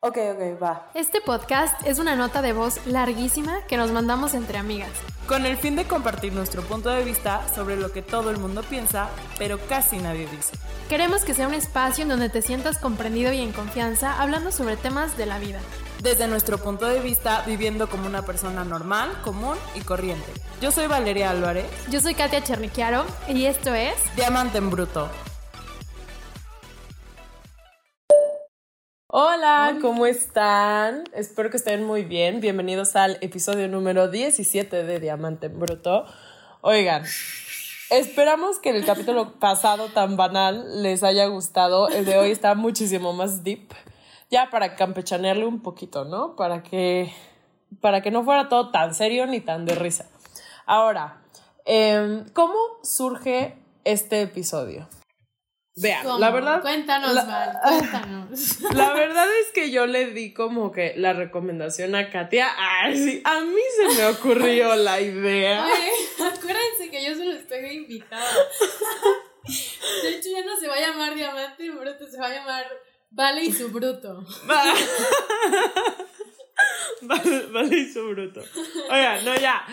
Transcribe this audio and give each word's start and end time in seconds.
Ok, 0.00 0.16
ok, 0.16 0.62
va. 0.62 0.90
Este 0.94 1.20
podcast 1.20 1.84
es 1.84 1.98
una 1.98 2.14
nota 2.14 2.40
de 2.40 2.52
voz 2.52 2.86
larguísima 2.86 3.62
que 3.66 3.76
nos 3.76 3.90
mandamos 3.90 4.32
entre 4.34 4.56
amigas. 4.56 4.92
Con 5.26 5.44
el 5.44 5.56
fin 5.56 5.74
de 5.74 5.88
compartir 5.88 6.32
nuestro 6.32 6.62
punto 6.62 6.88
de 6.88 7.02
vista 7.02 7.42
sobre 7.52 7.74
lo 7.74 7.90
que 7.90 8.00
todo 8.00 8.30
el 8.30 8.38
mundo 8.38 8.62
piensa, 8.62 9.08
pero 9.38 9.58
casi 9.58 9.98
nadie 9.98 10.28
dice. 10.28 10.56
Queremos 10.88 11.24
que 11.24 11.34
sea 11.34 11.48
un 11.48 11.54
espacio 11.54 12.04
en 12.04 12.10
donde 12.10 12.28
te 12.28 12.42
sientas 12.42 12.78
comprendido 12.78 13.32
y 13.32 13.40
en 13.40 13.50
confianza 13.50 14.22
hablando 14.22 14.52
sobre 14.52 14.76
temas 14.76 15.16
de 15.16 15.26
la 15.26 15.40
vida. 15.40 15.58
Desde 16.00 16.28
nuestro 16.28 16.58
punto 16.58 16.86
de 16.86 17.00
vista, 17.00 17.42
viviendo 17.44 17.88
como 17.88 18.06
una 18.06 18.22
persona 18.22 18.62
normal, 18.62 19.10
común 19.24 19.56
y 19.74 19.80
corriente. 19.80 20.32
Yo 20.60 20.70
soy 20.70 20.86
Valeria 20.86 21.30
Álvarez. 21.30 21.66
Yo 21.90 22.00
soy 22.00 22.14
Katia 22.14 22.44
Cherniquiaro 22.44 23.04
y 23.26 23.46
esto 23.46 23.74
es 23.74 23.96
Diamante 24.14 24.58
en 24.58 24.70
Bruto. 24.70 25.10
Hola, 29.10 29.78
¿cómo 29.80 30.04
están? 30.04 31.04
Espero 31.14 31.48
que 31.48 31.56
estén 31.56 31.82
muy 31.82 32.04
bien. 32.04 32.40
Bienvenidos 32.40 32.94
al 32.94 33.16
episodio 33.22 33.66
número 33.66 34.08
17 34.08 34.84
de 34.84 35.00
Diamante 35.00 35.46
en 35.46 35.58
Bruto. 35.58 36.04
Oigan, 36.60 37.04
esperamos 37.88 38.58
que 38.58 38.68
el 38.68 38.84
capítulo 38.84 39.38
pasado 39.38 39.88
tan 39.88 40.18
banal 40.18 40.82
les 40.82 41.02
haya 41.02 41.24
gustado. 41.24 41.88
El 41.88 42.04
de 42.04 42.18
hoy 42.18 42.32
está 42.32 42.54
muchísimo 42.54 43.14
más 43.14 43.42
deep. 43.42 43.72
Ya 44.30 44.50
para 44.50 44.76
campechanearle 44.76 45.46
un 45.46 45.62
poquito, 45.62 46.04
¿no? 46.04 46.36
Para 46.36 46.62
que, 46.62 47.10
para 47.80 48.02
que 48.02 48.10
no 48.10 48.24
fuera 48.24 48.50
todo 48.50 48.70
tan 48.72 48.94
serio 48.94 49.26
ni 49.26 49.40
tan 49.40 49.64
de 49.64 49.74
risa. 49.74 50.04
Ahora, 50.66 51.22
em, 51.64 52.28
¿cómo 52.34 52.58
surge 52.82 53.56
este 53.84 54.20
episodio? 54.20 54.86
Vean, 55.80 56.20
la 56.20 56.30
verdad. 56.30 56.60
Cuéntanos, 56.60 57.14
Val, 57.14 57.58
cuéntanos. 57.62 58.60
La 58.74 58.92
verdad 58.92 59.26
es 59.42 59.52
que 59.52 59.70
yo 59.70 59.86
le 59.86 60.12
di 60.12 60.32
como 60.32 60.72
que 60.72 60.94
la 60.96 61.12
recomendación 61.12 61.94
a 61.94 62.10
Katia. 62.10 62.48
Ay, 62.56 62.96
sí, 62.96 63.20
a 63.24 63.40
mí 63.40 63.60
se 63.76 63.88
me 63.96 64.06
ocurrió 64.06 64.74
la 64.76 65.00
idea. 65.00 65.64
Oye, 65.64 66.26
acuérdense 66.26 66.90
que 66.90 67.04
yo 67.04 67.14
solo 67.14 67.32
estoy 67.32 67.70
invitada. 67.70 68.26
De 70.02 70.08
hecho, 70.10 70.28
ya 70.30 70.44
no 70.44 70.56
se 70.56 70.68
va 70.68 70.74
a 70.74 70.80
llamar 70.80 71.14
Diamante 71.14 71.70
Bruto, 71.70 72.06
se 72.08 72.18
va 72.18 72.26
a 72.26 72.34
llamar 72.34 72.66
Vale 73.10 73.44
y 73.44 73.52
su 73.52 73.70
Bruto. 73.70 74.24
vale, 77.02 77.46
vale 77.50 77.76
y 77.76 77.92
su 77.92 78.08
bruto. 78.08 78.42
Oiga, 78.90 79.20
no, 79.22 79.36
ya. 79.36 79.64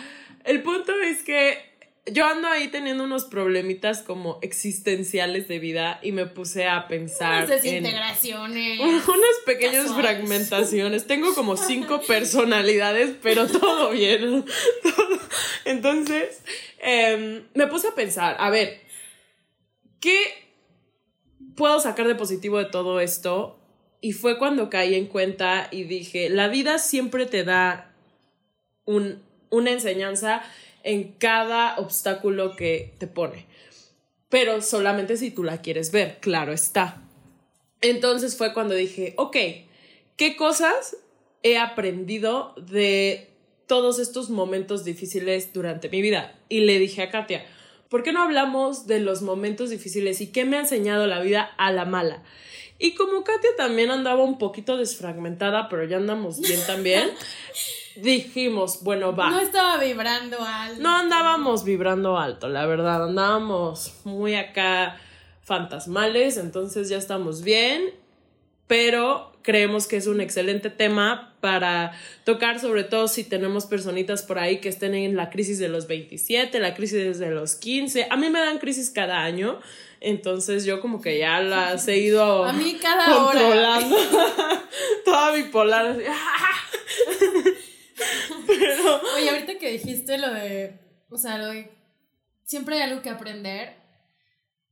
El 0.44 0.62
punto 0.62 0.92
es 1.00 1.22
que 1.22 1.75
yo 2.12 2.24
ando 2.24 2.46
ahí 2.48 2.68
teniendo 2.68 3.02
unos 3.04 3.24
problemitas 3.24 4.02
como 4.02 4.38
existenciales 4.42 5.48
de 5.48 5.58
vida 5.58 5.98
y 6.02 6.12
me 6.12 6.26
puse 6.26 6.66
a 6.66 6.86
pensar 6.86 7.44
Unas 7.44 7.62
desintegraciones. 7.62 8.80
en 8.80 8.86
unas 8.88 9.36
pequeñas 9.44 9.86
casuales. 9.86 10.04
fragmentaciones. 10.06 11.06
Tengo 11.06 11.34
como 11.34 11.56
cinco 11.56 12.00
personalidades, 12.02 13.16
pero 13.22 13.46
todo 13.60 13.90
bien. 13.90 14.44
Entonces, 15.64 16.42
em, 16.78 17.42
me 17.54 17.66
puse 17.66 17.88
a 17.88 17.94
pensar, 17.94 18.36
a 18.38 18.50
ver, 18.50 18.80
¿qué 20.00 20.18
puedo 21.56 21.80
sacar 21.80 22.06
de 22.06 22.14
positivo 22.14 22.58
de 22.58 22.66
todo 22.66 23.00
esto? 23.00 23.58
Y 24.00 24.12
fue 24.12 24.38
cuando 24.38 24.70
caí 24.70 24.94
en 24.94 25.06
cuenta 25.06 25.68
y 25.72 25.84
dije, 25.84 26.28
la 26.28 26.46
vida 26.46 26.78
siempre 26.78 27.26
te 27.26 27.42
da 27.42 27.92
un, 28.84 29.22
una 29.50 29.72
enseñanza 29.72 30.42
en 30.86 31.12
cada 31.18 31.76
obstáculo 31.78 32.54
que 32.54 32.94
te 32.98 33.08
pone. 33.08 33.46
Pero 34.28 34.62
solamente 34.62 35.16
si 35.16 35.32
tú 35.32 35.42
la 35.42 35.60
quieres 35.60 35.90
ver, 35.90 36.18
claro 36.20 36.52
está. 36.52 37.02
Entonces 37.80 38.36
fue 38.36 38.54
cuando 38.54 38.74
dije, 38.74 39.14
ok, 39.16 39.36
¿qué 40.16 40.36
cosas 40.36 40.96
he 41.42 41.58
aprendido 41.58 42.54
de 42.56 43.30
todos 43.66 43.98
estos 43.98 44.30
momentos 44.30 44.84
difíciles 44.84 45.52
durante 45.52 45.88
mi 45.88 46.02
vida? 46.02 46.38
Y 46.48 46.60
le 46.60 46.78
dije 46.78 47.02
a 47.02 47.10
Katia, 47.10 47.44
¿por 47.88 48.04
qué 48.04 48.12
no 48.12 48.22
hablamos 48.22 48.86
de 48.86 49.00
los 49.00 49.22
momentos 49.22 49.70
difíciles 49.70 50.20
y 50.20 50.28
qué 50.28 50.44
me 50.44 50.56
ha 50.56 50.60
enseñado 50.60 51.08
la 51.08 51.20
vida 51.20 51.42
a 51.58 51.72
la 51.72 51.84
mala? 51.84 52.22
Y 52.78 52.94
como 52.94 53.24
Katia 53.24 53.50
también 53.56 53.90
andaba 53.90 54.22
un 54.22 54.38
poquito 54.38 54.76
desfragmentada, 54.76 55.68
pero 55.68 55.84
ya 55.84 55.96
andamos 55.96 56.40
bien 56.40 56.60
también, 56.64 57.10
dijimos, 58.02 58.82
bueno, 58.82 59.14
va. 59.14 59.30
No 59.30 59.40
estaba 59.40 59.78
vibrando 59.78 60.38
alto. 60.42 60.82
No 60.82 60.96
andábamos 60.96 61.64
vibrando 61.64 62.18
alto, 62.18 62.48
la 62.48 62.66
verdad, 62.66 63.04
andábamos 63.04 63.94
muy 64.04 64.34
acá 64.34 64.98
fantasmales, 65.42 66.36
entonces 66.36 66.88
ya 66.88 66.98
estamos 66.98 67.42
bien, 67.42 67.94
pero 68.66 69.32
creemos 69.42 69.86
que 69.86 69.96
es 69.96 70.08
un 70.08 70.20
excelente 70.20 70.70
tema 70.70 71.34
para 71.40 71.92
tocar, 72.24 72.58
sobre 72.58 72.82
todo 72.82 73.06
si 73.06 73.22
tenemos 73.22 73.66
personitas 73.66 74.22
por 74.24 74.40
ahí 74.40 74.58
que 74.58 74.68
estén 74.68 74.96
en 74.96 75.14
la 75.16 75.30
crisis 75.30 75.60
de 75.60 75.68
los 75.68 75.86
27, 75.86 76.58
la 76.58 76.74
crisis 76.74 77.20
de 77.20 77.30
los 77.30 77.54
15. 77.54 78.08
A 78.10 78.16
mí 78.16 78.28
me 78.28 78.40
dan 78.40 78.58
crisis 78.58 78.90
cada 78.90 79.22
año, 79.22 79.60
entonces 80.00 80.64
yo 80.64 80.80
como 80.80 81.00
que 81.00 81.20
ya 81.20 81.40
las 81.40 81.86
he 81.86 81.98
ido 81.98 82.44
A 82.44 82.52
mí 82.52 82.76
cada 82.82 83.16
hora. 83.16 83.40
controlando. 83.40 83.96
Toda 85.04 85.30
bipolar. 85.32 85.96
Oye, 89.16 89.30
ahorita 89.30 89.58
que 89.58 89.72
dijiste 89.72 90.18
lo 90.18 90.32
de, 90.32 90.78
o 91.10 91.18
sea, 91.18 91.38
lo 91.38 91.48
de 91.48 91.70
siempre 92.44 92.76
hay 92.76 92.82
algo 92.82 93.02
que 93.02 93.10
aprender. 93.10 93.74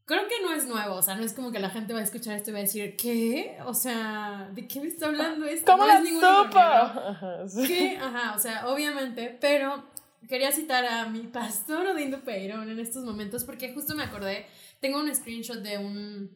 Creo 0.07 0.29
que 0.29 0.43
no 0.43 0.53
es 0.53 0.67
nuevo, 0.67 0.97
o 0.97 1.03
sea, 1.03 1.15
no 1.15 1.25
es 1.25 1.33
como 1.33 1.51
que 1.51 1.59
la 1.59 1.71
gente 1.71 1.95
va 1.95 2.01
a 2.01 2.03
escuchar 2.03 2.37
esto 2.37 2.51
y 2.51 2.53
va 2.53 2.59
a 2.59 2.63
decir, 2.63 2.95
¿qué? 2.97 3.57
O 3.65 3.73
sea, 3.73 4.51
¿de 4.53 4.69
qué 4.69 4.81
me 4.81 4.89
está 4.89 5.07
hablando 5.07 5.47
esto? 5.47 5.73
¿Cómo 5.73 5.87
no 5.87 6.21
la 6.21 6.41
Ajá, 7.09 7.49
sí. 7.49 7.67
¿Qué? 7.67 7.97
Ajá, 7.97 8.35
o 8.37 8.39
sea, 8.39 8.69
obviamente, 8.69 9.37
pero 9.41 9.83
quería 10.29 10.53
citar 10.53 10.85
a 10.85 11.07
mi 11.07 11.21
pastor 11.21 11.87
Odindo 11.87 12.21
Peirón 12.23 12.69
en 12.69 12.79
estos 12.81 13.05
momentos 13.05 13.45
porque 13.45 13.73
justo 13.73 13.95
me 13.95 14.05
acordé, 14.05 14.47
tengo 14.81 14.99
un 14.99 15.15
screenshot 15.15 15.59
de 15.59 15.79
un, 15.79 16.31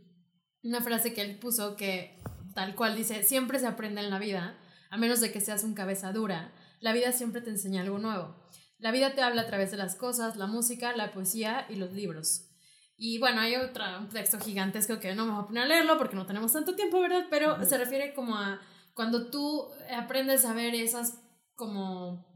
una 0.62 0.80
frase 0.80 1.12
que 1.12 1.20
él 1.20 1.38
puso 1.38 1.76
que 1.76 2.18
tal 2.54 2.74
cual 2.74 2.96
dice, 2.96 3.22
siempre 3.22 3.58
se 3.58 3.66
aprende 3.66 4.00
en 4.00 4.10
la 4.10 4.18
vida, 4.18 4.58
a 4.90 4.96
menos 4.96 5.20
de 5.20 5.30
que 5.30 5.40
seas 5.40 5.62
un 5.62 5.74
cabeza 5.74 6.12
dura, 6.12 6.52
la 6.80 6.92
vida 6.92 7.12
siempre 7.12 7.40
te 7.40 7.50
enseña 7.50 7.82
algo 7.82 7.98
nuevo. 7.98 8.36
La 8.78 8.92
vida 8.92 9.14
te 9.14 9.22
habla 9.22 9.42
a 9.42 9.46
través 9.46 9.70
de 9.70 9.76
las 9.76 9.96
cosas, 9.96 10.36
la 10.36 10.46
música, 10.46 10.96
la 10.96 11.12
poesía 11.12 11.66
y 11.68 11.76
los 11.76 11.92
libros. 11.92 12.48
Y 12.96 13.18
bueno, 13.18 13.40
hay 13.40 13.56
otra, 13.56 13.98
un 13.98 14.08
texto 14.08 14.38
gigantesco 14.40 14.98
que 14.98 15.14
no 15.14 15.24
me 15.24 15.32
voy 15.32 15.42
a 15.42 15.46
poner 15.46 15.62
a 15.64 15.66
leerlo 15.66 15.98
porque 15.98 16.16
no 16.16 16.26
tenemos 16.26 16.52
tanto 16.52 16.74
tiempo, 16.74 17.00
¿verdad? 17.00 17.26
Pero 17.30 17.64
se 17.64 17.78
refiere 17.78 18.14
como 18.14 18.36
a 18.36 18.60
cuando 18.94 19.30
tú 19.30 19.68
aprendes 19.96 20.44
a 20.44 20.52
ver 20.52 20.74
esas 20.74 21.20
como 21.54 22.26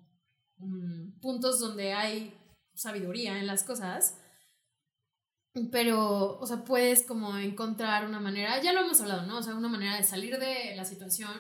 mm, 0.59 1.21
puntos 1.21 1.59
donde 1.59 1.93
hay 1.93 2.39
sabiduría 2.75 3.39
en 3.39 3.49
las 3.49 3.65
cosas, 3.65 4.19
pero, 5.71 6.39
o 6.39 6.47
sea, 6.47 6.65
puedes 6.65 7.03
como 7.03 7.37
encontrar 7.37 8.07
una 8.07 8.21
manera, 8.21 8.63
ya 8.63 8.73
lo 8.73 8.81
hemos 8.81 9.01
hablado, 9.01 9.27
¿no? 9.27 9.39
O 9.39 9.43
sea, 9.43 9.55
una 9.55 9.69
manera 9.69 9.97
de 9.97 10.03
salir 10.03 10.39
de 10.39 10.75
la 10.77 10.85
situación, 10.85 11.33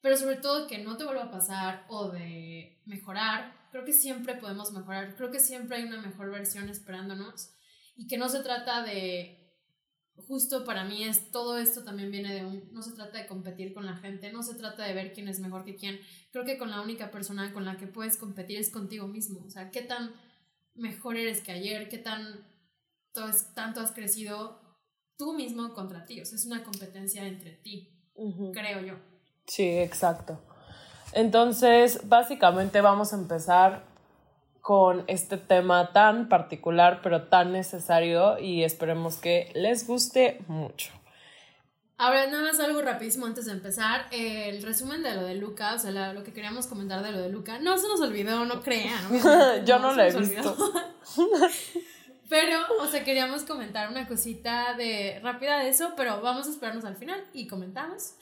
pero 0.00 0.16
sobre 0.16 0.36
todo 0.36 0.66
que 0.66 0.78
no 0.78 0.96
te 0.96 1.04
vuelva 1.04 1.24
a 1.24 1.30
pasar 1.30 1.84
o 1.88 2.10
de 2.10 2.80
mejorar. 2.86 3.56
Creo 3.70 3.84
que 3.84 3.92
siempre 3.92 4.34
podemos 4.34 4.72
mejorar, 4.72 5.14
creo 5.16 5.30
que 5.30 5.40
siempre 5.40 5.76
hay 5.76 5.84
una 5.84 6.00
mejor 6.00 6.30
versión 6.30 6.68
esperándonos 6.68 7.50
y 7.96 8.06
que 8.06 8.16
no 8.16 8.28
se 8.28 8.40
trata 8.42 8.82
de, 8.82 9.52
justo 10.16 10.64
para 10.64 10.84
mí 10.84 11.04
es, 11.04 11.30
todo 11.30 11.58
esto 11.58 11.84
también 11.84 12.10
viene 12.10 12.32
de 12.34 12.44
un, 12.46 12.72
no 12.72 12.82
se 12.82 12.92
trata 12.92 13.18
de 13.18 13.26
competir 13.26 13.74
con 13.74 13.84
la 13.86 13.96
gente, 13.96 14.32
no 14.32 14.42
se 14.42 14.54
trata 14.54 14.84
de 14.84 14.94
ver 14.94 15.12
quién 15.12 15.28
es 15.28 15.40
mejor 15.40 15.64
que 15.64 15.76
quién, 15.76 16.00
creo 16.32 16.44
que 16.44 16.58
con 16.58 16.70
la 16.70 16.80
única 16.80 17.10
persona 17.10 17.52
con 17.52 17.64
la 17.64 17.76
que 17.76 17.86
puedes 17.86 18.16
competir 18.16 18.58
es 18.58 18.70
contigo 18.70 19.06
mismo, 19.06 19.44
o 19.44 19.50
sea, 19.50 19.70
qué 19.70 19.82
tan 19.82 20.12
mejor 20.74 21.16
eres 21.16 21.42
que 21.42 21.52
ayer, 21.52 21.88
qué 21.88 21.98
tan 21.98 22.46
to- 23.12 23.28
es- 23.28 23.52
tanto 23.54 23.80
has 23.80 23.92
crecido 23.92 24.60
tú 25.16 25.34
mismo 25.34 25.74
contra 25.74 26.04
ti, 26.06 26.20
o 26.20 26.24
sea, 26.24 26.36
es 26.36 26.46
una 26.46 26.62
competencia 26.64 27.26
entre 27.26 27.52
ti, 27.52 28.08
Ujú. 28.14 28.52
creo 28.52 28.80
yo. 28.82 29.17
Sí, 29.48 29.66
exacto. 29.78 30.38
Entonces, 31.12 32.06
básicamente 32.08 32.80
vamos 32.80 33.12
a 33.12 33.16
empezar 33.16 33.82
con 34.60 35.04
este 35.08 35.38
tema 35.38 35.92
tan 35.92 36.28
particular, 36.28 37.00
pero 37.02 37.22
tan 37.24 37.52
necesario 37.52 38.38
y 38.38 38.62
esperemos 38.62 39.16
que 39.16 39.50
les 39.54 39.86
guste 39.86 40.38
mucho. 40.46 40.92
Ahora, 41.96 42.26
nada 42.28 42.44
más 42.44 42.60
algo 42.60 42.80
rapidísimo 42.82 43.26
antes 43.26 43.46
de 43.46 43.52
empezar. 43.52 44.06
eh, 44.12 44.50
el 44.50 44.62
resumen 44.62 45.02
de 45.02 45.14
lo 45.14 45.22
de 45.24 45.34
Luca, 45.34 45.74
o 45.74 45.78
sea, 45.80 45.90
la- 45.90 46.12
lo 46.12 46.22
que 46.22 46.32
queríamos 46.32 46.66
comentar 46.68 47.02
de 47.02 47.10
lo 47.10 47.18
de 47.18 47.28
Luca, 47.30 47.58
no 47.58 47.76
se 47.78 47.88
nos 47.88 48.00
olvidó, 48.00 48.44
no 48.44 48.60
crean. 48.60 49.00
Yo 49.66 49.78
no 49.80 49.90
se 49.94 49.96
lo 50.12 50.18
he 50.18 50.20
visto. 50.20 50.56
Pero, 52.28 52.58
o 52.80 52.86
sea, 52.86 53.02
queríamos 53.04 53.42
comentar 53.44 53.88
una 53.90 54.06
cosita 54.06 54.74
de 54.74 55.18
rápida 55.22 55.60
de 55.60 55.70
eso, 55.70 55.94
pero 55.96 56.20
vamos 56.20 56.46
a 56.46 56.50
esperarnos 56.50 56.84
al 56.84 56.96
final 56.96 57.24
y 57.32 57.46
comentamos. 57.46 58.12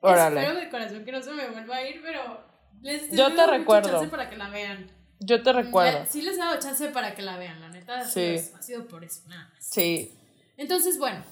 Órale. 0.00 0.40
Espero 0.40 0.58
de 0.60 0.68
corazón 0.70 1.04
que 1.04 1.12
no 1.12 1.22
se 1.22 1.30
me 1.32 1.48
vuelva 1.48 1.76
a 1.76 1.86
ir, 1.88 2.00
pero 2.02 2.40
les 2.82 3.10
Yo 3.10 3.34
te 3.34 3.46
recuerdo. 3.46 3.90
chance 3.90 4.08
para 4.08 4.30
que 4.30 4.36
la 4.36 4.48
vean. 4.50 4.90
Yo 5.20 5.42
te 5.42 5.52
recuerdo. 5.52 6.06
Sí 6.08 6.22
les 6.22 6.36
he 6.36 6.38
dado 6.38 6.58
chance 6.58 6.88
para 6.88 7.14
que 7.14 7.22
la 7.22 7.36
vean, 7.36 7.60
la 7.60 7.68
neta. 7.68 7.98
ha 8.00 8.04
Sí. 8.04 8.38
sido- 8.38 8.56
Ha 8.56 8.62
sido 8.62 8.88
por 8.88 9.04
eso, 9.04 9.20
nada 9.28 9.50
más. 9.52 9.64
Sí. 9.64 10.12
Entonces, 10.56 10.98
bueno, 10.98 11.22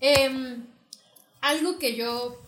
em, 0.00 0.64
algo 1.40 1.78
que 1.78 1.94
yo 1.94 2.42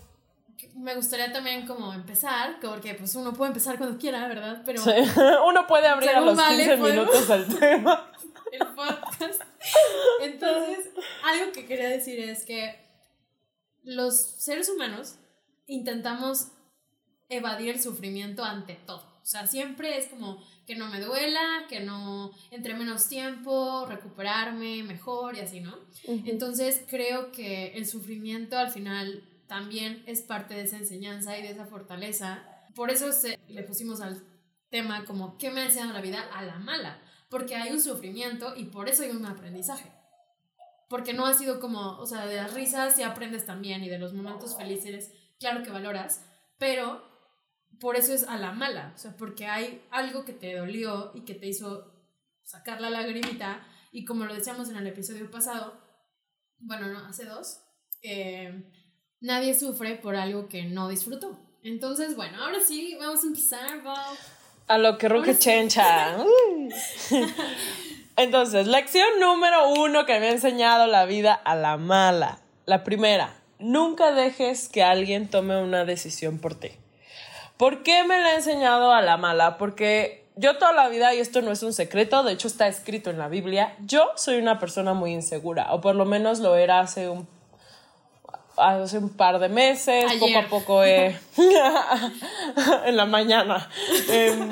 me 0.75 0.95
gustaría 0.97 1.33
también 1.33 1.67
como 1.67 1.93
empezar, 1.95 2.59
porque 2.61 2.95
pues 2.95 3.15
uno 3.15 3.33
puede 3.33 3.51
empezar 3.51 3.79
cuando 3.79 3.97
quiera, 3.99 4.27
¿verdad? 4.27 4.63
Pero 4.67 4.83
uno 5.47 5.67
puede 5.69 5.87
abrir 5.87 6.11
a 6.11 6.21
los 6.21 6.37
15 6.41 6.77
minutos 6.77 7.31
al 7.31 7.47
tema. 7.59 8.11
El 8.51 8.67
podcast. 8.69 9.43
Entonces, 10.23 10.89
algo 11.25 11.53
que 11.53 11.67
quería 11.67 11.89
decir 11.91 12.19
es 12.19 12.45
que 12.45 12.81
los 13.85 14.19
seres 14.21 14.69
humanos 14.69 15.17
intentamos 15.69 16.49
evadir 17.29 17.69
el 17.69 17.81
sufrimiento 17.81 18.43
ante 18.43 18.75
todo. 18.75 19.07
O 19.23 19.31
sea, 19.31 19.47
siempre 19.47 19.99
es 19.99 20.07
como 20.07 20.43
que 20.67 20.75
no 20.75 20.89
me 20.89 21.01
duela, 21.01 21.67
que 21.69 21.81
no 21.81 22.33
entre 22.51 22.75
menos 22.75 23.09
tiempo, 23.09 23.85
recuperarme 23.87 24.83
mejor 24.83 25.37
y 25.37 25.41
así, 25.41 25.61
¿no? 25.61 25.77
Entonces 26.07 26.83
creo 26.89 27.31
que 27.31 27.75
el 27.75 27.87
sufrimiento 27.87 28.57
al 28.57 28.71
final 28.71 29.23
también 29.47 30.03
es 30.07 30.23
parte 30.23 30.55
de 30.55 30.63
esa 30.63 30.79
enseñanza 30.79 31.39
y 31.39 31.43
de 31.43 31.51
esa 31.51 31.67
fortaleza. 31.67 32.43
Por 32.75 32.91
eso 32.91 33.13
se, 33.13 33.39
le 33.49 33.63
pusimos 33.63 34.01
al 34.01 34.23
tema 34.71 35.05
como, 35.05 35.37
¿qué 35.37 35.51
me 35.51 35.61
ha 35.61 35.67
enseñado 35.67 35.93
la 35.93 36.01
vida 36.01 36.23
a 36.33 36.43
la 36.43 36.59
mala? 36.59 36.99
Porque 37.29 37.57
hay 37.57 37.71
un 37.71 37.81
sufrimiento 37.81 38.57
y 38.57 38.65
por 38.65 38.89
eso 38.89 39.03
hay 39.03 39.11
un 39.11 39.27
aprendizaje. 39.27 39.93
Porque 40.89 41.13
no 41.13 41.27
ha 41.27 41.35
sido 41.35 41.61
como, 41.61 41.99
o 41.99 42.07
sea, 42.07 42.27
de 42.27 42.37
las 42.37 42.55
risas 42.55 42.97
sí 42.97 43.03
aprendes 43.03 43.45
también 43.45 43.85
y 43.85 43.91
de 43.91 43.99
los 43.99 44.15
momentos 44.15 44.57
felices, 44.57 45.13
claro 45.39 45.63
que 45.63 45.71
valoras, 45.71 46.25
pero 46.59 47.03
por 47.81 47.97
eso 47.97 48.13
es 48.13 48.25
a 48.25 48.37
la 48.37 48.53
mala, 48.53 48.93
o 48.95 48.99
sea, 48.99 49.17
porque 49.17 49.47
hay 49.47 49.83
algo 49.91 50.25
que 50.25 50.33
te 50.33 50.57
dolió 50.57 51.13
y 51.15 51.25
que 51.25 51.35
te 51.35 51.47
hizo 51.47 51.93
sacar 52.43 52.81
la 52.81 52.91
lagrimita 52.91 53.67
y 53.93 54.05
como 54.05 54.25
lo 54.25 54.35
decíamos 54.35 54.69
en 54.69 54.77
el 54.77 54.87
episodio 54.87 55.31
pasado, 55.31 55.81
bueno, 56.59 56.89
no, 56.89 57.07
hace 57.07 57.25
dos, 57.25 57.61
eh, 58.03 58.65
nadie 59.21 59.55
sufre 59.55 59.97
por 59.97 60.17
algo 60.17 60.49
que 60.49 60.65
no 60.65 60.89
disfrutó. 60.89 61.39
Entonces, 61.63 62.17
bueno, 62.17 62.43
ahora 62.43 62.61
sí, 62.61 62.97
vamos 62.99 63.23
a 63.25 63.27
empezar, 63.27 63.83
A 64.67 64.79
lo 64.79 64.99
que 64.99 65.09
ruge 65.09 65.39
chencha. 65.39 66.17
Entonces, 68.17 68.67
lección 68.67 69.21
número 69.21 69.71
uno 69.75 70.07
que 70.07 70.19
me 70.19 70.29
ha 70.29 70.33
enseñado 70.33 70.87
la 70.87 71.05
vida 71.05 71.35
a 71.35 71.55
la 71.55 71.77
mala. 71.77 72.41
La 72.67 72.85
primera, 72.85 73.38
nunca 73.59 74.13
dejes 74.13 74.69
que 74.69 74.83
alguien 74.83 75.29
tome 75.29 75.63
una 75.63 75.85
decisión 75.85 76.39
por 76.39 76.55
ti. 76.55 76.71
¿Por 77.57 77.83
qué 77.83 78.05
me 78.05 78.19
la 78.21 78.29
ha 78.29 78.35
enseñado 78.37 78.93
a 78.93 79.03
la 79.03 79.17
mala? 79.17 79.59
Porque 79.59 80.25
yo 80.37 80.59
toda 80.59 80.73
la 80.73 80.89
vida, 80.89 81.15
y 81.15 81.19
esto 81.19 81.43
no 81.43 81.51
es 81.51 81.63
un 81.63 81.73
secreto, 81.73 82.23
de 82.23 82.33
hecho 82.33 82.47
está 82.47 82.69
escrito 82.69 83.11
en 83.11 83.19
la 83.19 83.29
Biblia, 83.29 83.75
yo 83.85 84.11
soy 84.15 84.39
una 84.39 84.61
persona 84.61 84.95
muy 84.95 85.13
insegura, 85.13 85.75
o 85.75 85.81
por 85.81 85.97
lo 85.97 86.05
menos 86.05 86.39
lo 86.39 86.57
era 86.57 86.81
hace 86.81 87.09
un 87.09 87.27
hace 88.57 88.99
un 88.99 89.11
par 89.11 89.39
de 89.39 89.49
meses, 89.49 90.05
poco 90.19 90.39
a 90.39 90.49
poco 90.49 90.85
en 90.85 91.17
la 92.97 93.07
mañana. 93.07 93.69
Em, 94.11 94.51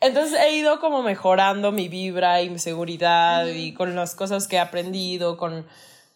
entonces 0.00 0.38
he 0.40 0.52
ido 0.54 0.78
como 0.80 1.02
mejorando 1.02 1.72
mi 1.72 1.88
vibra 1.88 2.42
y 2.42 2.50
mi 2.50 2.58
seguridad 2.58 3.46
y 3.46 3.74
con 3.74 3.96
las 3.96 4.14
cosas 4.14 4.46
que 4.46 4.56
he 4.56 4.60
aprendido, 4.60 5.36
con 5.36 5.66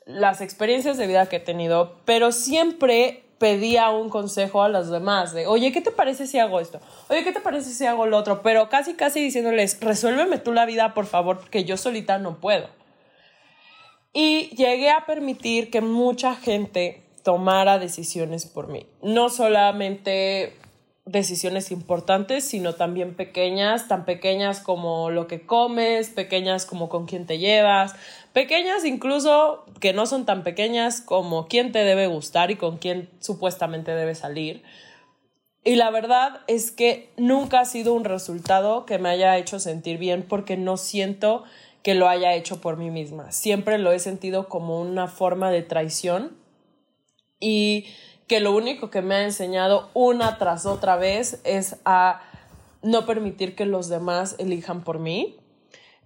las 0.06 0.40
experiencias 0.40 0.96
de 0.96 1.06
vida 1.06 1.26
que 1.26 1.36
he 1.36 1.40
tenido, 1.40 1.96
pero 2.04 2.32
siempre 2.32 3.24
pedía 3.38 3.90
un 3.90 4.08
consejo 4.08 4.62
a 4.62 4.68
los 4.68 4.88
demás 4.88 5.32
de, 5.32 5.48
oye, 5.48 5.72
¿qué 5.72 5.80
te 5.80 5.90
parece 5.90 6.28
si 6.28 6.38
hago 6.38 6.60
esto? 6.60 6.80
Oye, 7.08 7.24
¿qué 7.24 7.32
te 7.32 7.40
parece 7.40 7.70
si 7.70 7.84
hago 7.86 8.06
lo 8.06 8.16
otro? 8.16 8.40
Pero 8.42 8.68
casi, 8.68 8.94
casi 8.94 9.20
diciéndoles, 9.20 9.80
resuélveme 9.80 10.38
tú 10.38 10.52
la 10.52 10.64
vida, 10.64 10.94
por 10.94 11.06
favor, 11.06 11.40
porque 11.40 11.64
yo 11.64 11.76
solita 11.76 12.18
no 12.18 12.40
puedo. 12.40 12.68
Y 14.12 14.54
llegué 14.54 14.90
a 14.90 15.06
permitir 15.06 15.70
que 15.70 15.80
mucha 15.80 16.36
gente 16.36 17.02
tomara 17.24 17.78
decisiones 17.78 18.46
por 18.46 18.68
mí. 18.68 18.86
No 19.02 19.28
solamente 19.28 20.54
decisiones 21.04 21.72
importantes, 21.72 22.44
sino 22.44 22.74
también 22.74 23.14
pequeñas, 23.14 23.88
tan 23.88 24.04
pequeñas 24.04 24.60
como 24.60 25.10
lo 25.10 25.26
que 25.26 25.44
comes, 25.44 26.10
pequeñas 26.10 26.64
como 26.64 26.88
con 26.88 27.06
quién 27.06 27.26
te 27.26 27.38
llevas, 27.38 27.96
pequeñas 28.32 28.84
incluso 28.84 29.64
que 29.80 29.92
no 29.92 30.06
son 30.06 30.24
tan 30.24 30.42
pequeñas 30.42 31.00
como 31.00 31.46
quién 31.48 31.72
te 31.72 31.84
debe 31.84 32.06
gustar 32.06 32.50
y 32.50 32.56
con 32.56 32.78
quién 32.78 33.08
supuestamente 33.20 33.92
debe 33.92 34.14
salir. 34.14 34.62
Y 35.64 35.76
la 35.76 35.90
verdad 35.90 36.40
es 36.48 36.72
que 36.72 37.12
nunca 37.16 37.60
ha 37.60 37.64
sido 37.64 37.94
un 37.94 38.04
resultado 38.04 38.84
que 38.84 38.98
me 38.98 39.10
haya 39.10 39.36
hecho 39.38 39.60
sentir 39.60 39.98
bien 39.98 40.24
porque 40.28 40.56
no 40.56 40.76
siento 40.76 41.44
que 41.82 41.94
lo 41.94 42.08
haya 42.08 42.34
hecho 42.34 42.60
por 42.60 42.76
mí 42.76 42.90
misma. 42.90 43.30
Siempre 43.32 43.78
lo 43.78 43.92
he 43.92 43.98
sentido 43.98 44.48
como 44.48 44.80
una 44.80 45.08
forma 45.08 45.50
de 45.50 45.62
traición 45.62 46.36
y 47.38 47.86
que 48.26 48.40
lo 48.40 48.54
único 48.54 48.90
que 48.90 49.02
me 49.02 49.16
ha 49.16 49.24
enseñado 49.24 49.90
una 49.94 50.38
tras 50.38 50.64
otra 50.66 50.96
vez 50.96 51.40
es 51.44 51.76
a 51.84 52.22
no 52.82 53.06
permitir 53.06 53.54
que 53.54 53.66
los 53.66 53.88
demás 53.88 54.36
elijan 54.38 54.82
por 54.82 54.98
mí, 54.98 55.36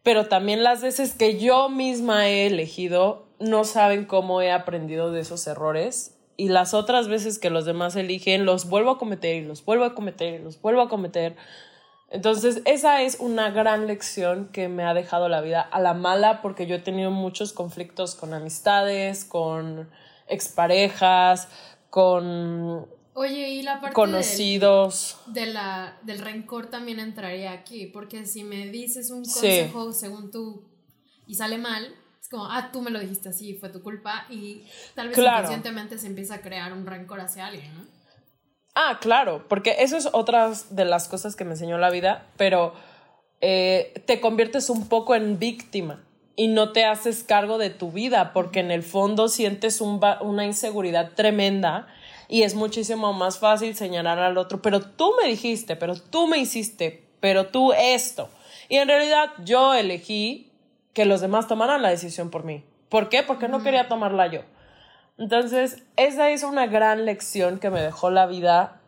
pero 0.07 0.27
también 0.27 0.63
las 0.63 0.83
veces 0.83 1.15
que 1.15 1.37
yo 1.37 1.69
misma 1.69 2.29
he 2.29 2.47
elegido 2.47 3.27
no 3.41 3.65
saben 3.65 4.05
cómo 4.05 4.41
he 4.41 4.53
aprendido 4.53 5.11
de 5.11 5.19
esos 5.19 5.45
errores 5.49 6.17
y 6.37 6.49
las 6.49 6.75
otras 6.75 7.09
veces 7.09 7.41
que 7.41 7.51
los 7.51 7.65
demás 7.65 7.97
eligen 7.97 8.45
los 8.45 8.69
vuelvo 8.69 8.93
a 8.93 8.99
cometer 8.99 9.35
y 9.35 9.45
los 9.45 9.65
vuelvo 9.65 9.85
a 9.85 9.97
cometer 9.97 10.35
y 10.35 10.45
los 10.45 10.63
vuelvo 10.63 10.83
a 10.83 10.89
cometer. 10.89 11.35
Entonces, 12.09 12.63
esa 12.67 13.03
es 13.03 13.19
una 13.19 13.51
gran 13.51 13.89
lección 13.89 14.49
que 14.53 14.69
me 14.69 14.85
ha 14.85 14.95
dejado 14.95 15.29
la 15.29 15.41
vida 15.41 15.61
a 15.61 15.81
la 15.81 15.93
mala 15.93 16.41
porque 16.41 16.69
yo 16.69 16.77
he 16.77 16.79
tenido 16.79 17.11
muchos 17.11 17.53
conflictos 17.53 18.15
con 18.15 18.33
amistades, 18.33 19.25
con 19.25 19.91
exparejas, 20.29 21.49
con 21.91 22.87
Oye, 23.19 23.49
y 23.49 23.63
la 23.63 23.81
parte 23.81 23.95
conocidos. 23.95 25.17
Del, 25.25 25.47
de 25.47 25.53
la, 25.55 25.97
del 26.03 26.19
rencor 26.19 26.67
también 26.67 27.01
entraría 27.01 27.53
aquí, 27.53 27.87
porque 27.87 28.27
si 28.27 28.45
me 28.45 28.67
dices 28.67 29.11
un 29.11 29.25
consejo 29.25 29.95
según 29.95 30.31
tú 30.31 30.69
y 31.27 31.35
sale 31.35 31.57
mal, 31.57 31.95
es 32.21 32.29
como, 32.29 32.45
ah, 32.45 32.69
tú 32.71 32.83
me 32.83 32.91
lo 32.91 33.01
dijiste 33.01 33.31
así, 33.31 33.55
fue 33.55 33.71
tu 33.71 33.83
culpa, 33.83 34.27
y 34.29 34.65
tal 34.95 35.09
vez 35.09 35.17
inconscientemente 35.17 35.99
se 35.99 36.09
empieza 36.09 36.35
a 36.35 36.41
crear 36.43 36.75
un 36.75 36.85
rencor 36.85 37.21
hacia 37.21 37.47
alguien, 37.47 37.75
¿no? 37.75 37.87
Ah, 38.75 38.99
claro, 39.01 39.47
porque 39.49 39.77
eso 39.79 39.97
es 39.97 40.11
otra 40.13 40.53
de 40.69 40.85
las 40.85 41.09
cosas 41.09 41.37
que 41.37 41.47
me 41.47 41.53
enseñó 41.53 41.79
la 41.79 41.89
vida, 41.89 42.27
pero 42.37 42.75
eh, 43.41 43.95
te 44.07 44.21
conviertes 44.21 44.69
un 44.69 44.91
poco 44.91 45.15
en 45.15 45.39
víctima 45.39 46.05
y 46.37 46.49
no 46.49 46.73
te 46.73 46.85
haces 46.85 47.25
cargo 47.25 47.57
de 47.57 47.71
tu 47.71 47.93
vida, 47.93 48.35
porque 48.35 48.61
en 48.61 48.71
el 48.71 48.83
fondo 48.83 49.29
sientes 49.29 49.81
una 49.81 50.45
inseguridad 50.45 51.13
tremenda 51.15 51.89
y 52.29 52.43
es 52.43 52.55
muchísimo 52.55 53.13
más 53.13 53.39
fácil 53.39 53.75
señalar 53.75 54.19
al 54.19 54.39
otro, 54.39 54.63
pero 54.63 54.81
tú 54.81 55.13
me 55.21 55.29
dijiste, 55.29 55.77
pero 55.77 55.95
tú 55.95 56.27
me 56.27 56.39
hiciste, 56.39 57.05
pero 57.21 57.47
tú 57.47 57.73
esto. 57.73 58.29
Y 58.69 58.77
en 58.77 58.89
realidad 58.89 59.31
yo 59.45 59.75
elegí 59.75 60.51
que 60.93 61.05
los 61.05 61.21
demás 61.21 61.47
tomaran 61.47 61.83
la 61.83 61.91
decisión 61.91 62.31
por 62.31 62.45
mí. 62.45 62.65
¿Por 62.89 63.09
qué? 63.09 63.23
Porque 63.23 63.49
no 63.49 63.63
quería 63.63 63.89
tomarla 63.89 64.27
yo. 64.29 64.41
Entonces, 65.19 65.83
esa 65.97 66.31
es 66.31 66.43
una 66.43 66.67
gran 66.67 67.05
lección 67.05 67.59
que 67.59 67.71
me 67.71 67.81
dejó 67.81 68.11
la 68.11 68.27
vida 68.27 68.81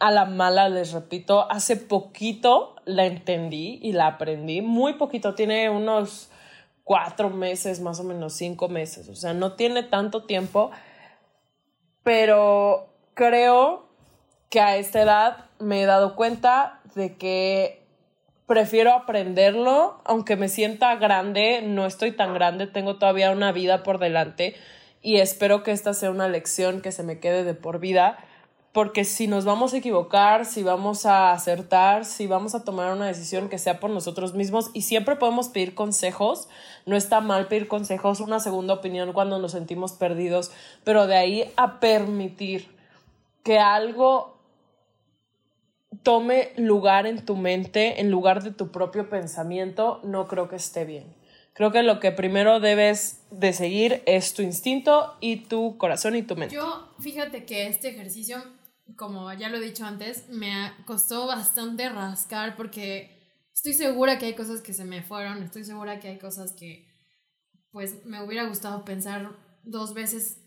a 0.00 0.10
la 0.10 0.24
mala, 0.24 0.68
les 0.68 0.92
repito. 0.92 1.50
Hace 1.50 1.76
poquito 1.76 2.76
la 2.84 3.06
entendí 3.06 3.78
y 3.82 3.92
la 3.92 4.06
aprendí. 4.06 4.62
Muy 4.62 4.94
poquito, 4.94 5.34
tiene 5.34 5.68
unos 5.68 6.30
cuatro 6.84 7.30
meses, 7.30 7.80
más 7.80 8.00
o 8.00 8.04
menos 8.04 8.34
cinco 8.34 8.68
meses. 8.68 9.08
O 9.08 9.14
sea, 9.14 9.34
no 9.34 9.52
tiene 9.52 9.82
tanto 9.82 10.24
tiempo. 10.24 10.70
Pero 12.04 12.86
creo 13.14 13.88
que 14.50 14.60
a 14.60 14.76
esta 14.76 15.02
edad 15.02 15.46
me 15.58 15.82
he 15.82 15.86
dado 15.86 16.14
cuenta 16.14 16.80
de 16.94 17.16
que 17.16 17.82
prefiero 18.46 18.92
aprenderlo, 18.92 20.00
aunque 20.04 20.36
me 20.36 20.48
sienta 20.48 20.94
grande, 20.96 21.62
no 21.62 21.86
estoy 21.86 22.12
tan 22.12 22.34
grande, 22.34 22.66
tengo 22.66 22.96
todavía 22.96 23.30
una 23.30 23.52
vida 23.52 23.82
por 23.82 23.98
delante 23.98 24.54
y 25.00 25.16
espero 25.16 25.62
que 25.62 25.72
esta 25.72 25.92
sea 25.94 26.10
una 26.10 26.28
lección 26.28 26.80
que 26.80 26.92
se 26.92 27.02
me 27.02 27.18
quede 27.20 27.44
de 27.44 27.54
por 27.54 27.78
vida, 27.78 28.18
porque 28.74 29.04
si 29.04 29.28
nos 29.28 29.44
vamos 29.44 29.72
a 29.72 29.76
equivocar, 29.76 30.44
si 30.44 30.64
vamos 30.64 31.06
a 31.06 31.30
acertar, 31.30 32.04
si 32.04 32.26
vamos 32.26 32.56
a 32.56 32.64
tomar 32.64 32.92
una 32.92 33.06
decisión 33.06 33.48
que 33.48 33.56
sea 33.56 33.78
por 33.78 33.88
nosotros 33.88 34.34
mismos 34.34 34.72
y 34.74 34.82
siempre 34.82 35.14
podemos 35.14 35.48
pedir 35.48 35.76
consejos, 35.76 36.48
no 36.84 36.96
está 36.96 37.20
mal 37.20 37.46
pedir 37.46 37.68
consejos, 37.68 38.18
una 38.18 38.40
segunda 38.40 38.74
opinión 38.74 39.12
cuando 39.12 39.38
nos 39.38 39.52
sentimos 39.52 39.92
perdidos, 39.92 40.50
pero 40.82 41.06
de 41.06 41.14
ahí 41.14 41.52
a 41.54 41.78
permitir 41.78 42.66
que 43.44 43.60
algo 43.60 44.38
tome 46.02 46.50
lugar 46.56 47.06
en 47.06 47.24
tu 47.24 47.36
mente 47.36 48.00
en 48.00 48.10
lugar 48.10 48.42
de 48.42 48.50
tu 48.50 48.72
propio 48.72 49.08
pensamiento, 49.08 50.00
no 50.02 50.26
creo 50.26 50.48
que 50.48 50.56
esté 50.56 50.84
bien. 50.84 51.14
Creo 51.52 51.70
que 51.70 51.84
lo 51.84 52.00
que 52.00 52.10
primero 52.10 52.58
debes 52.58 53.20
de 53.30 53.52
seguir 53.52 54.02
es 54.06 54.34
tu 54.34 54.42
instinto 54.42 55.14
y 55.20 55.44
tu 55.44 55.78
corazón 55.78 56.16
y 56.16 56.22
tu 56.22 56.34
mente. 56.34 56.56
Yo, 56.56 56.88
fíjate 56.98 57.44
que 57.44 57.68
este 57.68 57.90
ejercicio, 57.90 58.42
como 58.96 59.32
ya 59.32 59.48
lo 59.48 59.56
he 59.56 59.60
dicho 59.60 59.84
antes, 59.84 60.28
me 60.28 60.72
costó 60.86 61.26
bastante 61.26 61.88
rascar 61.88 62.56
porque 62.56 63.22
estoy 63.52 63.74
segura 63.74 64.18
que 64.18 64.26
hay 64.26 64.34
cosas 64.34 64.60
que 64.60 64.72
se 64.72 64.84
me 64.84 65.02
fueron, 65.02 65.42
estoy 65.42 65.64
segura 65.64 66.00
que 66.00 66.08
hay 66.08 66.18
cosas 66.18 66.52
que 66.52 66.92
pues 67.70 68.04
me 68.04 68.22
hubiera 68.22 68.44
gustado 68.44 68.84
pensar 68.84 69.36
dos 69.64 69.94
veces 69.94 70.38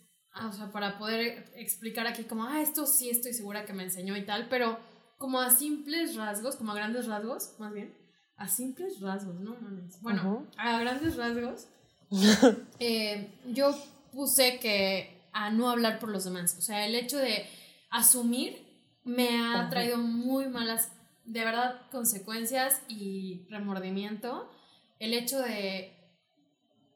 o 0.45 0.51
sea, 0.51 0.71
para 0.71 0.97
poder 0.97 1.51
explicar 1.55 2.07
aquí 2.07 2.23
como, 2.23 2.43
ah, 2.43 2.61
esto 2.61 2.85
sí 2.85 3.09
estoy 3.09 3.33
segura 3.33 3.65
que 3.65 3.73
me 3.73 3.83
enseñó 3.83 4.15
y 4.15 4.25
tal, 4.25 4.47
pero 4.49 4.77
como 5.17 5.39
a 5.39 5.49
simples 5.49 6.15
rasgos, 6.15 6.55
como 6.55 6.71
a 6.71 6.75
grandes 6.75 7.07
rasgos, 7.07 7.55
más 7.59 7.73
bien, 7.73 7.97
a 8.35 8.47
simples 8.47 8.99
rasgos, 9.01 9.39
¿no? 9.39 9.57
Bueno, 10.01 10.45
a 10.57 10.79
grandes 10.79 11.15
rasgos, 11.15 11.67
eh, 12.79 13.31
yo 13.47 13.75
puse 14.11 14.59
que 14.59 15.27
a 15.33 15.49
no 15.49 15.69
hablar 15.69 15.99
por 15.99 16.09
los 16.09 16.25
demás, 16.25 16.55
o 16.57 16.61
sea, 16.61 16.85
el 16.85 16.95
hecho 16.95 17.17
de 17.17 17.47
asumir 17.89 18.67
me 19.03 19.39
ha 19.39 19.69
traído 19.69 19.97
muy 19.97 20.47
malas, 20.49 20.91
de 21.23 21.45
verdad, 21.45 21.89
consecuencias 21.91 22.81
y 22.89 23.47
remordimiento. 23.49 24.51
El 24.99 25.13
hecho 25.13 25.39
de 25.39 25.93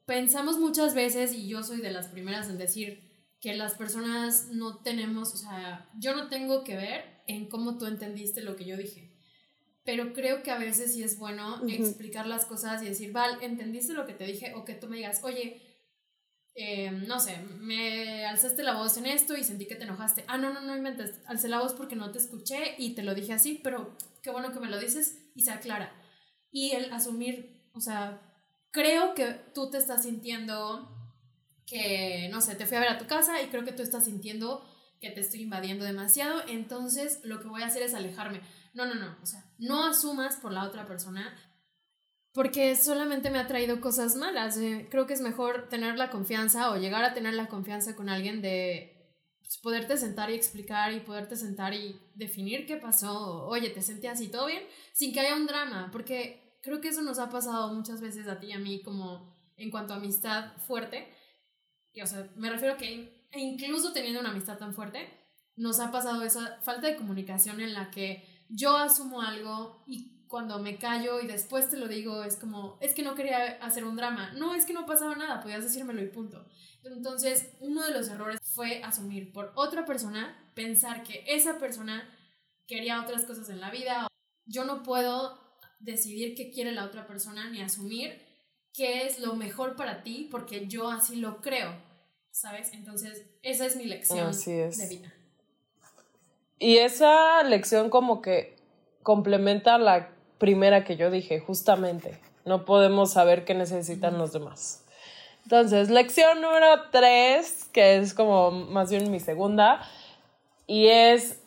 pensamos 0.06 0.58
muchas 0.58 0.94
veces, 0.94 1.32
y 1.32 1.48
yo 1.48 1.62
soy 1.62 1.80
de 1.80 1.90
las 1.90 2.08
primeras 2.08 2.48
en 2.48 2.58
decir 2.58 3.10
que 3.40 3.54
las 3.54 3.74
personas 3.74 4.48
no 4.52 4.82
tenemos, 4.82 5.34
o 5.34 5.36
sea, 5.36 5.90
yo 5.98 6.14
no 6.14 6.28
tengo 6.28 6.64
que 6.64 6.76
ver 6.76 7.22
en 7.26 7.48
cómo 7.48 7.78
tú 7.78 7.86
entendiste 7.86 8.42
lo 8.42 8.54
que 8.56 8.64
yo 8.64 8.76
dije. 8.76 9.16
Pero 9.84 10.12
creo 10.12 10.42
que 10.42 10.50
a 10.50 10.58
veces 10.58 10.92
sí 10.92 11.02
es 11.02 11.18
bueno 11.18 11.60
explicar 11.66 12.26
las 12.26 12.44
cosas 12.44 12.82
y 12.82 12.86
decir, 12.86 13.10
Val, 13.12 13.38
¿entendiste 13.40 13.94
lo 13.94 14.06
que 14.06 14.12
te 14.12 14.24
dije? 14.24 14.54
O 14.54 14.64
que 14.64 14.74
tú 14.74 14.86
me 14.86 14.96
digas, 14.96 15.24
oye, 15.24 15.60
eh, 16.54 16.90
no 16.90 17.18
sé, 17.18 17.38
me 17.60 18.26
alzaste 18.26 18.62
la 18.62 18.74
voz 18.74 18.96
en 18.96 19.06
esto 19.06 19.36
y 19.36 19.44
sentí 19.44 19.66
que 19.66 19.74
te 19.74 19.84
enojaste. 19.84 20.24
Ah, 20.28 20.36
no, 20.36 20.52
no, 20.52 20.60
no 20.60 20.76
inventes, 20.76 21.20
alcé 21.26 21.48
la 21.48 21.60
voz 21.60 21.72
porque 21.72 21.96
no 21.96 22.12
te 22.12 22.18
escuché 22.18 22.74
y 22.78 22.94
te 22.94 23.02
lo 23.02 23.14
dije 23.14 23.32
así, 23.32 23.60
pero 23.62 23.96
qué 24.22 24.30
bueno 24.30 24.52
que 24.52 24.60
me 24.60 24.68
lo 24.68 24.78
dices 24.78 25.30
y 25.34 25.42
se 25.42 25.50
aclara. 25.50 25.92
Y 26.50 26.72
el 26.72 26.92
asumir, 26.92 27.70
o 27.72 27.80
sea, 27.80 28.20
creo 28.70 29.14
que 29.14 29.32
tú 29.54 29.70
te 29.70 29.78
estás 29.78 30.02
sintiendo 30.02 30.90
que, 31.66 32.28
no 32.30 32.40
sé, 32.42 32.54
te 32.54 32.66
fui 32.66 32.76
a 32.76 32.80
ver 32.80 32.90
a 32.90 32.98
tu 32.98 33.06
casa 33.06 33.40
y 33.40 33.46
creo 33.46 33.64
que 33.64 33.72
tú 33.72 33.82
estás 33.82 34.04
sintiendo 34.04 34.62
que 35.00 35.10
te 35.10 35.20
estoy 35.20 35.42
invadiendo 35.42 35.84
demasiado, 35.84 36.42
entonces 36.46 37.20
lo 37.24 37.40
que 37.40 37.48
voy 37.48 37.62
a 37.62 37.66
hacer 37.66 37.82
es 37.82 37.94
alejarme. 37.94 38.40
No, 38.74 38.86
no, 38.86 38.94
no, 38.94 39.16
o 39.22 39.26
sea, 39.26 39.44
no 39.58 39.84
asumas 39.86 40.36
por 40.36 40.52
la 40.52 40.64
otra 40.64 40.86
persona 40.86 41.34
porque 42.32 42.74
solamente 42.76 43.30
me 43.30 43.38
ha 43.38 43.46
traído 43.46 43.80
cosas 43.80 44.16
malas. 44.16 44.56
Eh, 44.56 44.88
creo 44.90 45.06
que 45.06 45.14
es 45.14 45.20
mejor 45.20 45.68
tener 45.68 45.96
la 45.96 46.10
confianza 46.10 46.70
o 46.70 46.76
llegar 46.76 47.04
a 47.04 47.14
tener 47.14 47.34
la 47.34 47.48
confianza 47.48 47.94
con 47.94 48.08
alguien 48.08 48.40
de 48.40 49.16
pues, 49.40 49.58
poderte 49.58 49.96
sentar 49.98 50.30
y 50.30 50.34
explicar 50.34 50.92
y 50.92 51.00
poderte 51.00 51.36
sentar 51.36 51.74
y 51.74 52.00
definir 52.14 52.66
qué 52.66 52.76
pasó. 52.76 53.46
Oye, 53.46 53.70
te 53.70 53.82
sentí 53.82 54.06
así, 54.06 54.28
todo 54.28 54.46
bien, 54.46 54.62
sin 54.92 55.12
que 55.12 55.20
haya 55.20 55.36
un 55.36 55.46
drama, 55.46 55.90
porque 55.92 56.58
creo 56.62 56.80
que 56.80 56.88
eso 56.88 57.02
nos 57.02 57.18
ha 57.18 57.28
pasado 57.28 57.74
muchas 57.74 58.00
veces 58.00 58.26
a 58.28 58.40
ti 58.40 58.46
y 58.46 58.52
a 58.52 58.58
mí 58.58 58.82
como 58.82 59.52
en 59.56 59.70
cuanto 59.70 59.92
a 59.92 59.96
amistad 59.96 60.56
fuerte. 60.66 61.12
Y, 61.92 62.00
o 62.00 62.06
sea, 62.06 62.30
me 62.36 62.48
refiero 62.48 62.74
a 62.74 62.78
que 62.78 63.28
incluso 63.34 63.92
teniendo 63.92 64.20
una 64.20 64.30
amistad 64.30 64.56
tan 64.56 64.74
fuerte, 64.74 65.06
nos 65.56 65.80
ha 65.80 65.90
pasado 65.92 66.22
esa 66.22 66.58
falta 66.62 66.86
de 66.86 66.96
comunicación 66.96 67.60
en 67.60 67.74
la 67.74 67.90
que 67.90 68.26
yo 68.48 68.76
asumo 68.76 69.20
algo 69.20 69.82
y 69.86 70.21
cuando 70.32 70.58
me 70.58 70.78
callo 70.78 71.20
y 71.20 71.26
después 71.26 71.68
te 71.68 71.76
lo 71.76 71.86
digo 71.88 72.24
es 72.24 72.36
como, 72.36 72.78
es 72.80 72.94
que 72.94 73.02
no 73.02 73.14
quería 73.14 73.58
hacer 73.60 73.84
un 73.84 73.96
drama. 73.96 74.32
No, 74.32 74.54
es 74.54 74.64
que 74.64 74.72
no 74.72 74.86
pasaba 74.86 75.14
nada, 75.14 75.42
podías 75.42 75.62
decírmelo 75.62 76.00
y 76.00 76.06
punto. 76.06 76.46
Entonces, 76.82 77.52
uno 77.60 77.84
de 77.84 77.92
los 77.92 78.08
errores 78.08 78.40
fue 78.42 78.82
asumir 78.82 79.30
por 79.30 79.52
otra 79.56 79.84
persona, 79.84 80.50
pensar 80.54 81.02
que 81.02 81.22
esa 81.26 81.58
persona 81.58 82.08
quería 82.66 83.02
otras 83.02 83.26
cosas 83.26 83.50
en 83.50 83.60
la 83.60 83.70
vida. 83.70 84.08
Yo 84.46 84.64
no 84.64 84.82
puedo 84.82 85.38
decidir 85.80 86.34
qué 86.34 86.50
quiere 86.50 86.72
la 86.72 86.86
otra 86.86 87.06
persona 87.06 87.50
ni 87.50 87.60
asumir 87.60 88.18
qué 88.72 89.04
es 89.04 89.18
lo 89.18 89.36
mejor 89.36 89.76
para 89.76 90.02
ti 90.02 90.28
porque 90.30 90.66
yo 90.66 90.88
así 90.88 91.16
lo 91.16 91.42
creo, 91.42 91.76
¿sabes? 92.30 92.72
Entonces, 92.72 93.26
esa 93.42 93.66
es 93.66 93.76
mi 93.76 93.84
lección 93.84 94.32
de 94.32 94.88
vida. 94.88 95.12
Y 96.58 96.78
esa 96.78 97.42
lección 97.42 97.90
como 97.90 98.22
que 98.22 98.56
complementa 99.02 99.76
la 99.76 100.11
primera 100.42 100.82
que 100.82 100.96
yo 100.96 101.08
dije, 101.12 101.38
justamente. 101.38 102.18
No 102.44 102.64
podemos 102.64 103.12
saber 103.12 103.44
qué 103.44 103.54
necesitan 103.54 104.18
los 104.18 104.32
demás. 104.32 104.84
Entonces, 105.44 105.88
lección 105.88 106.40
número 106.40 106.90
tres, 106.90 107.66
que 107.72 107.98
es 107.98 108.12
como 108.12 108.50
más 108.50 108.90
bien 108.90 109.08
mi 109.12 109.20
segunda, 109.20 109.88
y 110.66 110.88
es 110.88 111.40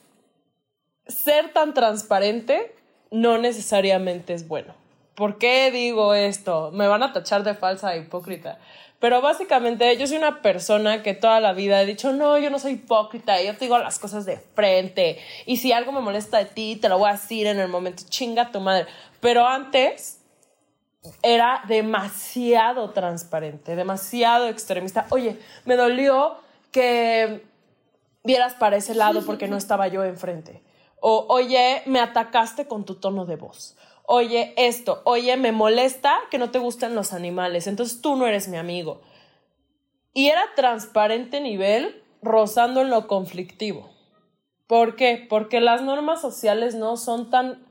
ser 1.08 1.52
tan 1.52 1.74
transparente 1.74 2.74
no 3.12 3.38
necesariamente 3.38 4.34
es 4.34 4.48
bueno. 4.48 4.74
¿Por 5.14 5.40
qué 5.40 5.72
digo 5.72 6.14
esto? 6.14 6.72
Me 6.72 6.88
van 6.88 7.04
a 7.04 7.12
tachar 7.12 7.44
de 7.44 7.54
falsa 7.54 7.96
e 7.96 8.00
hipócrita. 8.00 8.60
Pero 9.00 9.22
básicamente 9.22 9.98
yo 9.98 10.08
soy 10.08 10.18
una 10.18 10.42
persona 10.42 11.04
que 11.04 11.14
toda 11.14 11.40
la 11.40 11.54
vida 11.54 11.82
he 11.82 11.86
dicho, 11.86 12.14
no, 12.14 12.38
yo 12.38 12.50
no 12.50 12.60
soy 12.60 12.74
hipócrita, 12.74 13.42
yo 13.42 13.54
te 13.54 13.66
digo 13.66 13.78
las 13.78 14.00
cosas 14.00 14.26
de 14.26 14.38
frente. 14.38 15.20
Y 15.46 15.58
si 15.58 15.74
algo 15.74 15.92
me 15.92 16.00
molesta 16.00 16.38
de 16.38 16.46
ti, 16.46 16.78
te 16.78 16.90
lo 16.90 16.98
voy 16.98 17.10
a 17.10 17.14
decir 17.14 17.48
en 17.48 17.60
el 17.60 17.68
momento, 17.68 18.04
chinga 18.08 18.52
tu 18.52 18.62
madre. 18.62 18.88
Pero 19.20 19.46
antes 19.46 20.20
era 21.22 21.64
demasiado 21.68 22.92
transparente, 22.92 23.76
demasiado 23.76 24.48
extremista. 24.48 25.06
Oye, 25.10 25.40
me 25.66 25.76
dolió 25.76 26.38
que 26.72 27.44
vieras 28.24 28.54
para 28.54 28.78
ese 28.78 28.96
lado 28.96 29.24
porque 29.26 29.48
no 29.48 29.58
estaba 29.58 29.88
yo 29.88 30.04
enfrente. 30.04 30.62
O, 31.00 31.26
oye, 31.30 31.84
me 31.86 32.00
atacaste 32.00 32.68
con 32.68 32.86
tu 32.86 32.96
tono 32.96 33.26
de 33.26 33.36
voz. 33.36 33.76
Oye, 34.08 34.54
esto. 34.58 35.02
Oye, 35.06 35.36
me 35.38 35.52
molesta 35.52 36.20
que 36.30 36.38
no 36.38 36.52
te 36.52 36.60
gusten 36.60 36.96
los 36.96 37.14
animales. 37.14 37.68
Entonces 37.68 38.02
tú 38.02 38.16
no 38.16 38.28
eres 38.28 38.48
mi 38.48 38.58
amigo. 38.58 39.02
Y 40.14 40.30
era 40.30 40.44
transparente 40.56 41.42
nivel 41.42 42.04
rozando 42.22 42.82
en 42.82 42.90
lo 42.90 43.08
conflictivo. 43.08 43.90
¿Por 44.68 44.96
qué? 44.96 45.26
Porque 45.30 45.62
las 45.62 45.82
normas 45.82 46.22
sociales 46.22 46.76
no 46.76 46.98
son 46.98 47.30
tan 47.30 47.66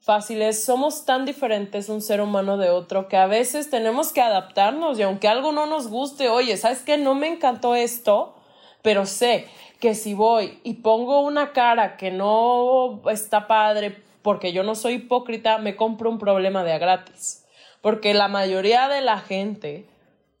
fáciles, 0.00 0.64
somos 0.64 1.06
tan 1.06 1.24
diferentes 1.24 1.88
un 1.88 2.02
ser 2.02 2.20
humano 2.20 2.58
de 2.58 2.68
otro 2.68 3.08
que 3.08 3.16
a 3.16 3.26
veces 3.26 3.70
tenemos 3.70 4.12
que 4.12 4.20
adaptarnos 4.20 4.98
y 4.98 5.02
aunque 5.02 5.28
algo 5.28 5.52
no 5.52 5.64
nos 5.64 5.88
guste, 5.88 6.28
oye, 6.28 6.58
¿sabes 6.58 6.82
qué? 6.82 6.98
No 6.98 7.14
me 7.14 7.28
encantó 7.28 7.74
esto, 7.74 8.34
pero 8.82 9.06
sé 9.06 9.46
que 9.80 9.94
si 9.94 10.12
voy 10.12 10.60
y 10.62 10.74
pongo 10.74 11.20
una 11.20 11.52
cara 11.52 11.96
que 11.96 12.10
no 12.10 13.00
está 13.10 13.46
padre 13.46 14.02
porque 14.24 14.54
yo 14.54 14.62
no 14.62 14.74
soy 14.74 14.94
hipócrita, 14.94 15.58
me 15.58 15.76
compro 15.76 16.08
un 16.08 16.18
problema 16.18 16.64
de 16.64 16.72
a 16.72 16.78
gratis. 16.78 17.44
Porque 17.82 18.14
la 18.14 18.26
mayoría 18.26 18.88
de 18.88 19.02
la 19.02 19.18
gente 19.18 19.86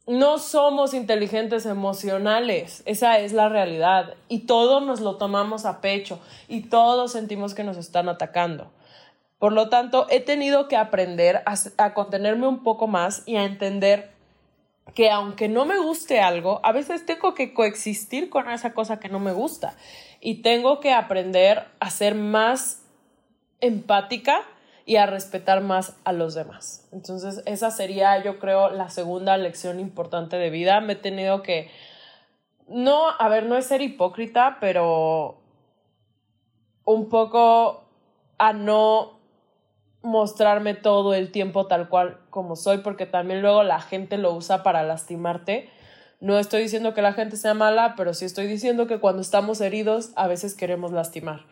no 0.06 0.38
somos 0.38 0.94
inteligentes 0.94 1.66
emocionales, 1.66 2.82
esa 2.86 3.18
es 3.18 3.34
la 3.34 3.50
realidad. 3.50 4.14
Y 4.28 4.46
todos 4.46 4.82
nos 4.82 5.00
lo 5.00 5.16
tomamos 5.16 5.66
a 5.66 5.82
pecho 5.82 6.18
y 6.48 6.62
todos 6.62 7.12
sentimos 7.12 7.52
que 7.52 7.62
nos 7.62 7.76
están 7.76 8.08
atacando. 8.08 8.72
Por 9.38 9.52
lo 9.52 9.68
tanto, 9.68 10.06
he 10.08 10.20
tenido 10.20 10.66
que 10.66 10.78
aprender 10.78 11.42
a, 11.44 11.54
a 11.76 11.92
contenerme 11.92 12.48
un 12.48 12.62
poco 12.62 12.86
más 12.86 13.22
y 13.26 13.36
a 13.36 13.44
entender 13.44 14.12
que 14.94 15.10
aunque 15.10 15.50
no 15.50 15.66
me 15.66 15.78
guste 15.78 16.22
algo, 16.22 16.60
a 16.62 16.72
veces 16.72 17.04
tengo 17.04 17.34
que 17.34 17.52
coexistir 17.52 18.30
con 18.30 18.48
esa 18.48 18.72
cosa 18.72 18.98
que 18.98 19.10
no 19.10 19.20
me 19.20 19.32
gusta 19.32 19.76
y 20.22 20.40
tengo 20.40 20.80
que 20.80 20.94
aprender 20.94 21.66
a 21.80 21.90
ser 21.90 22.14
más 22.14 22.83
empática 23.66 24.42
y 24.86 24.96
a 24.96 25.06
respetar 25.06 25.62
más 25.62 25.96
a 26.04 26.12
los 26.12 26.34
demás. 26.34 26.88
Entonces, 26.92 27.42
esa 27.46 27.70
sería, 27.70 28.22
yo 28.22 28.38
creo, 28.38 28.70
la 28.70 28.90
segunda 28.90 29.36
lección 29.36 29.80
importante 29.80 30.36
de 30.36 30.50
vida. 30.50 30.80
Me 30.80 30.94
he 30.94 30.96
tenido 30.96 31.42
que, 31.42 31.70
no, 32.68 33.08
a 33.18 33.28
ver, 33.28 33.46
no 33.46 33.56
es 33.56 33.66
ser 33.66 33.80
hipócrita, 33.80 34.58
pero 34.60 35.40
un 36.84 37.08
poco 37.08 37.84
a 38.38 38.52
no 38.52 39.20
mostrarme 40.02 40.74
todo 40.74 41.14
el 41.14 41.30
tiempo 41.30 41.66
tal 41.66 41.88
cual 41.88 42.18
como 42.28 42.56
soy, 42.56 42.78
porque 42.78 43.06
también 43.06 43.40
luego 43.40 43.62
la 43.62 43.80
gente 43.80 44.18
lo 44.18 44.34
usa 44.34 44.62
para 44.62 44.82
lastimarte. 44.82 45.70
No 46.20 46.38
estoy 46.38 46.62
diciendo 46.62 46.92
que 46.92 47.00
la 47.00 47.14
gente 47.14 47.38
sea 47.38 47.54
mala, 47.54 47.94
pero 47.96 48.12
sí 48.12 48.26
estoy 48.26 48.46
diciendo 48.46 48.86
que 48.86 49.00
cuando 49.00 49.22
estamos 49.22 49.62
heridos 49.62 50.12
a 50.16 50.28
veces 50.28 50.54
queremos 50.54 50.92
lastimar. 50.92 51.46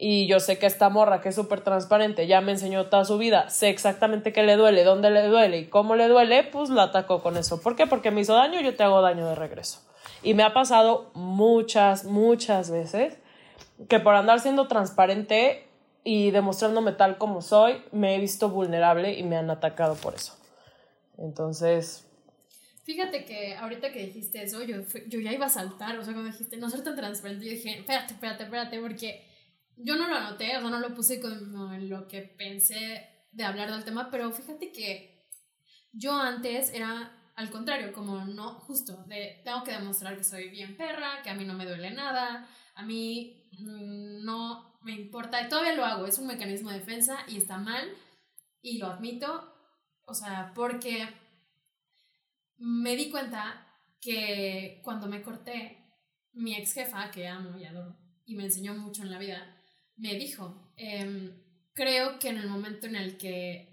Y 0.00 0.28
yo 0.28 0.38
sé 0.38 0.58
que 0.58 0.66
esta 0.66 0.90
morra, 0.90 1.20
que 1.20 1.30
es 1.30 1.34
súper 1.34 1.60
transparente, 1.62 2.28
ya 2.28 2.40
me 2.40 2.52
enseñó 2.52 2.86
toda 2.86 3.04
su 3.04 3.18
vida, 3.18 3.50
sé 3.50 3.68
exactamente 3.68 4.32
qué 4.32 4.44
le 4.44 4.54
duele, 4.54 4.84
dónde 4.84 5.10
le 5.10 5.26
duele 5.26 5.58
y 5.58 5.66
cómo 5.66 5.96
le 5.96 6.06
duele, 6.06 6.44
pues 6.44 6.70
la 6.70 6.84
ataco 6.84 7.20
con 7.20 7.36
eso. 7.36 7.60
¿Por 7.60 7.74
qué? 7.74 7.88
Porque 7.88 8.12
me 8.12 8.20
hizo 8.20 8.34
daño, 8.34 8.60
yo 8.60 8.76
te 8.76 8.84
hago 8.84 9.02
daño 9.02 9.28
de 9.28 9.34
regreso. 9.34 9.80
Y 10.22 10.34
me 10.34 10.44
ha 10.44 10.54
pasado 10.54 11.10
muchas, 11.14 12.04
muchas 12.04 12.70
veces 12.70 13.18
que 13.88 13.98
por 13.98 14.14
andar 14.14 14.38
siendo 14.38 14.68
transparente 14.68 15.66
y 16.04 16.30
demostrándome 16.30 16.92
tal 16.92 17.18
como 17.18 17.42
soy, 17.42 17.82
me 17.90 18.14
he 18.14 18.20
visto 18.20 18.50
vulnerable 18.50 19.18
y 19.18 19.24
me 19.24 19.36
han 19.36 19.50
atacado 19.50 19.96
por 19.96 20.14
eso. 20.14 20.36
Entonces... 21.18 22.04
Fíjate 22.84 23.24
que 23.24 23.54
ahorita 23.56 23.92
que 23.92 24.06
dijiste 24.06 24.42
eso, 24.42 24.62
yo, 24.62 24.76
yo 25.08 25.20
ya 25.20 25.32
iba 25.32 25.46
a 25.46 25.50
saltar, 25.50 25.98
o 25.98 26.04
sea, 26.04 26.14
cuando 26.14 26.30
dijiste 26.30 26.56
no 26.56 26.70
ser 26.70 26.82
tan 26.82 26.96
transparente, 26.96 27.44
yo 27.44 27.50
dije, 27.50 27.80
espérate, 27.80 28.14
espérate, 28.14 28.44
espérate, 28.44 28.80
porque 28.80 29.27
yo 29.78 29.96
no 29.96 30.08
lo 30.08 30.16
anoté, 30.16 30.56
o 30.56 30.60
sea, 30.60 30.70
no 30.70 30.80
lo 30.80 30.94
puse 30.94 31.20
como 31.20 31.72
en 31.72 31.88
lo 31.88 32.08
que 32.08 32.22
pensé 32.22 33.08
de 33.32 33.44
hablar 33.44 33.70
del 33.70 33.84
tema, 33.84 34.10
pero 34.10 34.32
fíjate 34.32 34.72
que 34.72 35.26
yo 35.92 36.12
antes 36.12 36.72
era 36.72 37.14
al 37.38 37.50
contrario, 37.50 37.92
como 37.92 38.24
no, 38.24 38.54
justo, 38.54 39.04
de 39.06 39.40
tengo 39.44 39.62
que 39.62 39.70
demostrar 39.70 40.16
que 40.16 40.24
soy 40.24 40.48
bien 40.48 40.76
perra, 40.76 41.22
que 41.22 41.30
a 41.30 41.34
mí 41.34 41.44
no 41.44 41.54
me 41.54 41.66
duele 41.66 41.92
nada, 41.92 42.48
a 42.74 42.82
mí 42.82 43.48
mm, 43.52 44.24
no 44.24 44.80
me 44.82 44.92
importa, 44.92 45.40
y 45.40 45.48
todavía 45.48 45.74
lo 45.74 45.84
hago, 45.84 46.06
es 46.06 46.18
un 46.18 46.26
mecanismo 46.26 46.70
de 46.70 46.80
defensa 46.80 47.18
y 47.28 47.36
está 47.36 47.56
mal, 47.58 47.88
y 48.60 48.78
lo 48.78 48.88
admito, 48.88 49.54
o 50.04 50.14
sea, 50.14 50.50
porque 50.52 51.08
me 52.56 52.96
di 52.96 53.08
cuenta 53.08 53.64
que 54.00 54.80
cuando 54.82 55.06
me 55.06 55.22
corté, 55.22 55.78
mi 56.32 56.56
ex 56.56 56.72
jefa, 56.72 57.10
que 57.12 57.28
amo 57.28 57.56
y 57.56 57.64
adoro, 57.64 57.96
y 58.24 58.34
me 58.34 58.46
enseñó 58.46 58.74
mucho 58.74 59.02
en 59.02 59.12
la 59.12 59.18
vida, 59.18 59.57
me 59.98 60.14
dijo, 60.14 60.72
em, 60.76 61.32
creo 61.74 62.18
que 62.18 62.28
en 62.28 62.38
el 62.38 62.48
momento 62.48 62.86
en 62.86 62.96
el 62.96 63.18
que 63.18 63.68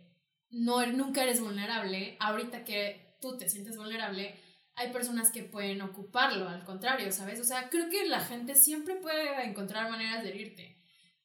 no, 0.50 0.86
nunca 0.88 1.24
eres 1.24 1.42
vulnerable, 1.42 2.18
ahorita 2.20 2.64
que 2.64 3.18
tú 3.22 3.38
te 3.38 3.50
sientes 3.50 3.78
vulnerable, 3.78 4.36
hay 4.76 4.92
personas 4.92 5.32
que 5.32 5.44
pueden 5.44 5.82
ocuparlo, 5.82 6.50
al 6.50 6.66
contrario, 6.66 7.12
¿sabes? 7.12 7.40
O 7.40 7.44
sea, 7.44 7.70
creo 7.70 7.90
que 7.90 8.08
la 8.08 8.20
gente 8.20 8.56
siempre 8.56 8.96
puede 8.96 9.46
encontrar 9.46 9.90
maneras 9.90 10.24
de 10.24 10.30
herirte, 10.30 10.78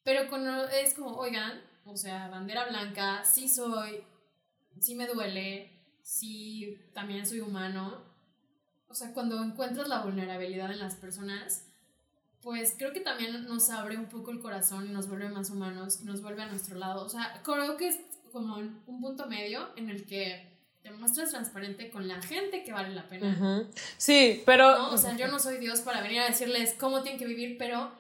pero 0.05 0.29
cuando 0.29 0.69
es 0.69 0.95
como, 0.95 1.17
oigan, 1.17 1.61
o 1.85 1.97
sea, 1.97 2.29
bandera 2.29 2.69
blanca, 2.69 3.25
sí 3.25 3.49
soy, 3.49 4.05
sí 4.79 4.95
me 4.95 5.07
duele, 5.07 5.99
sí 6.03 6.79
también 6.95 7.27
soy 7.27 7.41
humano, 7.41 8.05
o 8.89 8.95
sea, 8.95 9.13
cuando 9.13 9.43
encuentras 9.43 9.89
la 9.89 10.03
vulnerabilidad 10.03 10.71
en 10.73 10.81
las 10.81 10.97
personas, 10.97 11.70
pues 12.43 12.75
creo 12.77 12.93
que 12.93 13.01
también 13.01 13.45
nos 13.47 13.71
abre 13.71 13.97
un 13.97 14.07
poco 14.07 14.31
el 14.31 14.41
corazón 14.41 14.87
y 14.87 14.93
nos 14.93 15.09
vuelve 15.09 15.29
más 15.29 15.51
humanos 15.51 16.01
y 16.03 16.05
nos 16.05 16.23
vuelve 16.23 16.43
a 16.43 16.47
nuestro 16.47 16.77
lado. 16.77 17.05
O 17.05 17.09
sea, 17.09 17.41
creo 17.45 17.77
que 17.77 17.89
es 17.89 18.01
como 18.33 18.57
un 18.57 19.01
punto 19.01 19.27
medio 19.27 19.69
en 19.77 19.91
el 19.91 20.07
que 20.07 20.51
te 20.83 20.91
muestras 20.91 21.31
transparente 21.31 21.91
con 21.91 22.09
la 22.09 22.23
gente 22.23 22.65
que 22.65 22.73
vale 22.73 22.95
la 22.95 23.07
pena. 23.09 23.69
Sí, 23.99 24.43
pero... 24.47 24.91
O 24.91 24.97
sea, 24.97 25.17
yo 25.17 25.29
no 25.29 25.39
soy 25.39 25.59
Dios 25.59 25.81
para 25.81 26.01
venir 26.01 26.21
a 26.21 26.27
decirles 26.27 26.75
cómo 26.79 27.03
tienen 27.03 27.19
que 27.19 27.27
vivir, 27.27 27.57
pero 27.59 27.93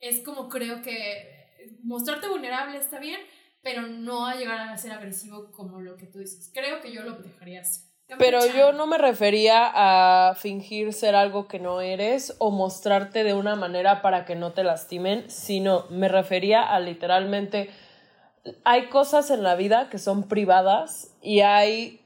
es 0.00 0.22
como 0.22 0.48
creo 0.48 0.82
que 0.82 1.34
mostrarte 1.82 2.28
vulnerable 2.28 2.76
está 2.76 2.98
bien, 2.98 3.20
pero 3.62 3.82
no 3.82 4.26
a 4.26 4.36
llegar 4.36 4.68
a 4.68 4.76
ser 4.76 4.92
agresivo 4.92 5.50
como 5.52 5.80
lo 5.80 5.96
que 5.96 6.06
tú 6.06 6.18
dices. 6.18 6.50
Creo 6.52 6.80
que 6.82 6.92
yo 6.92 7.02
lo 7.02 7.14
dejaría 7.14 7.62
así. 7.62 7.80
Pero 8.18 8.46
yo 8.46 8.72
no 8.72 8.86
me 8.86 8.98
refería 8.98 9.70
a 9.74 10.34
fingir 10.36 10.92
ser 10.92 11.16
algo 11.16 11.48
que 11.48 11.58
no 11.58 11.80
eres 11.80 12.36
o 12.38 12.50
mostrarte 12.50 13.24
de 13.24 13.34
una 13.34 13.56
manera 13.56 14.00
para 14.00 14.24
que 14.24 14.36
no 14.36 14.52
te 14.52 14.62
lastimen, 14.62 15.28
sino 15.28 15.86
me 15.90 16.08
refería 16.08 16.62
a 16.62 16.78
literalmente 16.78 17.70
hay 18.64 18.88
cosas 18.88 19.30
en 19.30 19.42
la 19.42 19.54
vida 19.54 19.88
que 19.90 19.98
son 19.98 20.24
privadas 20.24 21.14
y 21.22 21.40
hay 21.40 22.00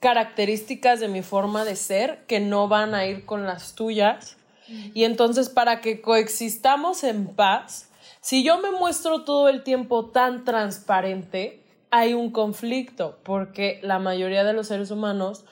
características 0.00 1.00
de 1.00 1.08
mi 1.08 1.22
forma 1.22 1.64
de 1.64 1.76
ser 1.76 2.24
que 2.26 2.40
no 2.40 2.68
van 2.68 2.94
a 2.94 3.06
ir 3.06 3.26
con 3.26 3.46
las 3.46 3.74
tuyas. 3.74 4.36
Y 4.94 5.04
entonces 5.04 5.48
para 5.48 5.80
que 5.80 6.00
coexistamos 6.00 7.04
en 7.04 7.26
paz, 7.34 7.90
si 8.20 8.44
yo 8.44 8.58
me 8.58 8.70
muestro 8.70 9.24
todo 9.24 9.48
el 9.48 9.62
tiempo 9.62 10.06
tan 10.06 10.44
transparente, 10.44 11.59
hay 11.90 12.14
un 12.14 12.30
conflicto 12.30 13.18
porque 13.24 13.80
la 13.82 13.98
mayoría 13.98 14.44
de 14.44 14.52
los 14.52 14.68
seres 14.68 14.90
humanos 14.90 15.44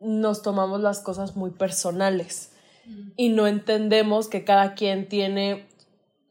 nos 0.00 0.42
tomamos 0.42 0.80
las 0.80 1.00
cosas 1.00 1.36
muy 1.36 1.50
personales 1.50 2.52
mm. 2.86 3.10
y 3.16 3.28
no 3.30 3.46
entendemos 3.46 4.28
que 4.28 4.44
cada 4.44 4.74
quien 4.74 5.08
tiene 5.08 5.66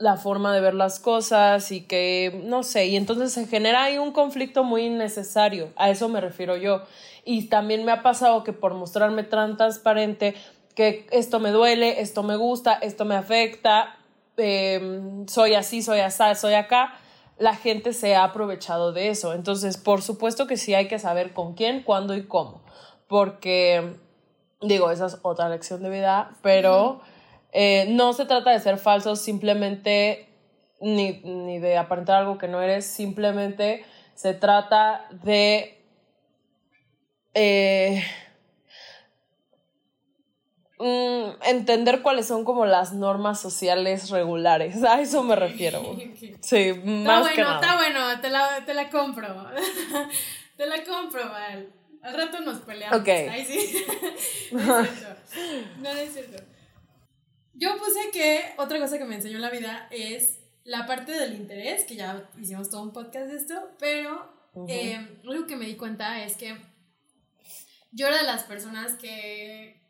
la 0.04 0.18
forma 0.18 0.54
de 0.54 0.60
ver 0.60 0.74
las 0.74 1.00
cosas 1.00 1.72
y 1.72 1.82
que 1.82 2.42
no 2.46 2.64
sé, 2.64 2.88
y 2.88 2.98
entonces 2.98 3.32
se 3.32 3.48
genera 3.48 3.84
ahí 3.84 3.98
un 3.98 4.12
conflicto 4.12 4.64
muy 4.64 4.86
innecesario, 4.86 5.70
a 5.76 5.90
eso 5.90 6.10
me 6.10 6.20
refiero 6.20 6.58
yo. 6.58 6.84
Y 7.26 7.48
también 7.48 7.86
me 7.86 7.94
ha 7.94 8.04
pasado 8.04 8.44
que 8.44 8.52
por 8.52 8.74
mostrarme 8.74 9.24
tan 9.24 9.56
transparente 9.56 10.36
que 10.76 11.08
esto 11.12 11.40
me 11.40 11.52
duele, 11.52 12.02
esto 12.02 12.22
me 12.22 12.36
gusta, 12.36 12.74
esto 12.74 13.06
me 13.06 13.16
afecta, 13.16 13.96
em, 14.36 15.26
soy 15.28 15.54
así, 15.54 15.82
soy 15.82 16.00
así, 16.02 16.24
soy 16.36 16.56
acá, 16.56 17.00
la 17.38 17.56
gente 17.56 17.94
se 17.94 18.16
ha 18.16 18.24
aprovechado 18.24 18.94
de 18.94 19.10
eso. 19.10 19.34
Entonces, 19.34 19.78
por 19.78 20.02
supuesto 20.02 20.48
que 20.48 20.58
sí 20.58 20.74
hay 20.74 20.88
que 20.88 21.00
saber 21.00 21.34
con 21.34 21.54
quién, 21.54 21.84
cuándo 21.84 22.16
y 22.16 22.26
cómo. 22.26 22.64
Porque, 23.08 23.98
digo, 24.62 24.92
esa 24.92 25.08
es 25.08 25.18
otra 25.22 25.50
lección 25.50 25.82
de 25.84 25.90
vida, 25.90 26.32
pero 26.42 27.02
eh, 27.52 27.88
no 27.90 28.14
se 28.14 28.26
trata 28.26 28.52
de 28.52 28.60
ser 28.60 28.78
falsos 28.78 29.20
simplemente 29.20 30.30
ni, 30.80 31.22
ni 31.24 31.60
de 31.60 31.78
aparentar 31.78 32.18
algo 32.18 32.38
que 32.38 32.48
no 32.48 32.62
eres, 32.62 32.86
simplemente 32.86 33.86
se 34.16 34.34
trata 34.34 35.08
de... 35.24 35.80
Eh, 37.34 38.04
Mm, 40.86 41.42
entender 41.46 42.02
cuáles 42.02 42.28
son 42.28 42.44
como 42.44 42.66
las 42.66 42.92
normas 42.92 43.40
sociales 43.40 44.10
regulares. 44.10 44.84
A 44.84 45.00
eso 45.00 45.24
me 45.24 45.36
refiero. 45.36 45.82
Sí, 46.42 46.74
más 46.84 47.30
está 47.30 47.46
bueno, 47.46 47.56
Está 47.56 47.76
bueno, 47.78 48.22
te 48.22 48.30
la, 48.30 48.66
te 48.66 48.74
la 48.74 48.90
compro. 48.90 49.28
te 50.58 50.66
la 50.66 50.84
compro, 50.84 51.30
Val. 51.30 51.72
Al 52.02 52.14
rato 52.14 52.42
nos 52.42 52.60
peleamos. 52.60 53.00
Ok. 53.00 53.08
Ahí 53.08 53.46
sí. 53.46 53.86
no 54.52 54.80
es 54.82 54.90
cierto. 54.90 55.22
No, 55.80 55.90
es 55.90 56.12
cierto. 56.12 56.44
Yo 57.54 57.78
puse 57.78 58.12
que 58.12 58.54
otra 58.58 58.78
cosa 58.78 58.98
que 58.98 59.06
me 59.06 59.16
enseñó 59.16 59.40
la 59.40 59.50
vida 59.50 59.88
es 59.90 60.40
la 60.66 60.86
parte 60.86 61.14
del 61.14 61.34
interés, 61.34 61.86
que 61.86 61.96
ya 61.96 62.30
hicimos 62.38 62.70
todo 62.70 62.84
un 62.84 62.92
podcast 62.92 63.28
de 63.28 63.38
esto, 63.38 63.72
pero 63.80 64.34
eh, 64.68 65.18
algo 65.26 65.48
que 65.48 65.56
me 65.56 65.66
di 65.66 65.78
cuenta 65.78 66.22
es 66.26 66.36
que 66.36 66.58
yo 67.92 68.08
era 68.08 68.18
de 68.18 68.24
las 68.24 68.44
personas 68.44 68.96
que 68.96 69.83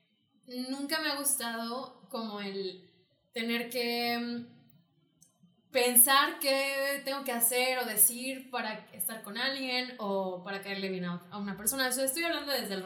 nunca 0.47 0.99
me 0.99 1.09
ha 1.09 1.15
gustado 1.15 2.01
como 2.09 2.41
el 2.41 2.89
tener 3.33 3.69
que 3.69 4.17
mm, 4.17 5.71
pensar 5.71 6.39
qué 6.39 7.01
tengo 7.03 7.23
que 7.23 7.31
hacer 7.31 7.79
o 7.79 7.85
decir 7.85 8.49
para 8.51 8.87
estar 8.93 9.23
con 9.23 9.37
alguien 9.37 9.95
o 9.97 10.43
para 10.43 10.61
caerle 10.61 10.89
bien 10.89 11.05
a 11.05 11.37
una 11.37 11.57
persona. 11.57 11.87
Eso 11.87 12.03
estoy 12.03 12.23
hablando 12.23 12.51
desde 12.51 12.75
el 12.75 12.83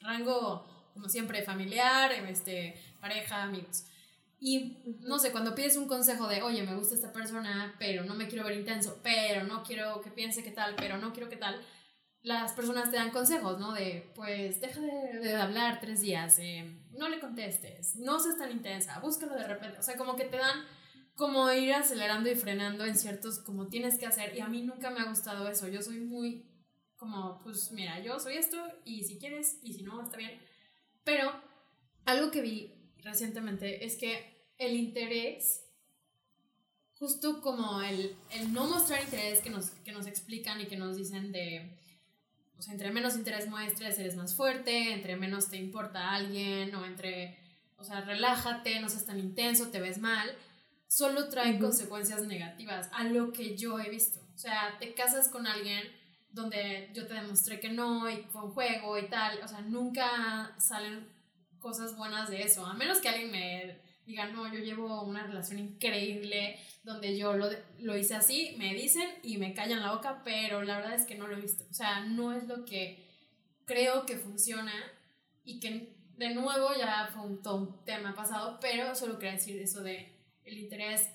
rango, 0.00 0.66
como 0.94 1.08
siempre, 1.08 1.42
familiar, 1.42 2.12
este, 2.12 2.80
pareja, 3.00 3.42
amigos. 3.42 3.84
Y 4.40 4.78
no 5.00 5.18
sé, 5.18 5.32
cuando 5.32 5.54
pides 5.54 5.76
un 5.76 5.86
consejo 5.86 6.28
de, 6.28 6.42
oye, 6.42 6.62
me 6.62 6.74
gusta 6.74 6.94
esta 6.94 7.12
persona, 7.12 7.74
pero 7.78 8.04
no 8.04 8.14
me 8.14 8.28
quiero 8.28 8.44
ver 8.44 8.58
intenso, 8.58 8.98
pero 9.02 9.44
no 9.44 9.62
quiero 9.62 10.00
que 10.02 10.10
piense 10.10 10.42
qué 10.42 10.50
tal, 10.50 10.74
pero 10.76 10.98
no 10.98 11.12
quiero 11.12 11.30
qué 11.30 11.36
tal, 11.36 11.60
las 12.22 12.52
personas 12.52 12.90
te 12.90 12.96
dan 12.96 13.10
consejos, 13.10 13.58
¿no? 13.58 13.72
De, 13.72 14.10
pues, 14.14 14.60
deja 14.60 14.80
de, 14.80 15.36
hablar 15.36 15.80
tres 15.80 16.00
días, 16.00 16.38
eh, 16.38 16.78
no 16.98 17.08
le 17.08 17.20
contestes, 17.20 17.96
no 17.96 18.18
seas 18.20 18.38
tan 18.38 18.50
intensa, 18.50 18.98
búscalo 19.00 19.34
de 19.34 19.46
repente. 19.46 19.78
O 19.78 19.82
sea, 19.82 19.96
como 19.96 20.16
que 20.16 20.24
te 20.24 20.36
dan 20.36 20.64
como 21.14 21.50
ir 21.52 21.72
acelerando 21.72 22.30
y 22.30 22.34
frenando 22.34 22.84
en 22.84 22.96
ciertos, 22.96 23.38
como 23.38 23.68
tienes 23.68 23.98
que 23.98 24.06
hacer. 24.06 24.36
Y 24.36 24.40
a 24.40 24.48
mí 24.48 24.62
nunca 24.62 24.90
me 24.90 25.00
ha 25.00 25.08
gustado 25.08 25.48
eso. 25.48 25.68
Yo 25.68 25.82
soy 25.82 26.00
muy 26.00 26.46
como, 26.96 27.40
pues, 27.42 27.70
mira, 27.72 28.00
yo 28.00 28.18
soy 28.18 28.36
esto 28.36 28.56
y 28.84 29.04
si 29.04 29.18
quieres 29.18 29.58
y 29.62 29.74
si 29.74 29.82
no, 29.82 30.02
está 30.02 30.16
bien. 30.16 30.40
Pero 31.04 31.32
algo 32.04 32.30
que 32.30 32.40
vi 32.40 32.74
recientemente 33.02 33.84
es 33.84 33.96
que 33.96 34.48
el 34.58 34.74
interés 34.74 35.64
justo 36.98 37.42
como 37.42 37.82
el, 37.82 38.16
el, 38.30 38.52
no 38.52 38.66
mostrar 38.66 39.02
interés 39.02 39.40
que 39.40 39.50
nos, 39.50 39.70
que 39.70 39.92
nos 39.92 40.06
explican 40.06 40.60
y 40.60 40.66
que 40.66 40.76
nos 40.76 40.96
dicen 40.96 41.32
de 41.32 41.78
o 42.58 42.62
sea, 42.62 42.72
entre 42.72 42.90
menos 42.90 43.16
interés 43.16 43.48
muestres, 43.48 43.98
eres 43.98 44.16
más 44.16 44.34
fuerte, 44.34 44.92
entre 44.92 45.16
menos 45.16 45.50
te 45.50 45.56
importa 45.56 46.12
alguien, 46.12 46.74
o 46.74 46.84
entre, 46.84 47.38
o 47.76 47.84
sea, 47.84 48.00
relájate, 48.02 48.80
no 48.80 48.88
seas 48.88 49.06
tan 49.06 49.18
intenso, 49.18 49.70
te 49.70 49.80
ves 49.80 49.98
mal, 49.98 50.30
solo 50.86 51.28
trae 51.28 51.58
consecuencias 51.58 52.22
negativas 52.26 52.88
a 52.92 53.04
lo 53.04 53.32
que 53.32 53.56
yo 53.56 53.78
he 53.80 53.90
visto. 53.90 54.20
O 54.34 54.38
sea, 54.38 54.76
te 54.78 54.94
casas 54.94 55.28
con 55.28 55.46
alguien 55.46 55.82
donde 56.30 56.90
yo 56.92 57.06
te 57.06 57.14
demostré 57.14 57.60
que 57.60 57.68
no, 57.68 58.10
y 58.10 58.26
un 58.34 58.50
juego 58.50 58.98
y 58.98 59.08
tal, 59.08 59.40
o 59.42 59.48
sea, 59.48 59.60
nunca 59.60 60.54
salen 60.58 61.08
cosas 61.58 61.96
buenas 61.96 62.28
de 62.28 62.42
eso, 62.42 62.66
a 62.66 62.74
menos 62.74 62.98
que 62.98 63.08
alguien 63.08 63.30
me 63.30 63.80
diga, 64.06 64.26
no, 64.26 64.52
yo 64.52 64.60
llevo 64.60 65.02
una 65.02 65.26
relación 65.26 65.58
increíble 65.58 66.58
donde 66.82 67.16
yo 67.16 67.34
lo, 67.34 67.48
lo, 67.80 67.96
hice 67.96 68.14
así, 68.14 68.54
me 68.58 68.74
dicen 68.74 69.08
y 69.22 69.38
me 69.38 69.54
callan 69.54 69.80
la 69.80 69.92
boca, 69.92 70.22
pero 70.24 70.62
la 70.62 70.76
verdad 70.76 70.94
es 70.94 71.06
que 71.06 71.16
no 71.16 71.26
lo 71.26 71.36
he 71.36 71.40
visto. 71.40 71.64
O 71.70 71.74
sea, 71.74 72.00
no 72.00 72.32
es 72.32 72.46
lo 72.46 72.64
que 72.64 73.02
creo 73.64 74.04
que 74.04 74.16
funciona 74.16 74.72
y 75.44 75.60
que 75.60 75.94
de 76.16 76.34
nuevo 76.34 76.68
ya 76.76 77.08
fue 77.12 77.22
un, 77.24 77.84
tema 77.84 78.14
pasado, 78.14 78.58
pero 78.60 78.94
solo 78.94 79.18
quería 79.18 79.34
decir 79.34 79.60
eso 79.60 79.82
de 79.82 80.12
el 80.44 80.58
interés 80.58 81.10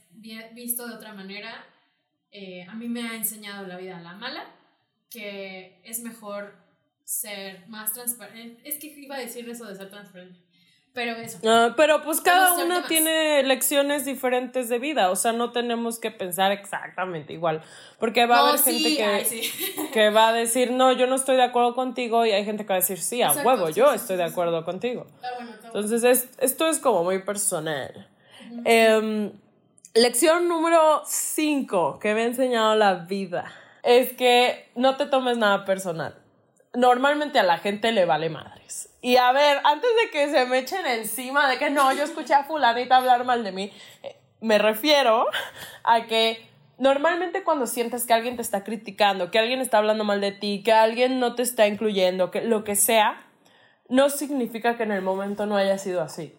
visto 0.53 0.87
de 0.87 0.95
otra 0.95 1.13
manera. 1.13 1.65
Eh, 2.31 2.63
a 2.63 2.75
mí 2.75 2.87
me 2.87 3.07
ha 3.07 3.15
enseñado 3.15 3.65
la 3.67 3.77
vida 3.77 3.99
la 4.01 4.13
mala, 4.13 4.45
que 5.09 5.81
es 5.83 6.01
mejor 6.01 6.55
ser 7.03 7.67
más 7.67 7.93
transparente. 7.93 8.67
Es 8.67 8.79
que 8.79 8.87
iba 8.87 9.15
a 9.15 9.19
decir 9.19 9.47
eso 9.49 9.65
de 9.65 9.75
ser 9.75 9.89
transparente 9.89 10.48
Pero 10.99 11.15
eso. 11.15 11.37
Ah, 11.47 11.73
pero 11.77 12.01
pues 12.01 12.19
cada 12.19 12.65
más. 12.65 12.87
tiene 12.89 13.41
lecciones 13.43 14.03
diferentes 14.03 14.67
de 14.67 14.79
vida, 14.79 15.11
o 15.11 15.15
sea, 15.15 15.31
no 15.31 15.53
tenemos 15.53 15.97
que 15.97 16.11
pensar 16.11 16.51
exactamente 16.51 17.31
igual, 17.31 17.61
porque 17.99 18.25
va 18.25 18.39
a 18.39 18.49
haber 18.49 18.59
sí, 18.59 18.73
gente 18.73 18.97
que, 18.97 19.03
ay, 19.05 19.23
sí. 19.23 19.41
que 19.93 20.09
va 20.09 20.27
a 20.27 20.33
decir, 20.33 20.71
no, 20.71 20.91
yo 20.91 21.07
no 21.07 21.15
estoy 21.15 21.37
de 21.37 21.43
acuerdo 21.43 21.73
contigo, 21.73 22.25
y 22.25 22.31
hay 22.31 22.43
gente 22.43 22.65
que 22.65 22.73
va 22.73 22.75
a 22.75 22.79
decir, 22.79 22.99
sí, 22.99 23.21
a 23.21 23.31
huevo, 23.31 23.67
sí, 23.67 23.75
yo 23.75 23.93
estoy 23.93 24.17
de 24.17 24.25
acuerdo 24.25 24.65
contigo. 24.65 25.05
Está 25.15 25.35
bueno, 25.35 25.51
está 25.51 25.71
bueno. 25.71 25.87
Entonces, 25.87 26.03
es, 26.03 26.29
esto 26.39 26.67
es 26.67 26.79
como 26.79 27.05
muy 27.05 27.19
personal. 27.19 28.09
Em, 28.65 29.31
lección 29.93 30.49
número 30.49 31.01
5 31.05 31.99
que 31.99 32.13
me 32.13 32.23
ha 32.23 32.25
enseñado 32.25 32.75
la 32.75 32.95
vida 32.95 33.49
es 33.83 34.11
que 34.11 34.69
no 34.75 34.97
te 34.97 35.05
tomes 35.05 35.37
nada 35.37 35.63
personal. 35.63 36.13
Normalmente 36.73 37.39
a 37.39 37.43
la 37.43 37.57
gente 37.57 37.91
le 37.91 38.05
vale 38.05 38.29
madres. 38.29 38.89
Y 39.01 39.17
a 39.17 39.31
ver, 39.31 39.59
antes 39.63 39.89
de 40.03 40.11
que 40.11 40.29
se 40.29 40.45
me 40.45 40.59
echen 40.59 40.85
encima 40.85 41.49
de 41.49 41.57
que 41.57 41.69
no, 41.69 41.91
yo 41.93 42.03
escuché 42.03 42.33
a 42.33 42.43
fulanita 42.43 42.97
hablar 42.97 43.23
mal 43.23 43.43
de 43.43 43.51
mí, 43.51 43.73
eh, 44.03 44.17
me 44.41 44.57
refiero 44.57 45.25
a 45.83 46.05
que 46.05 46.47
normalmente 46.77 47.43
cuando 47.43 47.65
sientes 47.65 48.05
que 48.05 48.13
alguien 48.13 48.35
te 48.35 48.41
está 48.41 48.63
criticando, 48.63 49.31
que 49.31 49.39
alguien 49.39 49.61
está 49.61 49.77
hablando 49.77 50.03
mal 50.03 50.21
de 50.21 50.31
ti, 50.31 50.61
que 50.63 50.73
alguien 50.73 51.19
no 51.19 51.35
te 51.35 51.43
está 51.43 51.67
incluyendo, 51.67 52.29
que 52.29 52.41
lo 52.41 52.63
que 52.63 52.75
sea, 52.75 53.25
no 53.87 54.09
significa 54.09 54.77
que 54.77 54.83
en 54.83 54.91
el 54.91 55.01
momento 55.01 55.45
no 55.45 55.57
haya 55.57 55.77
sido 55.77 56.01
así. 56.01 56.35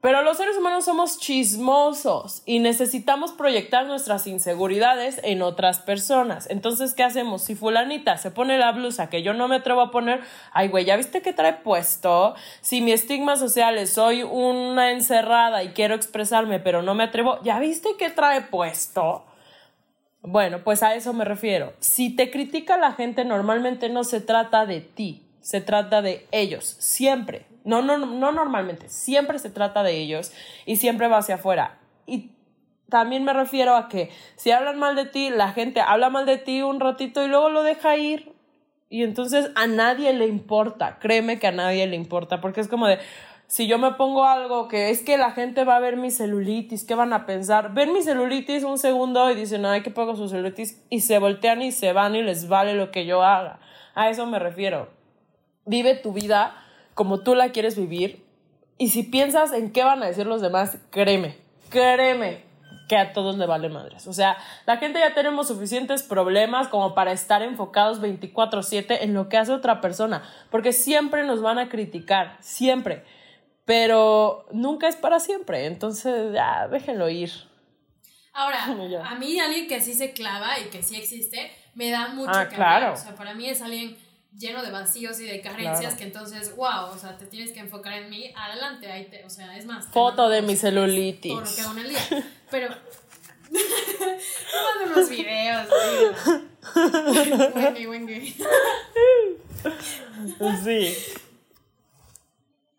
Pero 0.00 0.22
los 0.22 0.36
seres 0.36 0.56
humanos 0.56 0.84
somos 0.84 1.18
chismosos 1.18 2.42
y 2.46 2.60
necesitamos 2.60 3.32
proyectar 3.32 3.84
nuestras 3.84 4.28
inseguridades 4.28 5.20
en 5.24 5.42
otras 5.42 5.80
personas. 5.80 6.48
Entonces, 6.48 6.94
¿qué 6.94 7.02
hacemos? 7.02 7.42
Si 7.42 7.56
fulanita 7.56 8.16
se 8.16 8.30
pone 8.30 8.58
la 8.58 8.70
blusa 8.70 9.10
que 9.10 9.24
yo 9.24 9.34
no 9.34 9.48
me 9.48 9.56
atrevo 9.56 9.80
a 9.80 9.90
poner, 9.90 10.20
ay, 10.52 10.68
güey, 10.68 10.84
¿ya 10.84 10.96
viste 10.96 11.20
qué 11.20 11.32
trae 11.32 11.54
puesto? 11.54 12.36
Si 12.60 12.80
mi 12.80 12.92
estigma 12.92 13.34
social 13.34 13.76
es 13.76 13.92
soy 13.92 14.22
una 14.22 14.92
encerrada 14.92 15.64
y 15.64 15.70
quiero 15.70 15.96
expresarme, 15.96 16.60
pero 16.60 16.80
no 16.82 16.94
me 16.94 17.02
atrevo, 17.02 17.42
¿ya 17.42 17.58
viste 17.58 17.96
qué 17.98 18.08
trae 18.08 18.42
puesto? 18.42 19.24
Bueno, 20.22 20.62
pues 20.62 20.84
a 20.84 20.94
eso 20.94 21.12
me 21.12 21.24
refiero. 21.24 21.72
Si 21.80 22.14
te 22.14 22.30
critica 22.30 22.76
la 22.76 22.92
gente, 22.92 23.24
normalmente 23.24 23.88
no 23.88 24.04
se 24.04 24.20
trata 24.20 24.64
de 24.64 24.80
ti, 24.80 25.26
se 25.40 25.60
trata 25.60 26.02
de 26.02 26.28
ellos, 26.30 26.76
siempre. 26.78 27.46
No, 27.64 27.82
no, 27.82 27.98
no 27.98 28.32
normalmente, 28.32 28.88
siempre 28.88 29.38
se 29.38 29.50
trata 29.50 29.82
de 29.82 29.98
ellos 29.98 30.32
y 30.64 30.76
siempre 30.76 31.08
va 31.08 31.18
hacia 31.18 31.36
afuera. 31.36 31.78
Y 32.06 32.32
también 32.88 33.24
me 33.24 33.32
refiero 33.32 33.76
a 33.76 33.88
que 33.88 34.10
si 34.36 34.50
hablan 34.50 34.78
mal 34.78 34.96
de 34.96 35.04
ti, 35.04 35.30
la 35.30 35.52
gente 35.52 35.80
habla 35.80 36.08
mal 36.08 36.26
de 36.26 36.38
ti 36.38 36.62
un 36.62 36.80
ratito 36.80 37.22
y 37.22 37.28
luego 37.28 37.50
lo 37.50 37.62
deja 37.62 37.96
ir. 37.96 38.32
Y 38.90 39.02
entonces 39.02 39.50
a 39.54 39.66
nadie 39.66 40.14
le 40.14 40.26
importa, 40.26 40.98
créeme 40.98 41.38
que 41.38 41.46
a 41.46 41.52
nadie 41.52 41.86
le 41.86 41.96
importa, 41.96 42.40
porque 42.40 42.62
es 42.62 42.68
como 42.68 42.86
de, 42.86 42.98
si 43.46 43.66
yo 43.66 43.78
me 43.78 43.92
pongo 43.92 44.24
algo 44.24 44.68
que 44.68 44.88
es 44.88 45.02
que 45.02 45.18
la 45.18 45.32
gente 45.32 45.64
va 45.64 45.76
a 45.76 45.80
ver 45.80 45.98
mi 45.98 46.10
celulitis, 46.10 46.84
¿qué 46.84 46.94
van 46.94 47.12
a 47.12 47.26
pensar? 47.26 47.74
Ven 47.74 47.92
mi 47.92 48.02
celulitis 48.02 48.64
un 48.64 48.78
segundo 48.78 49.30
y 49.30 49.34
dicen, 49.34 49.66
ay, 49.66 49.82
qué 49.82 49.90
poco 49.90 50.16
su 50.16 50.28
celulitis, 50.28 50.82
y 50.88 51.00
se 51.00 51.18
voltean 51.18 51.60
y 51.60 51.72
se 51.72 51.92
van 51.92 52.14
y 52.14 52.22
les 52.22 52.48
vale 52.48 52.72
lo 52.72 52.90
que 52.90 53.04
yo 53.04 53.22
haga. 53.22 53.60
A 53.94 54.08
eso 54.08 54.26
me 54.26 54.38
refiero. 54.38 54.88
Vive 55.66 55.94
tu 55.94 56.12
vida 56.12 56.54
como 56.98 57.20
tú 57.20 57.36
la 57.36 57.52
quieres 57.52 57.76
vivir, 57.76 58.24
y 58.76 58.88
si 58.88 59.04
piensas 59.04 59.52
en 59.52 59.70
qué 59.70 59.84
van 59.84 60.02
a 60.02 60.06
decir 60.06 60.26
los 60.26 60.40
demás, 60.40 60.78
créeme, 60.90 61.36
créeme 61.70 62.42
que 62.88 62.96
a 62.96 63.12
todos 63.12 63.38
le 63.38 63.46
vale 63.46 63.68
madres. 63.68 64.08
O 64.08 64.12
sea, 64.12 64.36
la 64.66 64.78
gente 64.78 64.98
ya 64.98 65.14
tenemos 65.14 65.46
suficientes 65.46 66.02
problemas 66.02 66.66
como 66.66 66.96
para 66.96 67.12
estar 67.12 67.40
enfocados 67.42 68.00
24/7 68.00 68.98
en 69.02 69.14
lo 69.14 69.28
que 69.28 69.36
hace 69.36 69.52
otra 69.52 69.80
persona, 69.80 70.24
porque 70.50 70.72
siempre 70.72 71.24
nos 71.24 71.40
van 71.40 71.60
a 71.60 71.68
criticar, 71.68 72.36
siempre, 72.40 73.04
pero 73.64 74.46
nunca 74.50 74.88
es 74.88 74.96
para 74.96 75.20
siempre, 75.20 75.66
entonces 75.66 76.32
ya 76.32 76.66
déjenlo 76.66 77.08
ir. 77.08 77.30
Ahora, 78.32 78.64
a 79.04 79.14
mí 79.14 79.38
alguien 79.38 79.68
que 79.68 79.80
sí 79.80 79.94
se 79.94 80.12
clava 80.12 80.58
y 80.58 80.64
que 80.64 80.82
sí 80.82 80.96
existe, 80.96 81.52
me 81.76 81.90
da 81.90 82.08
mucho 82.08 82.32
Ah, 82.34 82.48
que 82.48 82.56
claro. 82.56 82.94
O 82.94 82.96
sea, 82.96 83.14
para 83.14 83.34
mí 83.34 83.48
es 83.48 83.62
alguien 83.62 83.96
lleno 84.38 84.62
de 84.62 84.70
vacíos 84.70 85.18
y 85.20 85.24
de 85.24 85.40
carencias 85.40 85.80
Claro. 85.80 85.96
que 85.96 86.04
entonces, 86.04 86.54
wow, 86.56 86.86
o 86.94 86.98
sea, 86.98 87.16
te 87.18 87.26
tienes 87.26 87.50
que 87.52 87.60
enfocar 87.60 87.92
en 87.94 88.08
mí, 88.08 88.32
adelante, 88.36 88.90
ahí 88.90 89.06
te, 89.06 89.24
o 89.24 89.30
sea, 89.30 89.56
es 89.58 89.66
más. 89.66 89.86
Foto 89.88 90.28
de 90.28 90.42
mi 90.42 90.56
celulitis. 90.56 91.32
Todo 91.32 91.40
lo 91.44 91.54
que 91.54 91.60
hago 91.60 91.72
en 91.72 91.78
el 91.78 91.88
día. 91.90 92.00
Pero, 92.50 92.68
mando 93.50 94.94
unos 94.94 95.08
videos. 95.10 95.68
Wendy, 97.54 97.86
Wendy. 97.88 98.36
Sí. 100.64 100.96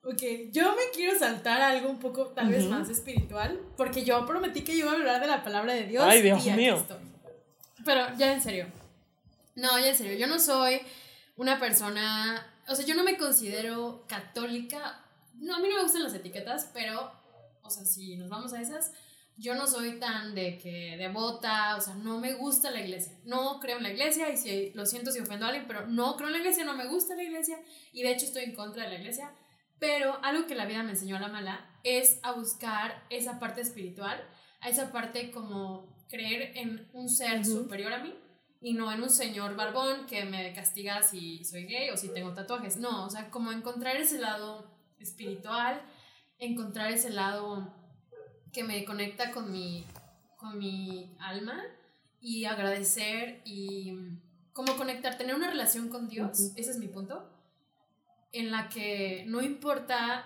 Ok, 0.04 0.22
yo 0.52 0.72
me 0.76 0.84
quiero 0.94 1.18
saltar 1.20 1.62
a 1.62 1.70
algo 1.70 1.90
un 1.90 2.00
poco 2.00 2.28
tal 2.28 2.50
vez 2.50 2.66
más 2.66 2.90
espiritual, 2.90 3.60
porque 3.78 4.04
yo 4.04 4.26
prometí 4.26 4.62
que 4.64 4.74
iba 4.74 4.92
a 4.92 4.96
hablar 4.96 5.22
de 5.22 5.28
la 5.28 5.44
palabra 5.44 5.74
de 5.74 5.84
Dios. 5.84 6.04
Ay, 6.08 6.22
Dios 6.22 6.44
y 6.46 6.50
aquí 6.50 6.58
mío. 6.58 6.78
estoy. 6.78 6.98
Pero 7.86 8.08
ya 8.18 8.34
en 8.34 8.42
serio. 8.42 8.68
No, 9.56 9.78
ya 9.78 9.90
en 9.90 9.96
serio, 9.98 10.18
yo 10.18 10.26
no 10.28 10.40
soy 10.40 10.82
una 11.40 11.58
persona, 11.58 12.46
o 12.68 12.76
sea, 12.76 12.86
yo 12.86 12.96
no 12.96 13.06
me 13.06 13.18
considero 13.18 14.04
católica. 14.08 15.06
No, 15.36 15.56
a 15.56 15.60
mí 15.60 15.70
no 15.70 15.78
me 15.78 15.84
gustan 15.84 16.04
las 16.04 16.14
etiquetas, 16.14 16.70
pero, 16.74 17.14
o 17.62 17.70
sea, 17.70 17.86
si 17.86 18.18
nos 18.18 18.28
vamos 18.28 18.52
a 18.52 18.62
esas, 18.62 18.92
yo 19.38 19.56
no 19.56 19.66
soy 19.66 20.00
tan 20.00 20.36
de 20.36 20.58
que 20.58 20.98
devota, 20.98 21.78
o 21.78 21.82
sea, 21.82 21.96
no 21.96 22.20
me 22.20 22.34
gusta 22.34 22.72
la 22.72 22.82
iglesia. 22.82 23.18
No 23.24 23.62
creo 23.62 23.78
en 23.78 23.84
la 23.84 23.92
iglesia 23.92 24.30
y 24.30 24.36
si 24.36 24.72
lo 24.74 24.86
siento 24.86 25.14
si 25.14 25.22
ofendo 25.22 25.46
a 25.46 25.50
alguien, 25.50 25.66
pero 25.66 25.88
no 25.88 26.18
creo 26.18 26.28
en 26.28 26.34
la 26.34 26.40
iglesia, 26.40 26.66
no 26.66 26.76
me 26.76 26.88
gusta 26.88 27.16
la 27.16 27.24
iglesia 27.24 27.58
y 27.94 28.04
de 28.04 28.12
hecho 28.12 28.26
estoy 28.26 28.44
en 28.44 28.54
contra 28.54 28.84
de 28.84 28.90
la 28.90 28.96
iglesia. 28.96 29.32
Pero 29.80 30.20
algo 30.22 30.46
que 30.46 30.56
la 30.56 30.66
vida 30.66 30.84
me 30.84 30.92
enseñó 30.92 31.16
a 31.16 31.22
la 31.22 31.30
mala 31.30 31.66
es 31.86 32.20
a 32.22 32.34
buscar 32.34 33.06
esa 33.10 33.40
parte 33.40 33.62
espiritual, 33.62 34.22
a 34.60 34.68
esa 34.68 34.92
parte 34.92 35.32
como 35.32 35.88
creer 36.10 36.58
en 36.58 36.90
un 36.92 37.08
ser 37.08 37.46
superior 37.46 37.94
a 37.94 38.04
mí 38.04 38.14
y 38.62 38.74
no 38.74 38.92
en 38.92 39.02
un 39.02 39.10
señor 39.10 39.56
barbón 39.56 40.06
que 40.06 40.26
me 40.26 40.54
castiga 40.54 41.02
si 41.02 41.44
soy 41.46 41.66
gay 41.66 41.90
o 41.92 41.98
si 41.98 42.10
tengo 42.10 42.34
tatuajes. 42.34 42.78
No, 42.78 43.06
o 43.06 43.10
sea, 43.10 43.30
como 43.30 43.52
encontrar 43.52 43.96
ese 43.96 44.20
lado 44.20 44.70
espiritual, 45.00 45.82
encontrar 46.40 46.92
ese 46.92 47.10
lado 47.10 47.74
que 48.52 48.64
me 48.64 48.84
conecta 48.84 49.32
con 49.32 49.52
mi, 49.52 49.86
con 50.38 50.58
mi 50.58 51.16
alma 51.20 51.64
y 52.20 52.46
agradecer 52.46 53.42
y 53.46 53.98
como 54.52 54.76
conectar, 54.76 55.18
tener 55.18 55.36
una 55.36 55.50
relación 55.50 55.88
con 55.88 56.10
Dios, 56.10 56.52
ese 56.58 56.72
es 56.72 56.78
mi 56.78 56.88
punto, 56.88 57.30
en 58.34 58.52
la 58.52 58.68
que 58.68 59.24
no 59.28 59.42
importa 59.42 60.26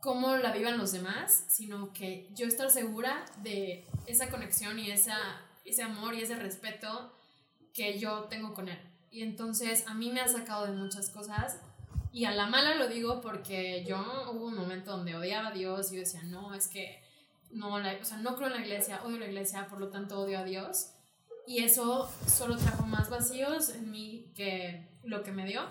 cómo 0.00 0.36
la 0.36 0.52
vivan 0.52 0.76
los 0.76 0.92
demás, 0.92 1.44
sino 1.48 1.92
que 1.92 2.28
yo 2.34 2.46
estar 2.46 2.70
segura 2.70 3.24
de 3.42 3.86
esa 4.06 4.28
conexión 4.28 4.78
y 4.78 4.90
esa, 4.90 5.16
ese 5.64 5.82
amor 5.82 6.14
y 6.14 6.22
ese 6.22 6.36
respeto 6.36 7.14
que 7.74 7.98
yo 7.98 8.24
tengo 8.24 8.52
con 8.54 8.68
él. 8.68 8.78
Y 9.10 9.22
entonces 9.22 9.86
a 9.88 9.94
mí 9.94 10.10
me 10.10 10.20
ha 10.20 10.28
sacado 10.28 10.66
de 10.66 10.72
muchas 10.72 11.10
cosas 11.10 11.60
y 12.12 12.24
a 12.24 12.30
la 12.32 12.46
mala 12.46 12.74
lo 12.74 12.88
digo 12.88 13.20
porque 13.20 13.84
yo 13.86 13.98
hubo 14.32 14.46
un 14.46 14.56
momento 14.56 14.92
donde 14.92 15.14
odiaba 15.16 15.48
a 15.48 15.52
Dios 15.52 15.90
y 15.92 15.96
yo 15.96 16.00
decía, 16.00 16.22
no, 16.24 16.54
es 16.54 16.68
que 16.68 17.02
no, 17.50 17.78
la- 17.80 17.98
o 18.00 18.04
sea, 18.04 18.18
no 18.18 18.36
creo 18.36 18.48
en 18.48 18.54
la 18.54 18.60
iglesia, 18.60 19.00
odio 19.04 19.18
la 19.18 19.26
iglesia, 19.26 19.66
por 19.68 19.80
lo 19.80 19.88
tanto 19.90 20.20
odio 20.20 20.38
a 20.38 20.44
Dios. 20.44 20.90
Y 21.46 21.64
eso 21.64 22.08
solo 22.28 22.56
trajo 22.56 22.84
más 22.86 23.10
vacíos 23.10 23.70
en 23.70 23.90
mí 23.90 24.32
que 24.36 24.86
lo 25.02 25.22
que 25.24 25.32
me 25.32 25.44
dio. 25.46 25.62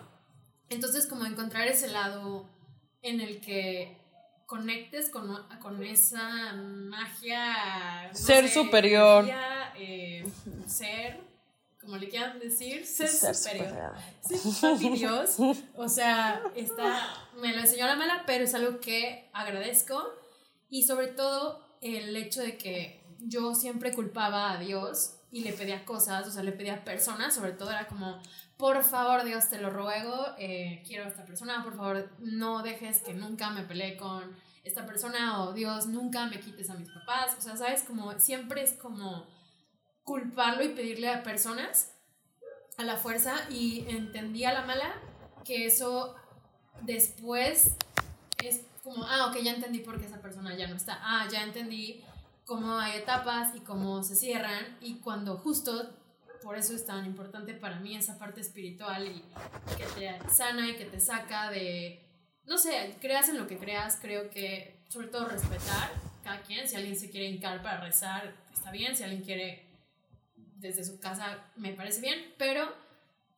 Entonces, 0.70 1.08
como 1.08 1.26
encontrar 1.26 1.68
ese 1.68 1.88
lado 1.88 2.50
en 3.02 3.22
el 3.22 3.40
que 3.40 3.98
conectes 4.46 5.10
con, 5.10 5.30
con 5.62 5.82
esa 5.84 6.54
magia. 6.54 8.10
no 8.10 8.16
Ser 8.16 8.48
sé, 8.48 8.54
superior. 8.54 9.24
energía, 9.24 9.74
eh, 9.78 10.26
ser, 10.68 11.22
como 11.80 11.98
le 11.98 12.10
quieran 12.10 12.40
decir, 12.40 12.86
ser, 12.86 13.08
Ser 13.08 13.36
superior. 13.36 13.94
papi 14.62 14.90
Dios. 14.90 15.38
O 15.76 15.88
sea, 15.88 16.42
está, 16.56 17.08
me 17.42 17.54
lo 17.54 17.62
enseñó 17.62 17.88
la 17.88 17.96
mala, 17.96 18.24
pero 18.26 18.44
es 18.44 18.54
algo 18.54 18.80
que 18.80 19.30
agradezco. 19.34 20.02
Y 20.70 20.84
sobre 20.84 21.08
todo 21.08 21.78
el 21.82 22.16
hecho 22.16 22.42
de 22.42 22.58
que 22.58 23.04
yo 23.20 23.56
siempre 23.56 23.94
culpaba 23.94 24.52
a 24.52 24.60
Dios 24.60 25.16
y 25.32 25.42
le 25.42 25.54
pedía 25.54 25.86
cosas, 25.86 26.28
o 26.28 26.32
sea, 26.32 26.44
le 26.44 26.52
pedía 26.52 26.84
personas, 26.84 27.34
sobre 27.34 27.52
todo 27.54 27.70
era 27.72 27.88
como, 27.88 28.22
por 28.58 28.84
favor 28.84 29.24
Dios, 29.24 29.50
te 29.50 29.60
lo 29.60 29.70
ruego, 29.70 30.28
eh, 30.38 30.84
quiero 30.86 31.06
a 31.06 31.08
esta 31.08 31.26
persona, 31.26 31.64
por 31.64 31.76
favor 31.76 32.10
no 32.20 32.64
dejes 32.64 33.02
que 33.02 33.14
nunca 33.14 33.52
me 33.52 33.64
pelee 33.64 33.96
con 33.98 34.36
esta 34.64 34.86
persona 34.86 35.44
o 35.44 35.54
Dios, 35.54 35.88
nunca 35.88 36.26
me 36.26 36.40
quites 36.40 36.70
a 36.70 36.76
mis 36.76 36.90
papás, 36.90 37.36
o 37.38 37.42
sea, 37.42 37.56
sabes, 37.58 37.84
como 37.84 38.18
siempre 38.20 38.64
es 38.64 38.74
como 38.74 39.26
culparlo 40.10 40.64
y 40.64 40.70
pedirle 40.70 41.08
a 41.08 41.22
personas 41.22 41.92
a 42.78 42.84
la 42.84 42.98
fuerza 42.98 43.36
y 43.52 43.86
entendí 43.88 44.44
a 44.44 44.52
la 44.52 44.66
mala 44.66 44.92
que 45.46 45.68
eso 45.68 46.16
después 46.82 47.76
es 48.44 48.62
como, 48.84 49.06
ah, 49.06 49.28
ok, 49.28 49.38
ya 49.44 49.54
entendí 49.54 49.80
por 49.80 50.00
qué 50.00 50.08
esa 50.08 50.20
persona 50.20 50.56
ya 50.56 50.68
no 50.68 50.76
está. 50.76 50.98
Ah, 51.04 51.28
ya 51.32 51.44
entendí 51.44 52.04
cómo 52.48 52.80
hay 52.80 52.98
etapas 52.98 53.56
y 53.56 53.60
cómo 53.60 54.02
se 54.02 54.16
cierran 54.16 54.80
y 54.82 54.96
cuando 54.96 55.38
justo 55.38 55.92
por 56.42 56.58
eso 56.58 56.74
es 56.74 56.88
tan 56.88 57.06
importante 57.06 57.54
para 57.54 57.80
mí 57.80 57.96
esa 57.96 58.18
parte 58.18 58.42
espiritual 58.42 59.08
y 59.08 59.24
que 59.78 59.86
te 59.96 60.30
sana 60.32 60.68
y 60.70 60.76
que 60.76 60.86
te 60.86 61.00
saca 61.00 61.52
de, 61.52 62.04
no 62.48 62.58
sé, 62.58 62.96
creas 63.00 63.30
en 63.30 63.38
lo 63.38 63.46
que 63.46 63.60
creas, 63.60 64.00
creo 64.02 64.32
que 64.32 64.80
sobre 64.88 65.10
todo 65.10 65.28
respetar 65.28 65.92
cada 66.24 66.42
quien, 66.42 66.68
si 66.68 66.78
alguien 66.78 66.98
se 66.98 67.12
quiere 67.12 67.28
hincar 67.28 67.62
para 67.62 67.82
rezar, 67.82 68.34
está 68.52 68.72
bien, 68.72 68.96
si 68.96 69.04
alguien 69.04 69.22
quiere 69.22 69.69
desde 70.60 70.84
su 70.84 71.00
casa, 71.00 71.38
me 71.56 71.74
parece 71.74 72.02
bien, 72.02 72.34
pero 72.38 72.72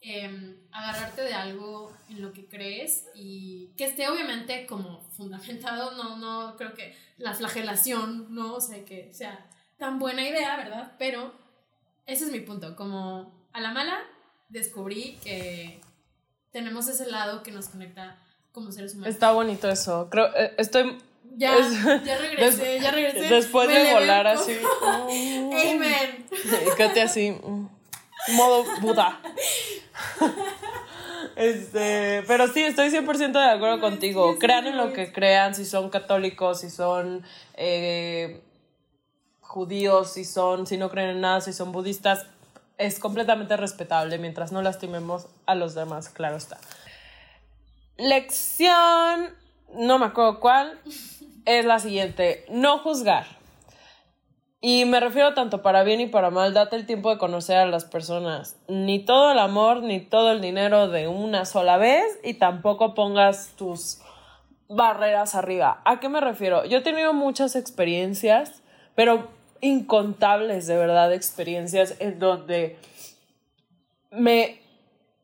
em, 0.01 0.57
agarrarte 0.71 1.21
de 1.21 1.33
algo 1.33 1.91
en 2.09 2.21
lo 2.21 2.33
que 2.33 2.45
crees 2.47 3.05
y 3.13 3.69
que 3.77 3.85
esté 3.85 4.07
obviamente 4.09 4.65
como 4.65 5.01
fundamentado, 5.15 5.91
no, 5.91 6.17
no 6.17 6.55
creo 6.57 6.73
que 6.73 6.95
la 7.17 7.33
flagelación, 7.33 8.33
no 8.33 8.55
o 8.55 8.61
sea 8.61 8.83
que 8.83 9.13
sea 9.13 9.47
tan 9.77 9.99
buena 9.99 10.27
idea, 10.27 10.57
¿verdad? 10.57 10.93
Pero 10.97 11.33
ese 12.05 12.25
es 12.25 12.31
mi 12.31 12.39
punto, 12.39 12.75
como 12.75 13.31
a 13.53 13.61
la 13.61 13.71
mala 13.71 14.01
descubrí 14.49 15.17
que 15.23 15.81
tenemos 16.51 16.87
ese 16.87 17.09
lado 17.09 17.43
que 17.43 17.51
nos 17.51 17.69
conecta 17.69 18.17
como 18.51 18.71
seres 18.71 18.93
humanos. 18.93 19.13
Está 19.13 19.31
bonito 19.31 19.69
eso. 19.69 20.09
Creo, 20.09 20.27
eh, 20.35 20.53
estoy. 20.57 20.97
Ya, 21.37 21.55
ya 22.03 22.17
regresé, 22.17 22.79
ya 22.79 22.91
regresé. 22.91 23.21
Después 23.33 23.67
de 23.67 23.93
volar 23.93 24.27
así. 24.27 24.57
Amen. 25.09 26.27
Quédate 26.77 27.01
así. 27.01 27.37
Modo 28.29 28.65
Buda. 28.81 29.19
Este, 31.35 32.23
pero 32.27 32.47
sí, 32.47 32.61
estoy 32.61 32.89
100% 32.89 33.31
de 33.31 33.49
acuerdo 33.49 33.79
contigo. 33.79 34.37
Crean 34.37 34.67
en 34.67 34.77
lo 34.77 34.93
que 34.93 35.11
crean, 35.11 35.55
si 35.55 35.65
son 35.65 35.89
católicos, 35.89 36.59
si 36.59 36.69
son 36.69 37.23
eh, 37.55 38.41
judíos, 39.39 40.13
si 40.13 40.25
son, 40.25 40.67
si 40.67 40.77
no 40.77 40.89
creen 40.89 41.09
en 41.11 41.21
nada, 41.21 41.41
si 41.41 41.53
son 41.53 41.71
budistas, 41.71 42.25
es 42.77 42.99
completamente 42.99 43.57
respetable 43.57 44.17
mientras 44.17 44.51
no 44.51 44.61
lastimemos 44.61 45.27
a 45.45 45.55
los 45.55 45.75
demás, 45.75 46.09
claro 46.09 46.37
está. 46.37 46.57
Lección, 47.97 49.29
no 49.75 49.99
me 49.99 50.07
acuerdo 50.07 50.39
cuál, 50.39 50.79
es 51.45 51.65
la 51.65 51.79
siguiente, 51.79 52.45
no 52.49 52.79
juzgar. 52.79 53.25
Y 54.63 54.85
me 54.85 54.99
refiero 54.99 55.33
tanto 55.33 55.63
para 55.63 55.81
bien 55.83 56.01
y 56.01 56.05
para 56.05 56.29
mal, 56.29 56.53
date 56.53 56.75
el 56.75 56.85
tiempo 56.85 57.09
de 57.09 57.17
conocer 57.17 57.57
a 57.57 57.65
las 57.65 57.85
personas. 57.85 58.57
Ni 58.67 58.99
todo 58.99 59.31
el 59.31 59.39
amor, 59.39 59.81
ni 59.81 59.99
todo 59.99 60.31
el 60.31 60.39
dinero 60.39 60.87
de 60.87 61.07
una 61.07 61.45
sola 61.45 61.77
vez 61.77 62.19
y 62.23 62.35
tampoco 62.35 62.93
pongas 62.93 63.53
tus 63.57 64.01
barreras 64.69 65.33
arriba. 65.33 65.81
¿A 65.83 65.99
qué 65.99 66.09
me 66.09 66.21
refiero? 66.21 66.63
Yo 66.65 66.77
he 66.77 66.81
tenido 66.81 67.11
muchas 67.11 67.55
experiencias, 67.55 68.61
pero 68.93 69.29
incontables 69.61 70.67
de 70.67 70.77
verdad 70.77 71.11
experiencias 71.11 71.95
en 71.99 72.19
donde 72.19 72.77
me 74.11 74.61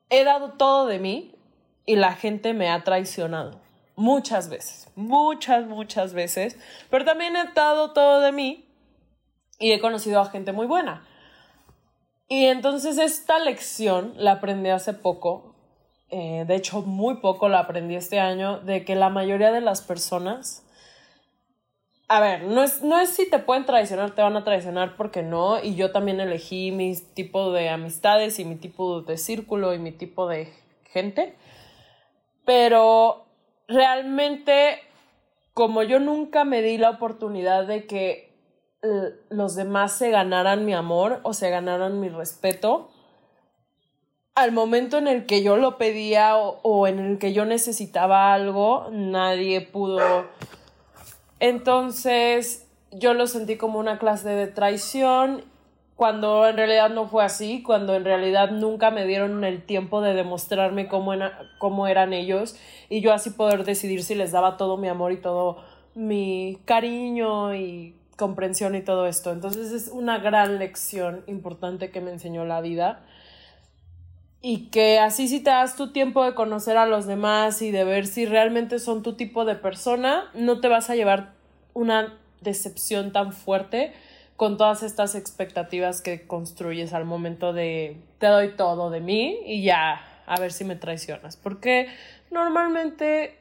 he 0.09 0.23
dado 0.23 0.53
todo 0.53 0.87
de 0.87 0.97
mí 0.97 1.35
y 1.85 1.95
la 1.95 2.13
gente 2.13 2.53
me 2.53 2.69
ha 2.69 2.83
traicionado. 2.83 3.66
Muchas 3.97 4.47
veces, 4.47 4.87
muchas, 4.95 5.65
muchas 5.65 6.13
veces. 6.13 6.55
Pero 6.91 7.03
también 7.03 7.35
he 7.35 7.51
dado 7.53 7.93
todo 7.93 8.21
de 8.21 8.31
mí 8.31 8.63
y 9.57 9.71
he 9.71 9.79
conocido 9.79 10.21
a 10.21 10.29
gente 10.29 10.51
muy 10.51 10.67
buena. 10.67 11.03
Y 12.29 12.45
entonces 12.45 12.99
esta 12.99 13.39
lección 13.39 14.13
la 14.15 14.33
aprendí 14.33 14.69
hace 14.69 14.93
poco, 14.93 15.55
eh, 16.09 16.45
de 16.45 16.55
hecho 16.55 16.83
muy 16.83 17.15
poco 17.15 17.49
la 17.49 17.59
aprendí 17.61 17.95
este 17.95 18.19
año, 18.19 18.59
de 18.59 18.85
que 18.85 18.95
la 18.95 19.09
mayoría 19.09 19.51
de 19.51 19.61
las 19.61 19.81
personas, 19.81 20.63
a 22.07 22.19
ver, 22.19 22.43
no 22.43 22.63
es, 22.63 22.83
no 22.83 22.99
es 22.99 23.09
si 23.09 23.27
te 23.27 23.39
pueden 23.39 23.65
traicionar, 23.65 24.11
te 24.11 24.21
van 24.21 24.35
a 24.35 24.43
traicionar 24.43 24.95
porque 24.95 25.23
no, 25.23 25.63
y 25.63 25.73
yo 25.75 25.91
también 25.91 26.19
elegí 26.19 26.71
mi 26.71 26.95
tipo 26.95 27.51
de 27.51 27.69
amistades 27.69 28.37
y 28.37 28.45
mi 28.45 28.57
tipo 28.57 29.01
de 29.01 29.17
círculo 29.17 29.73
y 29.73 29.79
mi 29.79 29.91
tipo 29.91 30.27
de 30.27 30.53
gente, 30.91 31.35
pero 32.45 33.26
realmente 33.67 34.79
como 35.53 35.81
yo 35.83 35.99
nunca 35.99 36.43
me 36.43 36.61
di 36.61 36.77
la 36.77 36.91
oportunidad 36.91 37.65
de 37.65 37.87
que 37.87 38.27
los 39.29 39.55
demás 39.55 39.91
se 39.91 40.11
ganaran 40.11 40.65
mi 40.65 40.73
amor 40.73 41.19
o 41.23 41.33
se 41.33 41.49
ganaran 41.49 41.99
mi 41.99 42.09
respeto, 42.09 42.89
al 44.35 44.51
momento 44.51 44.99
en 44.99 45.07
el 45.07 45.25
que 45.25 45.41
yo 45.41 45.57
lo 45.57 45.79
pedía 45.79 46.37
o, 46.37 46.87
en 46.87 46.99
el 46.99 47.17
que 47.17 47.33
yo 47.33 47.45
necesitaba 47.45 48.35
algo, 48.35 48.87
nadie 48.91 49.61
pudo. 49.61 50.27
Entonces 51.39 52.67
yo 52.91 53.15
lo 53.15 53.25
sentí 53.25 53.57
como 53.57 53.79
una 53.79 53.97
clase 53.97 54.29
de 54.29 54.45
traición 54.45 55.43
cuando 55.97 56.47
en 56.47 56.55
realidad 56.55 56.91
no 56.91 57.07
fue 57.07 57.25
así, 57.25 57.63
cuando 57.63 57.95
en 57.95 58.05
realidad 58.05 58.51
nunca 58.51 58.91
me 58.91 59.07
dieron 59.07 59.43
el 59.43 59.63
tiempo 59.63 59.99
de 59.99 60.13
demostrarme 60.13 60.87
cómo, 60.87 61.13
cómo 61.57 61.87
eran 61.87 62.13
ellos 62.13 62.55
y 62.87 63.01
yo 63.01 63.13
así 63.13 63.31
poder 63.31 63.65
decidir 63.65 64.03
si 64.03 64.13
les 64.13 64.31
daba 64.31 64.57
todo 64.57 64.77
mi 64.77 64.87
amor 64.89 65.11
y 65.11 65.17
todo 65.17 65.57
mi 65.95 66.59
cariño 66.65 67.55
y 67.55 67.95
comprensión 68.15 68.75
y 68.75 68.83
todo 68.83 69.07
esto. 69.07 69.31
Entonces 69.31 69.71
es 69.71 69.87
una 69.87 70.19
gran 70.19 70.59
lección 70.59 71.23
importante 71.25 71.89
que 71.89 71.99
me 71.99 72.11
enseñó 72.11 72.45
la 72.45 72.61
vida. 72.61 73.01
Y 74.39 74.67
que 74.67 74.99
así 74.99 75.27
si 75.27 75.39
te 75.39 75.49
das 75.49 75.75
tu 75.75 75.91
tiempo 75.91 76.23
de 76.23 76.35
conocer 76.35 76.77
a 76.77 76.85
los 76.85 77.07
demás 77.07 77.63
y 77.63 77.71
de 77.71 77.83
ver 77.83 78.05
si 78.05 78.27
realmente 78.27 78.77
son 78.77 79.01
tu 79.01 79.13
tipo 79.13 79.45
de 79.45 79.55
persona, 79.55 80.29
no 80.35 80.61
te 80.61 80.67
vas 80.67 80.91
a 80.91 80.95
llevar 80.95 81.33
una 81.73 82.19
decepción 82.41 83.11
tan 83.11 83.33
fuerte 83.33 83.93
con 84.37 84.55
todas 84.55 84.83
estas 84.83 85.15
expectativas 85.15 86.01
que 86.01 86.27
construyes 86.27 86.93
al 86.93 87.05
momento 87.05 87.53
de 87.53 87.97
te 88.19 88.27
doy 88.27 88.55
todo 88.55 88.89
de 88.91 89.01
mí 89.01 89.39
y 89.45 89.63
ya 89.63 90.23
a 90.27 90.39
ver 90.39 90.53
si 90.53 90.63
me 90.63 90.75
traicionas. 90.75 91.35
Porque 91.35 91.87
normalmente 92.29 93.39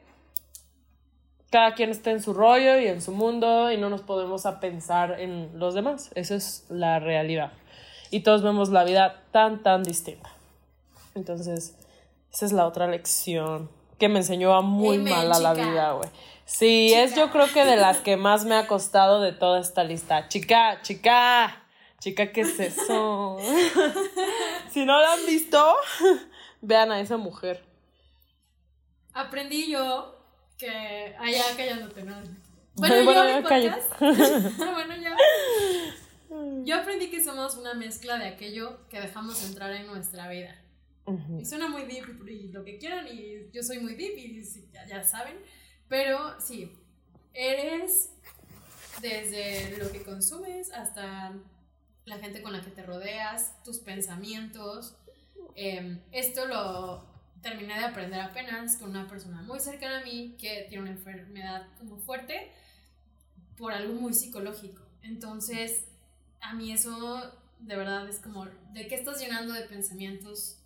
cada 1.51 1.75
quien 1.75 1.91
está 1.91 2.11
en 2.11 2.21
su 2.21 2.33
rollo 2.33 2.79
y 2.79 2.87
en 2.87 3.01
su 3.01 3.11
mundo 3.11 3.71
y 3.71 3.77
no 3.77 3.89
nos 3.89 4.01
podemos 4.01 4.47
a 4.47 4.59
pensar 4.59 5.19
en 5.19 5.57
los 5.59 5.75
demás. 5.75 6.09
Esa 6.15 6.35
es 6.35 6.65
la 6.69 6.99
realidad. 6.99 7.53
Y 8.09 8.21
todos 8.21 8.41
vemos 8.41 8.69
la 8.69 8.83
vida 8.83 9.23
tan, 9.31 9.61
tan 9.61 9.83
distinta. 9.83 10.31
Entonces, 11.13 11.75
esa 12.33 12.45
es 12.45 12.51
la 12.51 12.65
otra 12.65 12.87
lección 12.87 13.69
que 13.99 14.09
me 14.09 14.19
enseñó 14.19 14.53
a 14.55 14.61
muy 14.61 14.97
mal 14.97 15.31
a 15.31 15.39
la 15.39 15.53
vida, 15.53 15.91
güey. 15.91 16.09
Sí, 16.47 16.93
es 16.93 17.13
yo 17.13 17.29
creo 17.29 17.51
que 17.51 17.65
de 17.65 17.75
las 17.75 17.97
que 17.97 18.15
más 18.15 18.45
me 18.45 18.55
ha 18.55 18.67
costado 18.67 19.21
de 19.21 19.33
toda 19.33 19.59
esta 19.59 19.83
lista. 19.83 20.29
Chica, 20.29 20.81
chica, 20.81 21.61
chica, 21.99 22.31
¿qué 22.31 22.41
es 22.41 22.57
eso? 22.57 23.37
si 24.71 24.85
no 24.85 25.01
la 25.01 25.11
han 25.11 25.25
visto, 25.25 25.75
vean 26.61 26.89
a 26.93 27.01
esa 27.01 27.17
mujer. 27.17 27.65
Aprendí 29.13 29.69
yo 29.69 30.15
que 30.57 31.13
allá 31.19 31.43
callándote, 31.55 32.03
¿no? 32.03 32.15
Bueno, 32.77 32.95
yo 32.95 33.05
bueno, 33.09 34.95
ya. 35.01 35.17
Yo 36.63 36.75
aprendí 36.75 37.09
que 37.09 37.23
somos 37.23 37.57
una 37.57 37.73
mezcla 37.73 38.19
de 38.19 38.27
aquello 38.27 38.87
que 38.87 39.01
dejamos 39.01 39.43
entrar 39.43 39.71
en 39.71 39.87
nuestra 39.87 40.29
vida. 40.29 40.55
Y 41.39 41.43
suena 41.43 41.69
muy 41.69 41.85
deep 41.85 42.27
y 42.27 42.49
lo 42.49 42.63
que 42.63 42.77
quieran, 42.77 43.07
y 43.07 43.49
yo 43.51 43.63
soy 43.63 43.79
muy 43.79 43.95
deep 43.95 44.15
y 44.17 44.43
ya 44.87 45.03
saben. 45.03 45.37
Pero 45.89 46.39
sí, 46.39 46.71
eres 47.33 48.09
desde 49.01 49.77
lo 49.77 49.91
que 49.91 50.03
consumes 50.03 50.71
hasta 50.71 51.33
la 52.05 52.17
gente 52.17 52.41
con 52.41 52.53
la 52.53 52.61
que 52.61 52.71
te 52.71 52.83
rodeas, 52.83 53.61
tus 53.63 53.79
pensamientos. 53.79 54.95
Em, 55.55 55.99
esto 56.11 56.45
lo 56.45 57.05
terminé 57.41 57.77
de 57.77 57.85
aprender 57.85 58.19
apenas 58.19 58.77
con 58.77 58.89
una 58.89 59.07
persona 59.07 59.41
muy 59.43 59.59
cercana 59.59 59.99
a 59.99 60.03
mí 60.03 60.35
que 60.39 60.65
tiene 60.69 60.83
una 60.83 60.91
enfermedad 60.91 61.67
como 61.77 61.97
fuerte 61.97 62.51
por 63.57 63.73
algo 63.73 63.93
muy 63.93 64.13
psicológico. 64.13 64.81
Entonces, 65.01 65.85
a 66.41 66.53
mí 66.53 66.71
eso 66.71 67.31
de 67.59 67.75
verdad 67.75 68.07
es 68.07 68.19
como, 68.19 68.45
¿de 68.45 68.87
qué 68.87 68.95
estás 68.95 69.19
llenando 69.19 69.53
de 69.53 69.63
pensamientos 69.63 70.59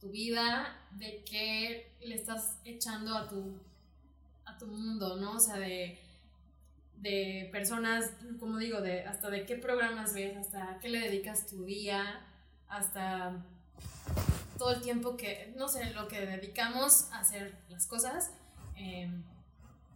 tu 0.00 0.10
vida? 0.10 0.76
¿De 0.92 1.22
qué 1.24 1.92
le 2.00 2.14
estás 2.14 2.58
echando 2.64 3.14
a 3.14 3.28
tu 3.28 3.58
a 4.62 4.66
tu 4.66 4.72
mundo, 4.72 5.16
¿no? 5.16 5.32
O 5.32 5.40
sea, 5.40 5.58
de, 5.58 5.98
de 6.96 7.48
personas, 7.52 8.10
como 8.38 8.58
digo, 8.58 8.80
de 8.80 9.04
hasta 9.04 9.30
de 9.30 9.44
qué 9.44 9.56
programas 9.56 10.14
ves, 10.14 10.36
hasta 10.36 10.78
qué 10.80 10.88
le 10.88 11.00
dedicas 11.00 11.46
tu 11.46 11.64
día, 11.64 12.20
hasta 12.68 13.44
todo 14.58 14.72
el 14.72 14.82
tiempo 14.82 15.16
que, 15.16 15.52
no 15.56 15.68
sé, 15.68 15.90
lo 15.90 16.08
que 16.08 16.24
dedicamos 16.24 17.08
a 17.12 17.20
hacer 17.20 17.56
las 17.68 17.86
cosas, 17.86 18.30
em, 18.76 19.22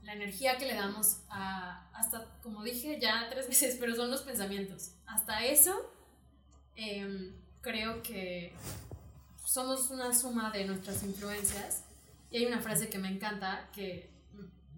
la 0.02 0.14
energía 0.14 0.57
que 0.57 0.66
le 0.66 0.74
damos 0.74 1.18
a, 1.29 1.88
hasta, 1.92 2.26
como 2.42 2.62
dije 2.62 2.98
ya 3.00 3.29
tres 3.31 3.48
veces, 3.48 3.76
pero 3.79 3.94
son 3.94 4.11
los 4.11 4.22
pensamientos. 4.22 4.92
Hasta 5.07 5.44
eso, 5.44 5.92
em, 6.74 7.33
creo 7.61 8.02
que 8.02 8.55
somos 9.44 9.90
una 9.90 10.12
suma 10.12 10.50
de 10.50 10.64
nuestras 10.64 11.02
influencias. 11.02 11.85
Y 12.31 12.38
hay 12.38 12.46
una 12.46 12.61
frase 12.61 12.88
que 12.88 12.98
me 12.98 13.09
encanta 13.09 13.70
que 13.72 14.15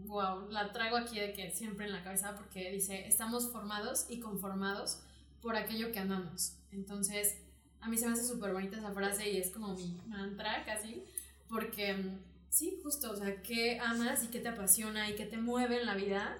wow, 0.06 0.48
la 0.50 0.72
traigo 0.72 0.96
aquí 0.96 1.18
de 1.18 1.32
que 1.32 1.50
siempre 1.50 1.86
en 1.86 1.92
la 1.92 2.02
cabeza 2.02 2.34
porque 2.34 2.70
dice, 2.70 3.06
estamos 3.06 3.50
formados 3.50 4.06
y 4.08 4.20
conformados 4.20 5.00
por 5.40 5.56
aquello 5.56 5.92
que 5.92 5.98
amamos. 5.98 6.54
Entonces, 6.72 7.38
a 7.80 7.88
mí 7.88 7.96
se 7.96 8.06
me 8.06 8.12
hace 8.12 8.26
súper 8.26 8.52
bonita 8.52 8.78
esa 8.78 8.92
frase 8.92 9.30
y 9.30 9.36
es 9.36 9.50
como 9.50 9.74
mi 9.74 10.00
mantra 10.06 10.64
casi, 10.64 11.04
porque 11.48 11.94
mm, 11.94 12.18
sí, 12.48 12.80
justo, 12.82 13.10
o 13.10 13.16
sea, 13.16 13.42
qué 13.42 13.78
amas 13.78 14.24
y 14.24 14.28
qué 14.28 14.40
te 14.40 14.48
apasiona 14.48 15.08
y 15.08 15.14
qué 15.14 15.26
te 15.26 15.38
mueve 15.38 15.80
en 15.80 15.86
la 15.86 15.94
vida 15.94 16.38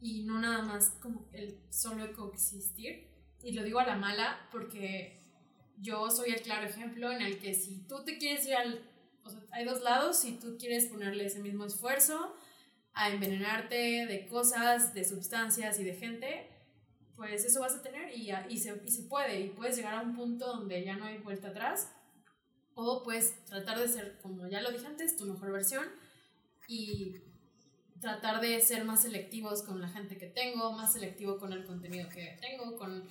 y 0.00 0.22
no 0.22 0.40
nada 0.40 0.62
más 0.62 0.90
como 1.02 1.26
el 1.32 1.58
solo 1.70 2.12
coexistir. 2.14 3.08
Y 3.42 3.52
lo 3.52 3.62
digo 3.62 3.78
a 3.78 3.86
la 3.86 3.96
mala 3.96 4.48
porque 4.50 5.20
yo 5.78 6.10
soy 6.10 6.30
el 6.30 6.42
claro 6.42 6.66
ejemplo 6.66 7.10
en 7.10 7.22
el 7.22 7.38
que 7.38 7.54
si 7.54 7.86
tú 7.86 8.04
te 8.04 8.18
quieres 8.18 8.46
ir 8.46 8.54
al... 8.54 8.82
O 9.24 9.30
sea, 9.30 9.40
hay 9.52 9.64
dos 9.64 9.82
lados, 9.82 10.18
si 10.18 10.32
tú 10.32 10.56
quieres 10.58 10.86
ponerle 10.86 11.26
ese 11.26 11.40
mismo 11.40 11.66
esfuerzo 11.66 12.34
a 12.94 13.10
envenenarte 13.10 14.06
de 14.06 14.26
cosas, 14.26 14.94
de 14.94 15.04
sustancias 15.04 15.78
y 15.78 15.84
de 15.84 15.94
gente, 15.94 16.48
pues 17.16 17.44
eso 17.44 17.60
vas 17.60 17.74
a 17.74 17.82
tener 17.82 18.16
y, 18.16 18.30
y, 18.48 18.58
se, 18.58 18.80
y 18.84 18.90
se 18.90 19.02
puede, 19.04 19.40
y 19.40 19.48
puedes 19.50 19.76
llegar 19.76 19.94
a 19.94 20.02
un 20.02 20.14
punto 20.14 20.46
donde 20.46 20.84
ya 20.84 20.96
no 20.96 21.04
hay 21.04 21.18
vuelta 21.18 21.48
atrás, 21.48 21.92
o 22.74 23.02
puedes 23.02 23.44
tratar 23.44 23.78
de 23.78 23.88
ser, 23.88 24.18
como 24.22 24.46
ya 24.48 24.60
lo 24.60 24.70
dije 24.70 24.86
antes, 24.86 25.16
tu 25.16 25.26
mejor 25.26 25.52
versión 25.52 25.84
y 26.66 27.16
tratar 28.00 28.40
de 28.40 28.60
ser 28.60 28.84
más 28.84 29.02
selectivos 29.02 29.62
con 29.62 29.80
la 29.80 29.88
gente 29.88 30.16
que 30.16 30.26
tengo, 30.26 30.72
más 30.72 30.94
selectivo 30.94 31.38
con 31.38 31.52
el 31.52 31.64
contenido 31.64 32.08
que 32.08 32.38
tengo, 32.40 32.76
con 32.76 33.04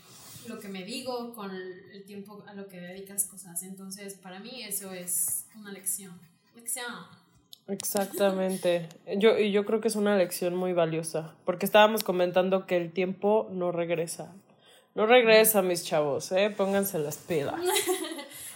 lo 0.48 0.60
que 0.60 0.68
me 0.68 0.84
digo, 0.84 1.34
con 1.36 1.52
el 1.52 2.04
tiempo 2.06 2.44
a 2.48 2.54
lo 2.54 2.68
que 2.68 2.80
dedicas 2.80 3.26
cosas. 3.26 3.62
Entonces, 3.64 4.16
para 4.16 4.40
mí 4.40 4.64
eso 4.64 4.92
es 4.92 5.46
una 5.56 5.72
lección. 5.72 6.20
Lección. 6.56 7.29
Exactamente. 7.70 8.90
Yo, 9.18 9.38
y 9.38 9.52
yo 9.52 9.66
creo 9.66 9.80
que 9.80 9.88
es 9.88 9.96
una 9.96 10.18
lección 10.18 10.56
muy 10.56 10.74
valiosa, 10.74 11.36
porque 11.46 11.66
estábamos 11.66 12.04
comentando 12.04 12.66
que 12.66 12.78
el 12.78 12.92
tiempo 12.92 13.48
no 13.52 13.72
regresa. 13.72 14.34
No 14.96 15.06
regresa, 15.06 15.62
mis 15.62 15.86
chavos, 15.86 16.32
¿eh? 16.32 16.50
Pónganse 16.50 16.98
las 16.98 17.18
pilas. 17.18 17.62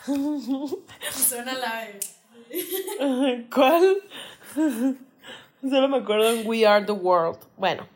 Suena 1.11 1.53
la 1.53 1.87
¿Cuál? 3.53 3.97
Solo 5.61 5.87
me 5.87 5.97
acuerdo 5.97 6.31
en 6.31 6.47
We 6.47 6.65
Are 6.65 6.85
the 6.85 6.91
World. 6.91 7.39
Bueno, 7.55 7.87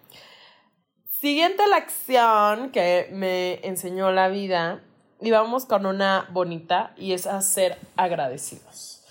siguiente 1.10 1.64
lección 1.68 2.72
que 2.72 3.10
me 3.12 3.60
enseñó 3.68 4.12
la 4.12 4.30
vida. 4.30 4.84
Y 5.20 5.32
vamos 5.32 5.66
con 5.66 5.88
una 5.88 6.28
bonita 6.30 6.94
y 6.96 7.14
es 7.14 7.26
a 7.26 7.42
ser 7.42 7.80
agradecidos. 7.96 9.04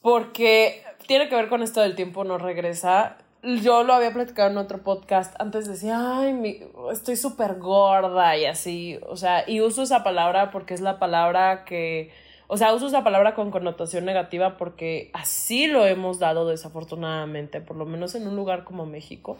Porque 0.00 0.84
tiene 1.08 1.28
que 1.30 1.34
ver 1.34 1.48
con 1.48 1.62
esto 1.62 1.80
del 1.80 1.96
tiempo 1.96 2.22
no 2.22 2.36
regresa. 2.36 3.16
Yo 3.42 3.82
lo 3.82 3.94
había 3.94 4.12
platicado 4.12 4.50
en 4.50 4.58
otro 4.58 4.82
podcast. 4.82 5.34
Antes 5.40 5.66
decía, 5.66 6.18
ay, 6.18 6.62
estoy 6.92 7.16
súper 7.16 7.58
gorda 7.58 8.36
y 8.36 8.44
así. 8.44 9.00
O 9.08 9.16
sea, 9.16 9.48
y 9.48 9.62
uso 9.62 9.82
esa 9.82 10.04
palabra 10.04 10.50
porque 10.50 10.74
es 10.74 10.82
la 10.82 10.98
palabra 10.98 11.64
que 11.64 12.12
o 12.46 12.56
sea, 12.56 12.74
uso 12.74 12.86
esa 12.86 13.04
palabra 13.04 13.34
con 13.34 13.50
connotación 13.50 14.06
negativa 14.06 14.56
porque 14.56 15.10
así 15.12 15.66
lo 15.66 15.86
hemos 15.86 16.18
dado 16.18 16.46
desafortunadamente, 16.46 17.60
por 17.60 17.76
lo 17.76 17.84
menos 17.84 18.14
en 18.14 18.26
un 18.26 18.36
lugar 18.36 18.64
como 18.64 18.86
México. 18.86 19.36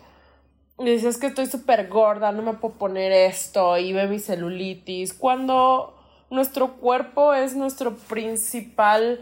Y 0.78 0.84
dices 0.84 1.18
que 1.18 1.26
estoy 1.26 1.46
súper 1.46 1.88
gorda, 1.88 2.32
no 2.32 2.42
me 2.42 2.54
puedo 2.54 2.74
poner 2.74 3.12
esto 3.12 3.76
y 3.78 3.92
ve 3.92 4.06
mi 4.08 4.18
celulitis. 4.18 5.12
Cuando 5.12 5.98
nuestro 6.30 6.76
cuerpo 6.76 7.32
es 7.32 7.56
nuestro 7.56 7.96
principal 7.96 9.20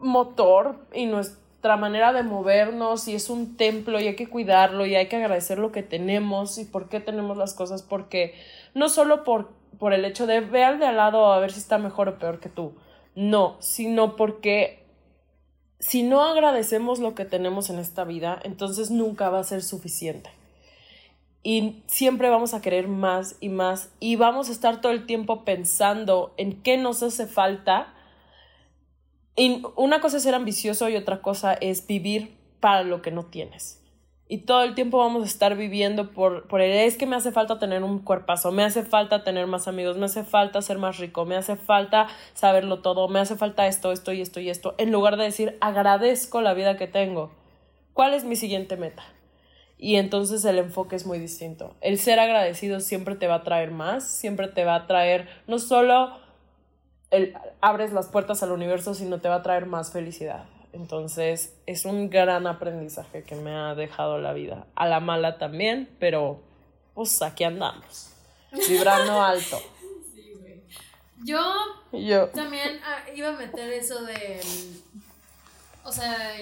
motor 0.00 0.76
y 0.92 1.06
nuestra 1.06 1.76
manera 1.76 2.12
de 2.12 2.22
movernos 2.22 3.08
y 3.08 3.14
es 3.14 3.30
un 3.30 3.56
templo 3.56 4.00
y 4.00 4.08
hay 4.08 4.16
que 4.16 4.28
cuidarlo 4.28 4.86
y 4.86 4.94
hay 4.94 5.08
que 5.08 5.16
agradecer 5.16 5.58
lo 5.58 5.72
que 5.72 5.82
tenemos 5.82 6.58
y 6.58 6.64
por 6.64 6.88
qué 6.88 7.00
tenemos 7.00 7.36
las 7.36 7.54
cosas 7.54 7.82
porque 7.82 8.34
no 8.74 8.88
solo 8.88 9.24
por 9.24 9.50
por 9.78 9.92
el 9.92 10.04
hecho 10.04 10.26
de 10.26 10.40
ver 10.40 10.64
al 10.64 10.78
de 10.78 10.86
al 10.86 10.96
lado 10.96 11.32
a 11.32 11.38
ver 11.38 11.52
si 11.52 11.58
está 11.58 11.78
mejor 11.78 12.08
o 12.08 12.18
peor 12.18 12.40
que 12.40 12.48
tú. 12.48 12.72
No, 13.14 13.56
sino 13.60 14.16
porque 14.16 14.84
si 15.78 16.02
no 16.02 16.22
agradecemos 16.22 16.98
lo 16.98 17.14
que 17.14 17.24
tenemos 17.24 17.70
en 17.70 17.78
esta 17.78 18.04
vida, 18.04 18.40
entonces 18.42 18.90
nunca 18.90 19.30
va 19.30 19.40
a 19.40 19.44
ser 19.44 19.62
suficiente. 19.62 20.30
Y 21.42 21.82
siempre 21.86 22.28
vamos 22.28 22.54
a 22.54 22.60
querer 22.60 22.88
más 22.88 23.36
y 23.40 23.48
más 23.48 23.90
y 24.00 24.16
vamos 24.16 24.48
a 24.48 24.52
estar 24.52 24.80
todo 24.80 24.92
el 24.92 25.06
tiempo 25.06 25.44
pensando 25.44 26.34
en 26.36 26.60
qué 26.62 26.76
nos 26.76 27.02
hace 27.02 27.26
falta. 27.26 27.94
Y 29.36 29.62
una 29.76 30.00
cosa 30.00 30.16
es 30.16 30.22
ser 30.22 30.34
ambicioso 30.34 30.88
y 30.88 30.96
otra 30.96 31.20
cosa 31.20 31.54
es 31.54 31.86
vivir 31.86 32.36
para 32.60 32.82
lo 32.82 33.02
que 33.02 33.10
no 33.10 33.26
tienes 33.26 33.82
y 34.28 34.38
todo 34.38 34.64
el 34.64 34.74
tiempo 34.74 34.98
vamos 34.98 35.22
a 35.22 35.26
estar 35.26 35.56
viviendo 35.56 36.10
por, 36.10 36.48
por 36.48 36.60
el 36.60 36.72
es 36.72 36.96
que 36.96 37.06
me 37.06 37.14
hace 37.14 37.30
falta 37.30 37.58
tener 37.58 37.84
un 37.84 38.00
cuerpazo, 38.00 38.50
me 38.50 38.64
hace 38.64 38.82
falta 38.82 39.22
tener 39.22 39.46
más 39.46 39.68
amigos, 39.68 39.96
me 39.98 40.06
hace 40.06 40.24
falta 40.24 40.60
ser 40.62 40.78
más 40.78 40.98
rico, 40.98 41.24
me 41.24 41.36
hace 41.36 41.54
falta 41.54 42.08
saberlo 42.34 42.80
todo, 42.80 43.06
me 43.08 43.20
hace 43.20 43.36
falta 43.36 43.68
esto, 43.68 43.92
esto 43.92 44.12
y 44.12 44.20
esto 44.20 44.40
y 44.40 44.50
esto, 44.50 44.74
en 44.78 44.90
lugar 44.90 45.16
de 45.16 45.24
decir 45.24 45.56
agradezco 45.60 46.40
la 46.40 46.54
vida 46.54 46.76
que 46.76 46.88
tengo. 46.88 47.30
¿Cuál 47.92 48.14
es 48.14 48.24
mi 48.24 48.36
siguiente 48.36 48.76
meta? 48.76 49.04
Y 49.78 49.96
entonces 49.96 50.44
el 50.44 50.58
enfoque 50.58 50.96
es 50.96 51.06
muy 51.06 51.18
distinto. 51.18 51.76
El 51.80 51.98
ser 51.98 52.18
agradecido 52.18 52.80
siempre 52.80 53.14
te 53.14 53.26
va 53.26 53.36
a 53.36 53.42
traer 53.42 53.70
más, 53.70 54.08
siempre 54.08 54.48
te 54.48 54.64
va 54.64 54.74
a 54.74 54.86
traer 54.86 55.28
no 55.46 55.58
solo 55.58 56.18
el 57.10 57.34
abres 57.60 57.92
las 57.92 58.08
puertas 58.08 58.42
al 58.42 58.52
universo, 58.52 58.94
sino 58.94 59.20
te 59.20 59.28
va 59.28 59.36
a 59.36 59.42
traer 59.42 59.66
más 59.66 59.92
felicidad. 59.92 60.44
Entonces 60.72 61.56
es 61.66 61.84
un 61.84 62.10
gran 62.10 62.46
aprendizaje 62.46 63.22
que 63.22 63.34
me 63.34 63.54
ha 63.54 63.74
dejado 63.74 64.18
la 64.18 64.32
vida. 64.32 64.66
A 64.74 64.86
la 64.86 65.00
mala 65.00 65.38
también, 65.38 65.88
pero 65.98 66.42
pues 66.94 67.22
aquí 67.22 67.44
andamos. 67.44 68.10
Vibrando 68.68 69.22
alto. 69.24 69.58
Sí, 70.14 70.32
güey. 70.38 70.62
Yo, 71.24 72.28
también 72.28 72.80
ah, 72.84 73.08
iba 73.14 73.28
a 73.28 73.32
meter 73.32 73.72
eso 73.72 74.04
de, 74.04 74.40
o 75.84 75.92
sea, 75.92 76.34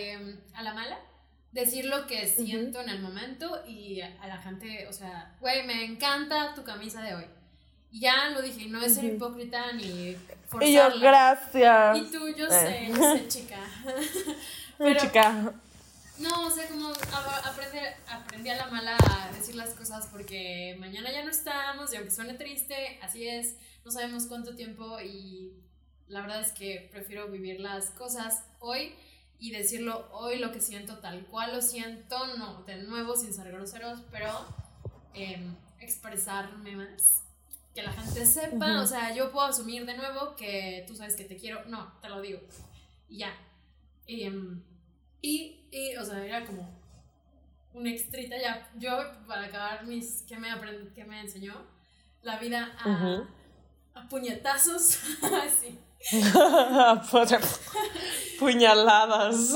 a 0.54 0.62
la 0.62 0.74
mala. 0.74 0.98
Decir 1.52 1.84
lo 1.84 2.06
que 2.08 2.26
siento 2.26 2.80
en 2.80 2.88
el 2.88 3.00
momento 3.00 3.62
y 3.64 4.00
a, 4.00 4.26
la 4.26 4.38
gente, 4.38 4.88
o 4.88 4.92
sea, 4.92 5.36
güey, 5.40 5.64
me 5.64 5.84
encanta 5.84 6.52
tu 6.54 6.64
camisa 6.64 7.00
de 7.02 7.14
hoy. 7.14 7.26
Y 7.94 8.00
ya 8.00 8.30
lo 8.30 8.42
dije, 8.42 8.66
no 8.66 8.82
es 8.82 8.96
ser 8.96 9.04
hipócrita 9.04 9.70
ni 9.74 10.16
forzarla. 10.48 10.66
Y 10.66 10.74
yo, 10.74 11.00
gracias. 11.00 11.96
Y 11.96 12.02
tú, 12.10 12.26
yo 12.36 12.50
sé, 12.50 12.88
yo 12.88 13.14
sé, 13.14 13.28
chica. 13.28 13.60
Pero, 14.78 15.00
chica. 15.00 15.52
No, 16.18 16.46
o 16.46 16.50
sea, 16.50 16.66
como 16.66 16.88
aprendí, 16.88 17.78
aprendí 18.08 18.50
a 18.50 18.56
la 18.56 18.66
mala 18.66 18.96
a 18.96 19.30
decir 19.30 19.54
las 19.54 19.74
cosas 19.74 20.08
porque 20.10 20.76
mañana 20.80 21.12
ya 21.12 21.24
no 21.24 21.30
estamos 21.30 21.92
y 21.92 21.96
aunque 21.96 22.10
suene 22.10 22.34
triste, 22.34 22.98
así 23.00 23.28
es, 23.28 23.54
no 23.84 23.92
sabemos 23.92 24.26
cuánto 24.26 24.56
tiempo 24.56 25.00
y 25.00 25.52
la 26.08 26.22
verdad 26.22 26.40
es 26.40 26.50
que 26.50 26.88
prefiero 26.90 27.28
vivir 27.28 27.60
las 27.60 27.90
cosas 27.90 28.42
hoy 28.58 28.92
y 29.38 29.52
decirlo 29.52 30.08
hoy 30.10 30.40
lo 30.40 30.50
que 30.50 30.60
siento 30.60 30.98
tal 30.98 31.26
cual 31.26 31.54
lo 31.54 31.62
siento, 31.62 32.26
no, 32.38 32.64
de 32.64 32.74
nuevo 32.82 33.14
sin 33.14 33.32
ser 33.32 33.52
groseros, 33.52 34.00
pero 34.10 34.32
em, 35.14 35.54
expresarme 35.78 36.74
más 36.74 37.23
que 37.74 37.82
la 37.82 37.92
gente 37.92 38.24
sepa, 38.24 38.80
o 38.80 38.86
sea, 38.86 39.14
yo 39.14 39.32
puedo 39.32 39.46
asumir 39.46 39.84
de 39.84 39.96
nuevo 39.96 40.36
que 40.36 40.84
tú 40.86 40.94
sabes 40.94 41.16
que 41.16 41.24
te 41.24 41.36
quiero, 41.36 41.64
no, 41.66 41.92
te 42.00 42.08
lo 42.08 42.20
digo, 42.20 42.40
y 43.08 43.18
ya. 43.18 43.36
Em, 44.06 44.62
y, 45.20 45.66
y, 45.72 45.96
o 45.96 46.04
sea, 46.04 46.24
era 46.24 46.46
como 46.46 46.70
un 47.72 47.86
extrita 47.86 48.36
ya. 48.40 48.70
Yo, 48.76 48.96
para 49.26 49.46
acabar 49.46 49.84
mis, 49.86 50.22
que 50.22 50.38
me, 50.38 50.48
que 50.94 51.04
me 51.04 51.20
enseñó? 51.20 51.54
La 52.22 52.38
vida 52.38 52.72
a, 52.78 53.24
a 53.94 54.08
puñetazos, 54.08 55.00
así. 55.22 55.78
Puñaladas. 58.38 59.54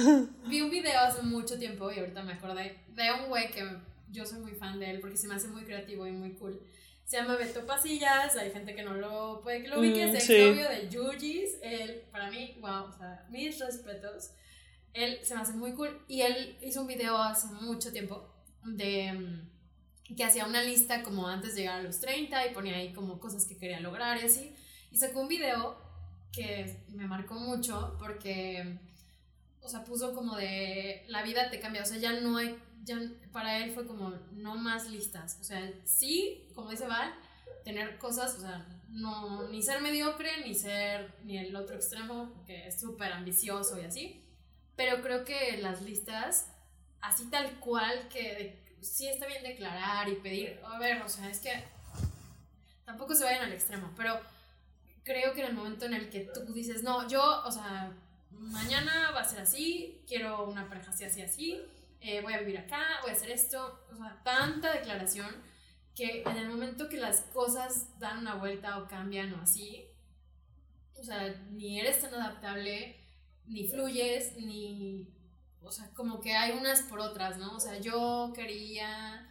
Em, 0.00 0.28
vi 0.48 0.62
un 0.62 0.70
video 0.70 0.98
hace 1.00 1.22
mucho 1.22 1.58
tiempo 1.58 1.92
y 1.92 2.00
ahorita 2.00 2.22
me 2.22 2.32
acordé 2.32 2.78
de 2.88 3.12
un 3.12 3.28
güey 3.28 3.50
que 3.50 3.64
yo 4.10 4.26
soy 4.26 4.40
muy 4.40 4.52
fan 4.52 4.80
de 4.80 4.90
él 4.90 5.00
porque 5.00 5.16
se 5.16 5.28
me 5.28 5.34
hace 5.34 5.48
muy 5.48 5.64
creativo 5.64 6.06
y 6.06 6.12
muy 6.12 6.32
cool 6.32 6.60
se 7.10 7.16
llama 7.16 7.34
Beto 7.34 7.66
Pasillas, 7.66 8.36
hay 8.36 8.52
gente 8.52 8.72
que 8.72 8.84
no 8.84 8.94
lo 8.94 9.40
puede 9.42 9.62
que 9.62 9.68
lo 9.68 9.80
ubique, 9.80 10.04
es 10.04 10.28
mm, 10.28 10.32
el 10.32 10.48
novio 10.50 10.68
de 10.68 10.88
Yujis, 10.88 11.58
él, 11.60 12.04
para 12.12 12.30
mí, 12.30 12.56
wow, 12.60 12.84
o 12.84 12.92
sea, 12.96 13.26
mis 13.30 13.58
respetos, 13.58 14.30
él 14.92 15.18
se 15.24 15.34
me 15.34 15.40
hace 15.40 15.54
muy 15.54 15.72
cool 15.72 16.04
y 16.06 16.20
él 16.20 16.56
hizo 16.62 16.82
un 16.82 16.86
video 16.86 17.16
hace 17.16 17.48
mucho 17.48 17.90
tiempo 17.90 18.32
de 18.62 19.12
mm, 19.12 20.14
que 20.14 20.22
hacía 20.22 20.46
una 20.46 20.62
lista 20.62 21.02
como 21.02 21.26
antes 21.26 21.56
de 21.56 21.62
llegar 21.62 21.80
a 21.80 21.82
los 21.82 21.98
30 21.98 22.46
y 22.46 22.54
ponía 22.54 22.76
ahí 22.76 22.92
como 22.92 23.18
cosas 23.18 23.44
que 23.44 23.58
quería 23.58 23.80
lograr 23.80 24.22
y 24.22 24.26
así, 24.26 24.54
y 24.92 24.96
sacó 24.96 25.22
un 25.22 25.28
video 25.28 25.82
que 26.30 26.84
me 26.90 27.08
marcó 27.08 27.34
mucho 27.34 27.96
porque, 27.98 28.78
o 29.60 29.68
sea, 29.68 29.82
puso 29.82 30.14
como 30.14 30.36
de 30.36 31.02
la 31.08 31.24
vida 31.24 31.50
te 31.50 31.58
cambia, 31.58 31.82
o 31.82 31.86
sea, 31.86 31.96
ya 31.96 32.12
no 32.20 32.36
hay 32.36 32.56
ya 32.82 32.98
para 33.32 33.58
él 33.58 33.72
fue 33.72 33.86
como 33.86 34.10
no 34.32 34.56
más 34.56 34.88
listas. 34.88 35.38
O 35.40 35.44
sea, 35.44 35.72
sí, 35.84 36.48
como 36.54 36.70
dice 36.70 36.86
Val, 36.86 37.14
tener 37.64 37.98
cosas, 37.98 38.36
o 38.36 38.40
sea, 38.40 38.66
no, 38.88 39.48
ni 39.48 39.62
ser 39.62 39.80
mediocre, 39.80 40.44
ni 40.44 40.54
ser 40.54 41.14
ni 41.24 41.38
el 41.38 41.54
otro 41.54 41.76
extremo, 41.76 42.42
que 42.46 42.66
es 42.66 42.80
súper 42.80 43.12
ambicioso 43.12 43.80
y 43.80 43.84
así. 43.84 44.24
Pero 44.76 45.02
creo 45.02 45.24
que 45.24 45.58
las 45.58 45.82
listas, 45.82 46.50
así 47.00 47.26
tal 47.30 47.60
cual, 47.60 48.08
que 48.08 48.64
sí 48.80 49.08
está 49.08 49.26
bien 49.26 49.42
declarar 49.42 50.08
y 50.08 50.16
pedir, 50.16 50.58
a 50.64 50.78
ver, 50.78 51.02
o 51.02 51.08
sea, 51.08 51.28
es 51.30 51.40
que 51.40 51.64
tampoco 52.84 53.14
se 53.14 53.24
vayan 53.24 53.44
al 53.44 53.52
extremo, 53.52 53.92
pero 53.96 54.18
creo 55.04 55.34
que 55.34 55.42
en 55.42 55.48
el 55.48 55.54
momento 55.54 55.84
en 55.84 55.94
el 55.94 56.08
que 56.08 56.20
tú 56.20 56.52
dices, 56.52 56.82
no, 56.82 57.06
yo, 57.08 57.42
o 57.44 57.52
sea, 57.52 57.92
mañana 58.30 59.10
va 59.10 59.20
a 59.20 59.28
ser 59.28 59.40
así, 59.40 60.02
quiero 60.06 60.44
una 60.46 60.68
pareja 60.68 60.90
así, 60.90 61.04
así, 61.04 61.22
así, 61.22 61.62
eh, 62.00 62.20
voy 62.22 62.32
a 62.32 62.38
vivir 62.38 62.58
acá, 62.58 62.82
voy 63.02 63.10
a 63.10 63.14
hacer 63.14 63.30
esto, 63.30 63.86
o 63.92 63.96
sea, 63.96 64.20
tanta 64.24 64.72
declaración 64.72 65.28
que 65.94 66.22
en 66.22 66.36
el 66.36 66.48
momento 66.48 66.88
que 66.88 66.96
las 66.96 67.22
cosas 67.32 67.98
dan 67.98 68.18
una 68.18 68.36
vuelta 68.36 68.78
o 68.78 68.88
cambian 68.88 69.34
o 69.34 69.42
así, 69.42 69.86
o 70.98 71.02
sea, 71.02 71.28
ni 71.50 71.80
eres 71.80 72.00
tan 72.00 72.14
adaptable, 72.14 72.96
ni 73.46 73.66
fluyes, 73.68 74.36
ni, 74.36 75.08
o 75.60 75.70
sea, 75.70 75.90
como 75.94 76.20
que 76.20 76.34
hay 76.34 76.52
unas 76.52 76.82
por 76.82 77.00
otras, 77.00 77.38
¿no? 77.38 77.56
O 77.56 77.60
sea, 77.60 77.78
yo 77.80 78.32
quería 78.34 79.26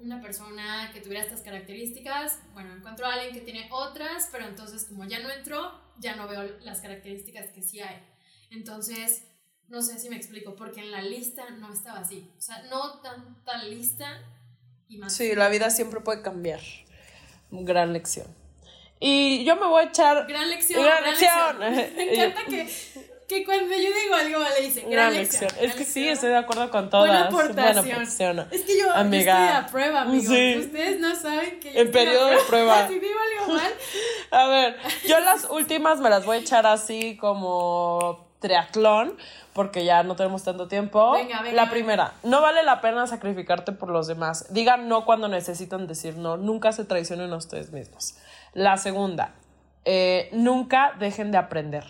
una 0.00 0.20
persona 0.20 0.90
que 0.92 1.00
tuviera 1.00 1.22
estas 1.22 1.42
características, 1.42 2.40
bueno, 2.54 2.74
encuentro 2.74 3.06
a 3.06 3.14
alguien 3.14 3.34
que 3.34 3.42
tiene 3.42 3.68
otras, 3.70 4.28
pero 4.32 4.46
entonces 4.46 4.84
como 4.86 5.04
ya 5.04 5.20
no 5.20 5.30
entró, 5.30 5.80
ya 5.98 6.16
no 6.16 6.26
veo 6.26 6.58
las 6.60 6.80
características 6.80 7.50
que 7.50 7.62
sí 7.62 7.80
hay. 7.80 8.02
Entonces, 8.50 9.26
no 9.70 9.80
sé 9.82 9.98
si 9.98 10.10
me 10.10 10.16
explico, 10.16 10.54
porque 10.56 10.80
en 10.80 10.90
la 10.90 11.00
lista 11.00 11.48
no 11.50 11.72
estaba 11.72 12.00
así. 12.00 12.28
O 12.36 12.40
sea, 12.40 12.62
no 12.68 13.00
tanta 13.00 13.64
lista 13.64 14.20
y 14.88 14.98
más. 14.98 15.14
Sí, 15.14 15.34
la 15.34 15.48
vida 15.48 15.70
siempre 15.70 16.00
puede 16.00 16.22
cambiar. 16.22 16.60
Gran 17.50 17.92
lección. 17.92 18.26
Y 18.98 19.44
yo 19.44 19.56
me 19.56 19.66
voy 19.66 19.84
a 19.84 19.86
echar. 19.86 20.26
Gran 20.26 20.50
lección. 20.50 20.84
Gran, 20.84 21.04
lección. 21.04 21.58
Me 21.96 22.14
encanta 22.14 22.44
que 22.44 22.68
que 23.30 23.44
cuando 23.44 23.76
yo 23.76 23.90
digo 24.02 24.14
algo 24.16 24.40
le 24.58 24.66
dice 24.66 24.84
gran, 24.90 25.14
lección. 25.14 25.48
Es 25.60 25.76
que 25.76 25.84
sí, 25.84 26.08
estoy 26.08 26.30
de 26.30 26.36
acuerdo 26.38 26.68
con 26.68 26.90
todas. 26.90 27.06
Buena 27.06 27.26
aportación. 27.26 28.34
Buena 28.34 28.48
Es 28.50 28.62
que 28.62 28.76
yo, 28.76 28.92
Amiga. 28.92 29.44
estoy 29.44 29.62
a 29.62 29.66
prueba, 29.68 30.00
amigos. 30.00 30.24
Ustedes 30.26 30.98
no 30.98 31.14
saben 31.14 31.60
que 31.60 31.72
yo 31.72 31.80
En 31.80 31.92
periodo 31.92 32.26
de 32.26 32.38
prueba. 32.48 32.88
si 32.88 32.98
digo 32.98 33.18
algo 33.40 33.54
mal. 33.54 33.72
a 34.32 34.48
ver, 34.48 34.76
yo 35.06 35.20
las 35.20 35.44
últimas 35.48 36.00
me 36.00 36.10
las 36.10 36.24
voy 36.24 36.38
a 36.38 36.40
echar 36.40 36.66
así 36.66 37.16
como 37.18 38.29
triatlón, 38.40 39.16
porque 39.52 39.84
ya 39.84 40.02
no 40.02 40.16
tenemos 40.16 40.42
tanto 40.42 40.66
tiempo. 40.66 41.12
Venga, 41.12 41.42
venga, 41.42 41.64
la 41.64 41.70
primera, 41.70 42.14
no 42.22 42.40
vale 42.40 42.62
la 42.62 42.80
pena 42.80 43.06
sacrificarte 43.06 43.72
por 43.72 43.90
los 43.90 44.06
demás. 44.06 44.52
Digan 44.52 44.88
no 44.88 45.04
cuando 45.04 45.28
necesitan 45.28 45.86
decir 45.86 46.16
no. 46.16 46.36
Nunca 46.36 46.72
se 46.72 46.84
traicionen 46.84 47.32
a 47.32 47.36
ustedes 47.36 47.70
mismos. 47.72 48.16
La 48.54 48.76
segunda, 48.76 49.34
eh, 49.84 50.28
nunca 50.32 50.94
dejen 50.98 51.30
de 51.30 51.38
aprender 51.38 51.84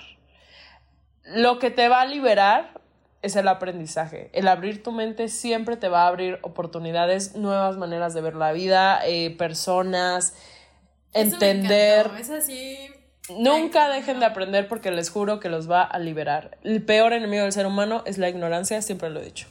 lo 1.34 1.58
que 1.58 1.70
te 1.70 1.88
va 1.88 2.02
a 2.02 2.06
liberar 2.06 2.80
es 3.22 3.36
el 3.36 3.48
aprendizaje. 3.48 4.30
El 4.32 4.48
abrir 4.48 4.82
tu 4.82 4.92
mente 4.92 5.28
siempre 5.28 5.76
te 5.76 5.88
va 5.88 6.04
a 6.04 6.08
abrir 6.08 6.38
oportunidades, 6.42 7.36
nuevas 7.36 7.76
maneras 7.76 8.14
de 8.14 8.20
ver 8.20 8.34
la 8.34 8.52
vida, 8.52 9.00
eh, 9.06 9.36
personas, 9.36 10.34
entender. 11.12 12.10
es 12.18 12.30
así. 12.30 12.76
Nunca 13.38 13.88
dejen 13.88 14.20
de 14.20 14.26
aprender 14.26 14.68
porque 14.68 14.90
les 14.90 15.10
juro 15.10 15.40
que 15.40 15.48
los 15.48 15.70
va 15.70 15.82
a 15.82 15.98
liberar. 15.98 16.58
El 16.62 16.82
peor 16.82 17.12
enemigo 17.12 17.42
del 17.42 17.52
ser 17.52 17.66
humano 17.66 18.02
es 18.06 18.18
la 18.18 18.28
ignorancia, 18.28 18.80
siempre 18.82 19.10
lo 19.10 19.20
he 19.20 19.24
dicho. 19.24 19.46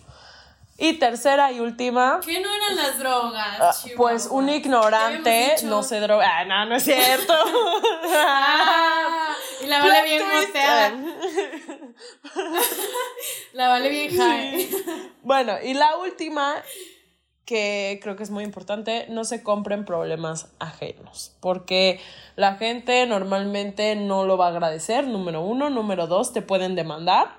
Y 0.78 0.94
tercera 0.94 1.52
y 1.52 1.60
última. 1.60 2.22
¿Qué 2.26 2.40
no 2.40 2.48
eran 2.54 2.76
las 2.78 3.00
drogas? 3.00 3.58
Ah, 3.60 3.76
pues 3.98 4.28
un 4.32 4.48
ignorante 4.48 5.56
no 5.64 5.84
se 5.84 6.00
droga. 6.00 6.40
Ah, 6.40 6.46
no, 6.46 6.66
no 6.68 6.76
es 6.76 6.84
cierto. 6.84 7.34
ah, 8.16 9.36
y 9.62 9.68
la 9.68 9.80
vale 9.80 10.04
bien 10.04 10.24
moteada. 10.26 10.94
la 13.54 13.68
vale 13.68 13.90
bien 13.90 14.18
high. 14.18 14.70
Bueno, 15.22 15.58
y 15.62 15.74
la 15.74 15.98
última, 15.98 16.56
que 17.46 18.00
creo 18.02 18.16
que 18.16 18.24
es 18.24 18.30
muy 18.30 18.44
importante, 18.44 19.08
no 19.10 19.24
se 19.24 19.42
compren 19.42 19.86
problemas 19.86 20.50
ajenos. 20.60 21.36
Porque 21.40 22.00
la 22.36 22.56
gente 22.56 23.06
normalmente 23.08 23.96
no 23.96 24.26
lo 24.26 24.38
va 24.38 24.48
a 24.48 24.50
agradecer, 24.50 25.08
número 25.08 25.42
uno. 25.42 25.70
Número 25.70 26.08
dos, 26.08 26.32
te 26.32 26.42
pueden 26.42 26.76
demandar. 26.76 27.30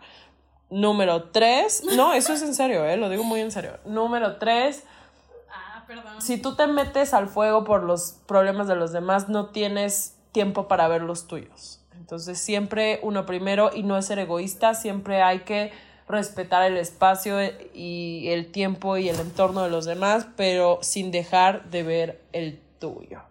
Número 0.71 1.31
tres, 1.31 1.83
no, 1.97 2.13
eso 2.13 2.33
es 2.33 2.43
en 2.43 2.55
serio, 2.55 2.85
¿eh? 2.87 2.97
lo 2.97 3.09
digo 3.09 3.25
muy 3.25 3.41
en 3.41 3.51
serio. 3.51 3.79
Número 3.85 4.37
tres, 4.37 4.85
ah, 5.51 5.85
perdón. 5.87 6.23
si 6.23 6.41
tú 6.41 6.55
te 6.55 6.67
metes 6.69 7.13
al 7.13 7.29
fuego 7.29 7.65
por 7.65 7.83
los 7.83 8.17
problemas 8.27 8.69
de 8.69 8.77
los 8.77 8.93
demás, 8.93 9.29
no 9.29 9.47
tienes 9.51 10.17
tiempo 10.33 10.69
para 10.69 10.87
ver 10.87 11.03
los 11.03 11.27
tuyos. 11.27 11.81
Entonces 11.97 12.39
siempre 12.39 13.01
uno 13.03 13.27
primero 13.27 13.71
y 13.75 13.83
no 13.83 13.99
es 13.99 14.07
ser 14.07 14.19
egoísta, 14.19 14.75
siempre 14.75 15.23
hay 15.23 15.41
que 15.41 15.73
respetar 16.11 16.71
el 16.71 16.77
espacio 16.77 17.39
y 17.75 18.29
el 18.29 18.51
tiempo 18.51 18.97
y 18.97 19.09
el 19.09 19.19
entorno 19.19 19.63
de 19.63 19.71
los 19.71 19.85
demás, 19.85 20.27
pero 20.37 20.79
sin 20.83 21.11
dejar 21.11 21.71
de 21.71 21.83
ver 21.83 22.21
el 22.33 22.61
tuyo. 22.79 23.23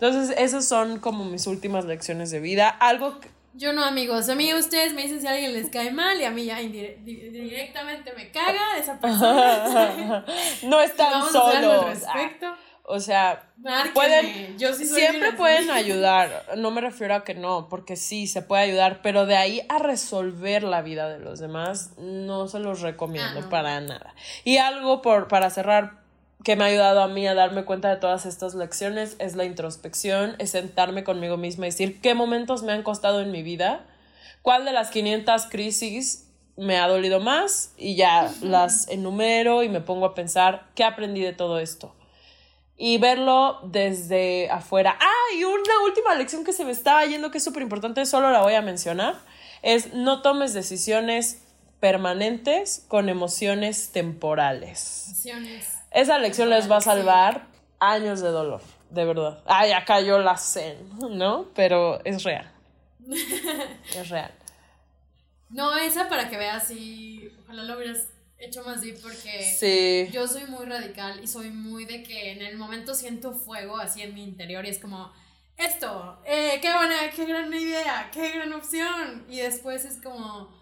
Entonces, 0.00 0.34
esas 0.38 0.64
son 0.64 0.98
como 0.98 1.24
mis 1.24 1.46
últimas 1.46 1.84
lecciones 1.84 2.30
de 2.30 2.40
vida. 2.40 2.68
Algo 2.68 3.20
que, 3.20 3.28
yo 3.54 3.72
no, 3.72 3.84
amigos. 3.84 4.28
A 4.28 4.34
mí 4.34 4.54
ustedes 4.54 4.94
me 4.94 5.02
dicen 5.02 5.20
si 5.20 5.26
a 5.26 5.32
alguien 5.32 5.52
les 5.52 5.68
cae 5.70 5.90
mal 5.90 6.20
y 6.20 6.24
a 6.24 6.30
mí 6.30 6.44
ya 6.44 6.58
directamente 6.58 8.12
me 8.16 8.30
caga 8.30 8.78
esa 8.78 8.98
persona. 9.00 10.24
no 10.62 10.80
están 10.80 11.30
solos. 11.30 11.98
Ah, 12.06 12.30
o 12.90 12.98
sea, 12.98 13.52
pueden, 13.94 14.58
Yo 14.58 14.74
sí 14.74 14.84
siempre 14.84 15.32
pueden 15.32 15.70
ayudar. 15.70 16.44
No 16.56 16.70
me 16.70 16.80
refiero 16.80 17.14
a 17.14 17.24
que 17.24 17.34
no, 17.34 17.68
porque 17.68 17.94
sí, 17.94 18.26
se 18.26 18.42
puede 18.42 18.64
ayudar, 18.64 19.00
pero 19.02 19.26
de 19.26 19.36
ahí 19.36 19.62
a 19.68 19.78
resolver 19.78 20.64
la 20.64 20.82
vida 20.82 21.08
de 21.08 21.20
los 21.20 21.38
demás, 21.38 21.92
no 21.98 22.48
se 22.48 22.58
los 22.58 22.80
recomiendo 22.80 23.40
ah, 23.44 23.48
para 23.48 23.80
nada. 23.80 24.14
Y 24.44 24.56
algo 24.56 25.02
por, 25.02 25.28
para 25.28 25.50
cerrar, 25.50 26.00
que 26.42 26.56
me 26.56 26.64
ha 26.64 26.66
ayudado 26.68 27.02
a 27.02 27.08
mí 27.08 27.26
a 27.26 27.34
darme 27.34 27.64
cuenta 27.64 27.90
de 27.90 27.96
todas 27.96 28.26
estas 28.26 28.54
lecciones 28.54 29.14
es 29.18 29.36
la 29.36 29.44
introspección, 29.44 30.34
es 30.38 30.50
sentarme 30.50 31.04
conmigo 31.04 31.36
misma 31.36 31.66
y 31.66 31.70
decir 31.70 32.00
qué 32.00 32.14
momentos 32.14 32.62
me 32.62 32.72
han 32.72 32.82
costado 32.82 33.20
en 33.20 33.30
mi 33.30 33.42
vida, 33.42 33.86
cuál 34.42 34.64
de 34.64 34.72
las 34.72 34.90
500 34.90 35.46
crisis 35.46 36.26
me 36.56 36.78
ha 36.78 36.88
dolido 36.88 37.20
más 37.20 37.72
y 37.76 37.94
ya 37.94 38.32
las 38.42 38.88
enumero 38.88 39.62
y 39.62 39.68
me 39.68 39.80
pongo 39.80 40.06
a 40.06 40.14
pensar 40.14 40.66
qué 40.74 40.82
aprendí 40.82 41.20
de 41.20 41.32
todo 41.32 41.58
esto. 41.58 41.94
Y 42.82 42.96
verlo 42.96 43.60
desde 43.62 44.48
afuera. 44.50 44.96
Ah, 44.98 45.34
y 45.36 45.44
una 45.44 45.84
última 45.84 46.14
lección 46.14 46.44
que 46.44 46.54
se 46.54 46.64
me 46.64 46.70
estaba 46.70 47.04
yendo 47.04 47.30
que 47.30 47.38
es 47.38 47.44
súper 47.44 47.62
importante, 47.62 48.06
solo 48.06 48.30
la 48.30 48.40
voy 48.40 48.54
a 48.54 48.62
mencionar, 48.62 49.16
es 49.60 49.92
no 49.92 50.22
tomes 50.22 50.54
decisiones 50.54 51.42
permanentes 51.78 52.84
con 52.88 53.10
emociones 53.10 53.92
temporales. 53.92 55.04
Emociones 55.08 55.80
esa 55.90 56.18
lección 56.18 56.50
les 56.50 56.70
va 56.70 56.76
a 56.76 56.80
salvar 56.80 57.46
años 57.80 58.20
de 58.20 58.28
dolor, 58.28 58.62
de 58.90 59.04
verdad. 59.04 59.42
Ay, 59.46 59.72
acá 59.72 60.00
yo 60.00 60.18
la 60.20 60.36
sé, 60.36 60.78
¿no? 61.10 61.46
Pero 61.54 62.00
es 62.04 62.22
real. 62.22 62.50
es 63.94 64.08
real. 64.08 64.30
No, 65.48 65.76
esa 65.76 66.08
para 66.08 66.30
que 66.30 66.36
veas 66.36 66.70
y 66.70 67.32
ojalá 67.42 67.64
lo 67.64 67.76
hubieras 67.76 68.06
hecho 68.40 68.64
más 68.64 68.80
deep 68.80 69.00
porque 69.02 69.42
sí. 69.58 70.12
yo 70.12 70.26
soy 70.26 70.44
muy 70.44 70.66
radical 70.66 71.22
y 71.22 71.26
soy 71.26 71.50
muy 71.50 71.84
de 71.84 72.02
que 72.02 72.32
en 72.32 72.42
el 72.42 72.56
momento 72.56 72.94
siento 72.94 73.32
fuego 73.32 73.76
así 73.76 74.02
en 74.02 74.14
mi 74.14 74.24
interior 74.24 74.64
y 74.64 74.70
es 74.70 74.78
como 74.78 75.12
esto, 75.56 76.22
eh, 76.24 76.58
qué 76.62 76.72
buena, 76.72 77.10
qué 77.14 77.26
gran 77.26 77.52
idea, 77.52 78.10
qué 78.12 78.30
gran 78.30 78.52
opción 78.52 79.26
y 79.28 79.40
después 79.40 79.84
es 79.84 80.00
como 80.00 80.58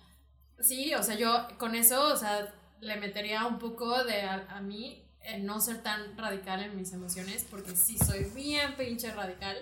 sí, 0.59 0.93
o 0.95 1.03
sea, 1.03 1.15
yo 1.15 1.47
con 1.57 1.75
eso, 1.75 2.13
o 2.13 2.17
sea, 2.17 2.53
le 2.81 2.97
metería 2.97 3.47
un 3.47 3.59
poco 3.59 4.05
de 4.05 4.23
a 4.23 4.61
mí 4.61 5.09
no 5.41 5.61
ser 5.61 5.83
tan 5.83 6.17
radical 6.17 6.63
en 6.63 6.77
mis 6.77 6.93
emociones, 6.93 7.47
porque 7.51 7.77
sí 7.77 7.99
soy 7.99 8.25
bien 8.35 8.75
pinche 8.77 9.13
radical 9.13 9.57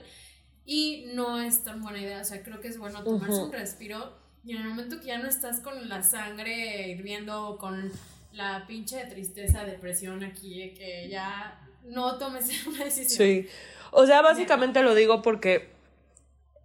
y 0.65 1.07
no 1.15 1.41
es 1.41 1.65
tan 1.65 1.83
buena 1.83 1.99
idea. 1.99 2.21
O 2.21 2.25
sea, 2.25 2.43
creo 2.43 2.61
que 2.61 2.69
es 2.69 2.79
bueno 2.79 3.03
tomarse 3.03 3.43
un 3.43 3.53
respiro 3.53 4.26
y 4.47 4.53
en 4.53 4.63
el 4.63 4.69
momento 4.69 5.01
que 5.01 5.07
ya 5.07 5.19
no 5.19 5.29
estás 5.29 5.59
con 5.59 5.89
la 5.89 6.05
sangre 6.05 6.89
hirviendo, 6.89 7.57
con 7.59 7.91
la 8.33 8.65
pinche 8.69 9.05
tristeza, 9.07 9.65
depresión 9.65 10.23
aquí, 10.23 10.73
que 10.79 11.09
ya 11.11 11.61
no 11.85 12.17
tomes 12.17 12.49
una 12.67 12.85
decisión. 12.85 13.27
Sí. 13.27 13.49
O 13.91 14.07
sea, 14.07 14.23
básicamente 14.23 14.83
lo 14.83 14.95
digo 14.95 15.21
porque 15.21 15.75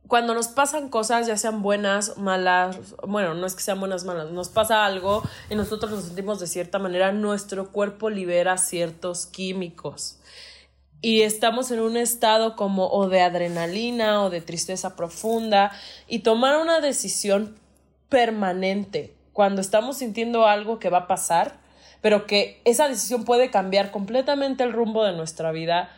cuando 0.08 0.36
nos 0.36 0.50
pasan 0.50 0.90
cosas, 0.90 1.26
ya 1.26 1.38
sean 1.38 1.64
buenas, 1.64 2.18
malas, 2.18 2.78
bueno, 3.08 3.34
no 3.34 3.48
es 3.48 3.56
que 3.56 3.64
sean 3.64 3.80
buenas, 3.80 4.04
malas, 4.04 4.30
nos 4.30 4.50
pasa 4.50 4.86
algo 4.86 5.24
y 5.50 5.56
nosotros 5.56 5.90
nos 5.92 6.04
sentimos 6.04 6.40
de 6.40 6.46
cierta 6.46 6.78
manera, 6.78 7.12
nuestro 7.12 7.72
cuerpo 7.72 8.12
libera 8.12 8.58
ciertos 8.58 9.26
químicos. 9.26 10.20
Y 11.02 11.22
estamos 11.22 11.72
en 11.72 11.80
un 11.80 11.98
estado 11.98 12.56
como 12.56 12.90
o 12.90 13.10
de 13.10 13.22
adrenalina 13.22 14.22
o 14.22 14.30
de 14.30 14.42
tristeza 14.42 14.96
profunda 14.96 15.72
y 16.08 16.20
tomar 16.20 16.62
una 16.62 16.80
decisión 16.80 17.60
permanente 18.12 19.16
cuando 19.32 19.62
estamos 19.62 19.98
sintiendo 19.98 20.46
algo 20.46 20.78
que 20.78 20.90
va 20.90 21.00
a 21.00 21.08
pasar, 21.08 21.54
pero 22.02 22.28
que 22.28 22.62
esa 22.66 22.88
decisión 22.90 23.24
puede 23.24 23.50
cambiar 23.50 23.90
completamente 23.90 24.64
el 24.64 24.74
rumbo 24.74 25.06
de 25.06 25.14
nuestra 25.14 25.52
vida, 25.52 25.90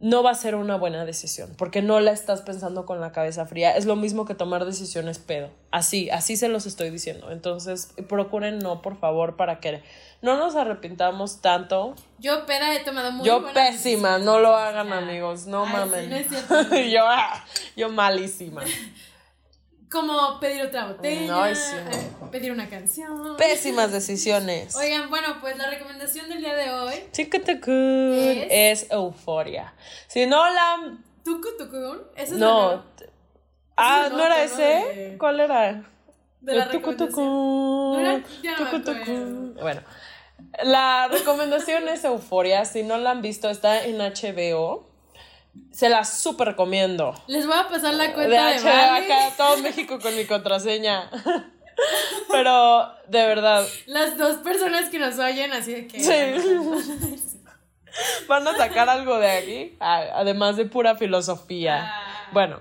no 0.00 0.24
va 0.24 0.32
a 0.32 0.34
ser 0.34 0.56
una 0.56 0.76
buena 0.76 1.04
decisión, 1.04 1.54
porque 1.56 1.80
no 1.80 2.00
la 2.00 2.10
estás 2.10 2.42
pensando 2.42 2.84
con 2.84 3.00
la 3.00 3.12
cabeza 3.12 3.46
fría. 3.46 3.76
Es 3.76 3.86
lo 3.86 3.94
mismo 3.94 4.26
que 4.26 4.34
tomar 4.34 4.64
decisiones 4.64 5.20
pedo. 5.20 5.48
Así, 5.70 6.10
así 6.10 6.36
se 6.36 6.48
los 6.48 6.66
estoy 6.66 6.90
diciendo. 6.90 7.30
Entonces, 7.30 7.94
procuren 8.08 8.58
no, 8.58 8.82
por 8.82 8.98
favor, 8.98 9.36
para 9.36 9.60
que 9.60 9.82
no 10.20 10.36
nos 10.36 10.56
arrepintamos 10.56 11.40
tanto. 11.40 11.94
Yo 12.18 12.44
peda 12.46 12.74
he 12.74 12.80
tomado 12.80 13.12
muy 13.12 13.24
Yo 13.24 13.46
pésima, 13.54 14.18
no 14.18 14.40
lo 14.40 14.56
hagan, 14.56 14.92
amigos, 14.92 15.46
no 15.46 15.64
mamen. 15.64 16.10
yo, 16.90 17.06
ah, 17.06 17.44
yo 17.76 17.88
malísima. 17.90 18.62
como 19.94 20.38
pedir 20.40 20.62
otra 20.66 20.88
botella, 20.88 21.44
Ay, 21.44 21.54
sí. 21.54 21.74
eh, 21.76 22.10
pedir 22.30 22.52
una 22.52 22.68
canción. 22.68 23.36
Pésimas 23.38 23.92
decisiones. 23.92 24.74
Oigan, 24.76 25.08
bueno, 25.08 25.28
pues 25.40 25.56
la 25.56 25.70
recomendación 25.70 26.28
del 26.28 26.40
día 26.40 26.54
de 26.54 26.70
hoy, 26.70 26.94
Chiquitacún 27.12 28.14
Es- 28.18 28.82
es 28.82 28.90
euforia. 28.90 29.72
Si 30.08 30.26
no 30.26 30.50
la. 30.50 30.98
Tucu 31.24 31.48
Tucun, 31.56 32.02
esa 32.16 32.22
es 32.22 32.30
la 32.32 32.38
No. 32.46 32.84
Ah, 33.76 34.08
¿no 34.10 34.22
era 34.24 34.42
ese? 34.44 34.62
de- 34.62 35.16
¿Cuál 35.18 35.40
era? 35.40 35.82
de 36.40 36.54
la 36.54 36.64
recomendación. 36.66 37.08
tucu. 37.08 37.98
No 37.98 38.18
no. 39.54 39.60
Bueno, 39.62 39.80
la 40.62 41.08
recomendación 41.08 41.88
es 41.88 42.04
Euforia. 42.04 42.64
Si 42.66 42.82
no 42.82 42.98
la 42.98 43.10
han 43.12 43.22
visto, 43.22 43.48
está 43.48 43.84
en 43.84 43.98
HBO. 44.00 44.86
Se 45.72 45.88
la 45.88 46.04
súper 46.04 46.48
recomiendo. 46.48 47.14
Les 47.26 47.46
voy 47.46 47.56
a 47.56 47.68
pasar 47.68 47.94
la 47.94 48.08
De 48.08 48.12
cuenta 48.12 48.46
de, 48.46 48.58
HBO 48.58 48.64
Vale. 48.64 49.12
acá, 49.12 49.36
todo 49.36 49.56
México 49.58 49.98
con 50.00 50.16
mi 50.16 50.24
contraseña. 50.24 51.10
Pero, 52.30 52.88
de 53.08 53.26
verdad, 53.26 53.66
Las 53.86 54.16
dos 54.16 54.36
personas 54.38 54.88
que 54.88 54.98
nos 54.98 55.18
oyen, 55.18 55.52
así 55.52 55.72
de 55.72 55.86
que. 55.88 56.00
Sí. 56.00 57.20
van 58.28 58.46
a 58.46 58.56
sacar 58.56 58.88
algo 58.88 59.18
de 59.18 59.30
aquí, 59.30 59.76
además 59.80 60.56
de 60.56 60.66
pura 60.66 60.96
filosofía. 60.96 61.80
Ah. 61.82 62.28
Bueno, 62.32 62.60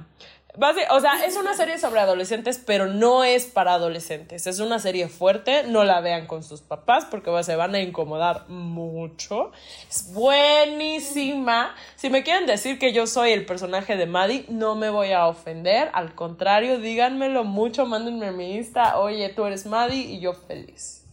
o 0.55 0.99
sea, 0.99 1.25
es 1.25 1.35
una 1.35 1.55
serie 1.55 1.79
sobre 1.79 1.99
adolescentes, 1.99 2.61
pero 2.63 2.85
no 2.85 3.23
es 3.23 3.45
para 3.45 3.73
adolescentes. 3.73 4.45
Es 4.45 4.59
una 4.59 4.77
serie 4.77 5.07
fuerte, 5.07 5.63
no 5.63 5.83
la 5.83 5.99
vean 5.99 6.27
con 6.27 6.43
sus 6.43 6.61
papás 6.61 7.05
porque 7.09 7.31
se 7.43 7.55
van 7.55 7.73
a 7.73 7.79
incomodar 7.79 8.47
mucho. 8.49 9.51
Es 9.89 10.13
buenísima. 10.13 11.73
Si 11.95 12.11
me 12.11 12.21
quieren 12.21 12.45
decir 12.45 12.77
que 12.77 12.93
yo 12.93 13.07
soy 13.07 13.31
el 13.31 13.47
personaje 13.47 13.97
de 13.97 14.05
Maddie, 14.05 14.45
no 14.47 14.75
me 14.75 14.91
voy 14.91 15.11
a 15.11 15.25
ofender. 15.25 15.89
Al 15.93 16.13
contrario, 16.13 16.77
díganmelo 16.77 17.43
mucho, 17.43 17.87
mándenme 17.87 18.27
a 18.27 18.31
mi 18.31 18.55
Insta, 18.55 18.99
oye, 18.99 19.29
tú 19.29 19.45
eres 19.45 19.65
Maddie 19.65 20.03
y 20.03 20.19
yo 20.19 20.33
feliz. 20.33 21.03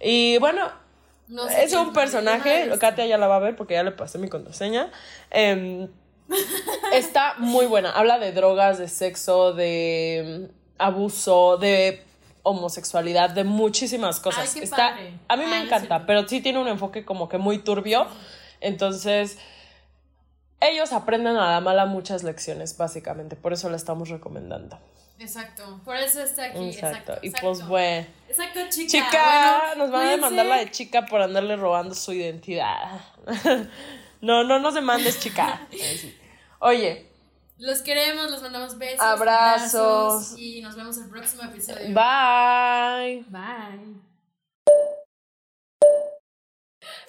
Y 0.00 0.38
bueno, 0.38 0.66
No 1.28 1.46
sé 1.46 1.64
es 1.64 1.74
un 1.74 1.92
personaje. 1.92 2.70
Katia 2.80 3.04
ya 3.04 3.18
la 3.18 3.26
va 3.26 3.36
a 3.36 3.40
ver 3.40 3.54
porque 3.54 3.74
ya 3.74 3.82
le 3.82 3.90
pasé 3.90 4.16
mi 4.16 4.28
contraseña. 4.28 4.90
Em, 5.30 5.88
está 6.92 7.34
muy 7.38 7.66
buena. 7.66 7.90
Habla 7.90 8.18
de 8.18 8.32
drogas, 8.32 8.78
de 8.78 8.88
sexo, 8.88 9.52
de 9.52 10.48
mm, 10.50 10.54
abuso, 10.78 11.56
de 11.58 12.02
homosexualidad, 12.42 13.30
de 13.30 13.44
muchísimas 13.44 14.20
cosas. 14.20 14.54
Ay, 14.56 14.62
está, 14.62 14.76
padre. 14.90 15.18
a 15.28 15.36
mí 15.36 15.44
Ah, 15.46 15.48
me 15.48 15.58
no 15.58 15.64
encanta, 15.64 16.06
pero 16.06 16.26
sí 16.26 16.40
tiene 16.40 16.58
un 16.58 16.68
enfoque 16.68 17.04
como 17.04 17.28
que 17.28 17.38
muy 17.38 17.58
turbio. 17.58 18.06
Entonces, 18.60 19.38
ellos 20.60 20.92
aprenden 20.92 21.36
a 21.36 21.52
la 21.52 21.60
mala 21.60 21.86
muchas 21.86 22.22
lecciones, 22.22 22.76
básicamente. 22.76 23.36
Por 23.36 23.52
eso 23.52 23.68
la 23.70 23.76
estamos 23.76 24.08
recomendando. 24.08 24.78
Exacto. 25.18 25.80
Por 25.84 25.96
eso 25.96 26.22
está 26.22 26.44
aquí. 26.44 26.68
Exacto. 26.68 27.12
Exacto. 27.12 27.26
Y 27.26 27.30
pues, 27.30 27.66
bueno. 27.66 28.06
Exacto, 28.28 28.60
chica. 28.70 28.88
Chica, 28.90 29.62
Bueno, 29.66 29.84
nos 29.84 29.90
van 29.92 30.06
a 30.06 30.10
demandar 30.12 30.46
la 30.46 30.56
de 30.58 30.70
chica 30.70 31.06
por 31.06 31.20
andarle 31.20 31.56
robando 31.56 31.94
su 31.94 32.12
identidad. 32.12 33.00
no, 34.20 34.44
no 34.44 34.58
nos 34.58 34.74
demandes, 34.74 35.20
chica. 35.20 35.66
Sí. 35.70 36.16
Oye, 36.60 37.06
Los 37.58 37.82
queremos, 37.82 38.30
los 38.30 38.42
mandamos 38.42 38.76
besos. 38.78 39.00
Abrazos. 39.00 40.34
Y 40.38 40.60
nos 40.60 40.74
vemos 40.76 40.96
el 40.98 41.08
próximo 41.08 41.42
episodio. 41.44 41.86
bye. 41.94 43.24
Bye. 43.28 43.94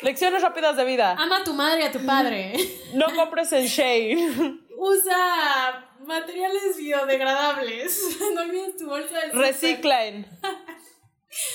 Lecciones 0.01 0.41
rápidas 0.41 0.78
de 0.78 0.86
vida. 0.86 1.16
Ama 1.18 1.38
a 1.38 1.43
tu 1.43 1.53
madre 1.53 1.82
y 1.82 1.84
a 1.84 1.91
tu 1.91 2.05
padre. 2.05 2.53
No 2.93 3.14
compres 3.16 3.51
en 3.51 3.66
Shane. 3.66 4.60
Usa 4.78 5.89
materiales 6.05 6.78
biodegradables. 6.78 8.18
No 8.34 8.41
olvides 8.41 8.78
tu 8.78 8.88
bolsa 8.88 9.20
de. 9.20 9.32
Reciclen. 9.34 10.26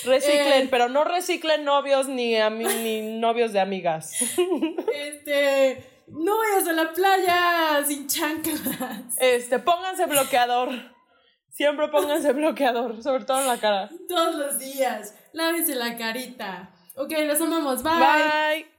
Reciclen, 0.05 0.63
Eh. 0.63 0.67
pero 0.71 0.87
no 0.89 1.03
reciclen 1.03 1.63
novios 1.65 2.07
ni, 2.07 2.35
ni 2.35 3.01
novios 3.19 3.51
de 3.53 3.59
amigas. 3.59 4.13
Este. 4.93 5.91
No 6.07 6.37
vayas 6.37 6.67
a 6.67 6.73
la 6.73 6.93
playa 6.93 7.83
sin 7.85 8.07
chanclas. 8.07 8.61
Este, 9.17 9.57
pónganse 9.59 10.05
bloqueador. 10.05 10.69
Siempre 11.49 11.87
pónganse 11.87 12.31
bloqueador, 12.33 13.01
sobre 13.01 13.25
todo 13.25 13.39
en 13.41 13.47
la 13.47 13.57
cara. 13.57 13.89
Todos 14.07 14.35
los 14.35 14.59
días. 14.59 15.15
Lávese 15.33 15.73
la 15.75 15.97
carita. 15.97 16.69
Ok, 16.95 17.11
los 17.25 17.41
amamos. 17.41 17.81
Bye. 17.81 17.93
Bye. 17.93 18.74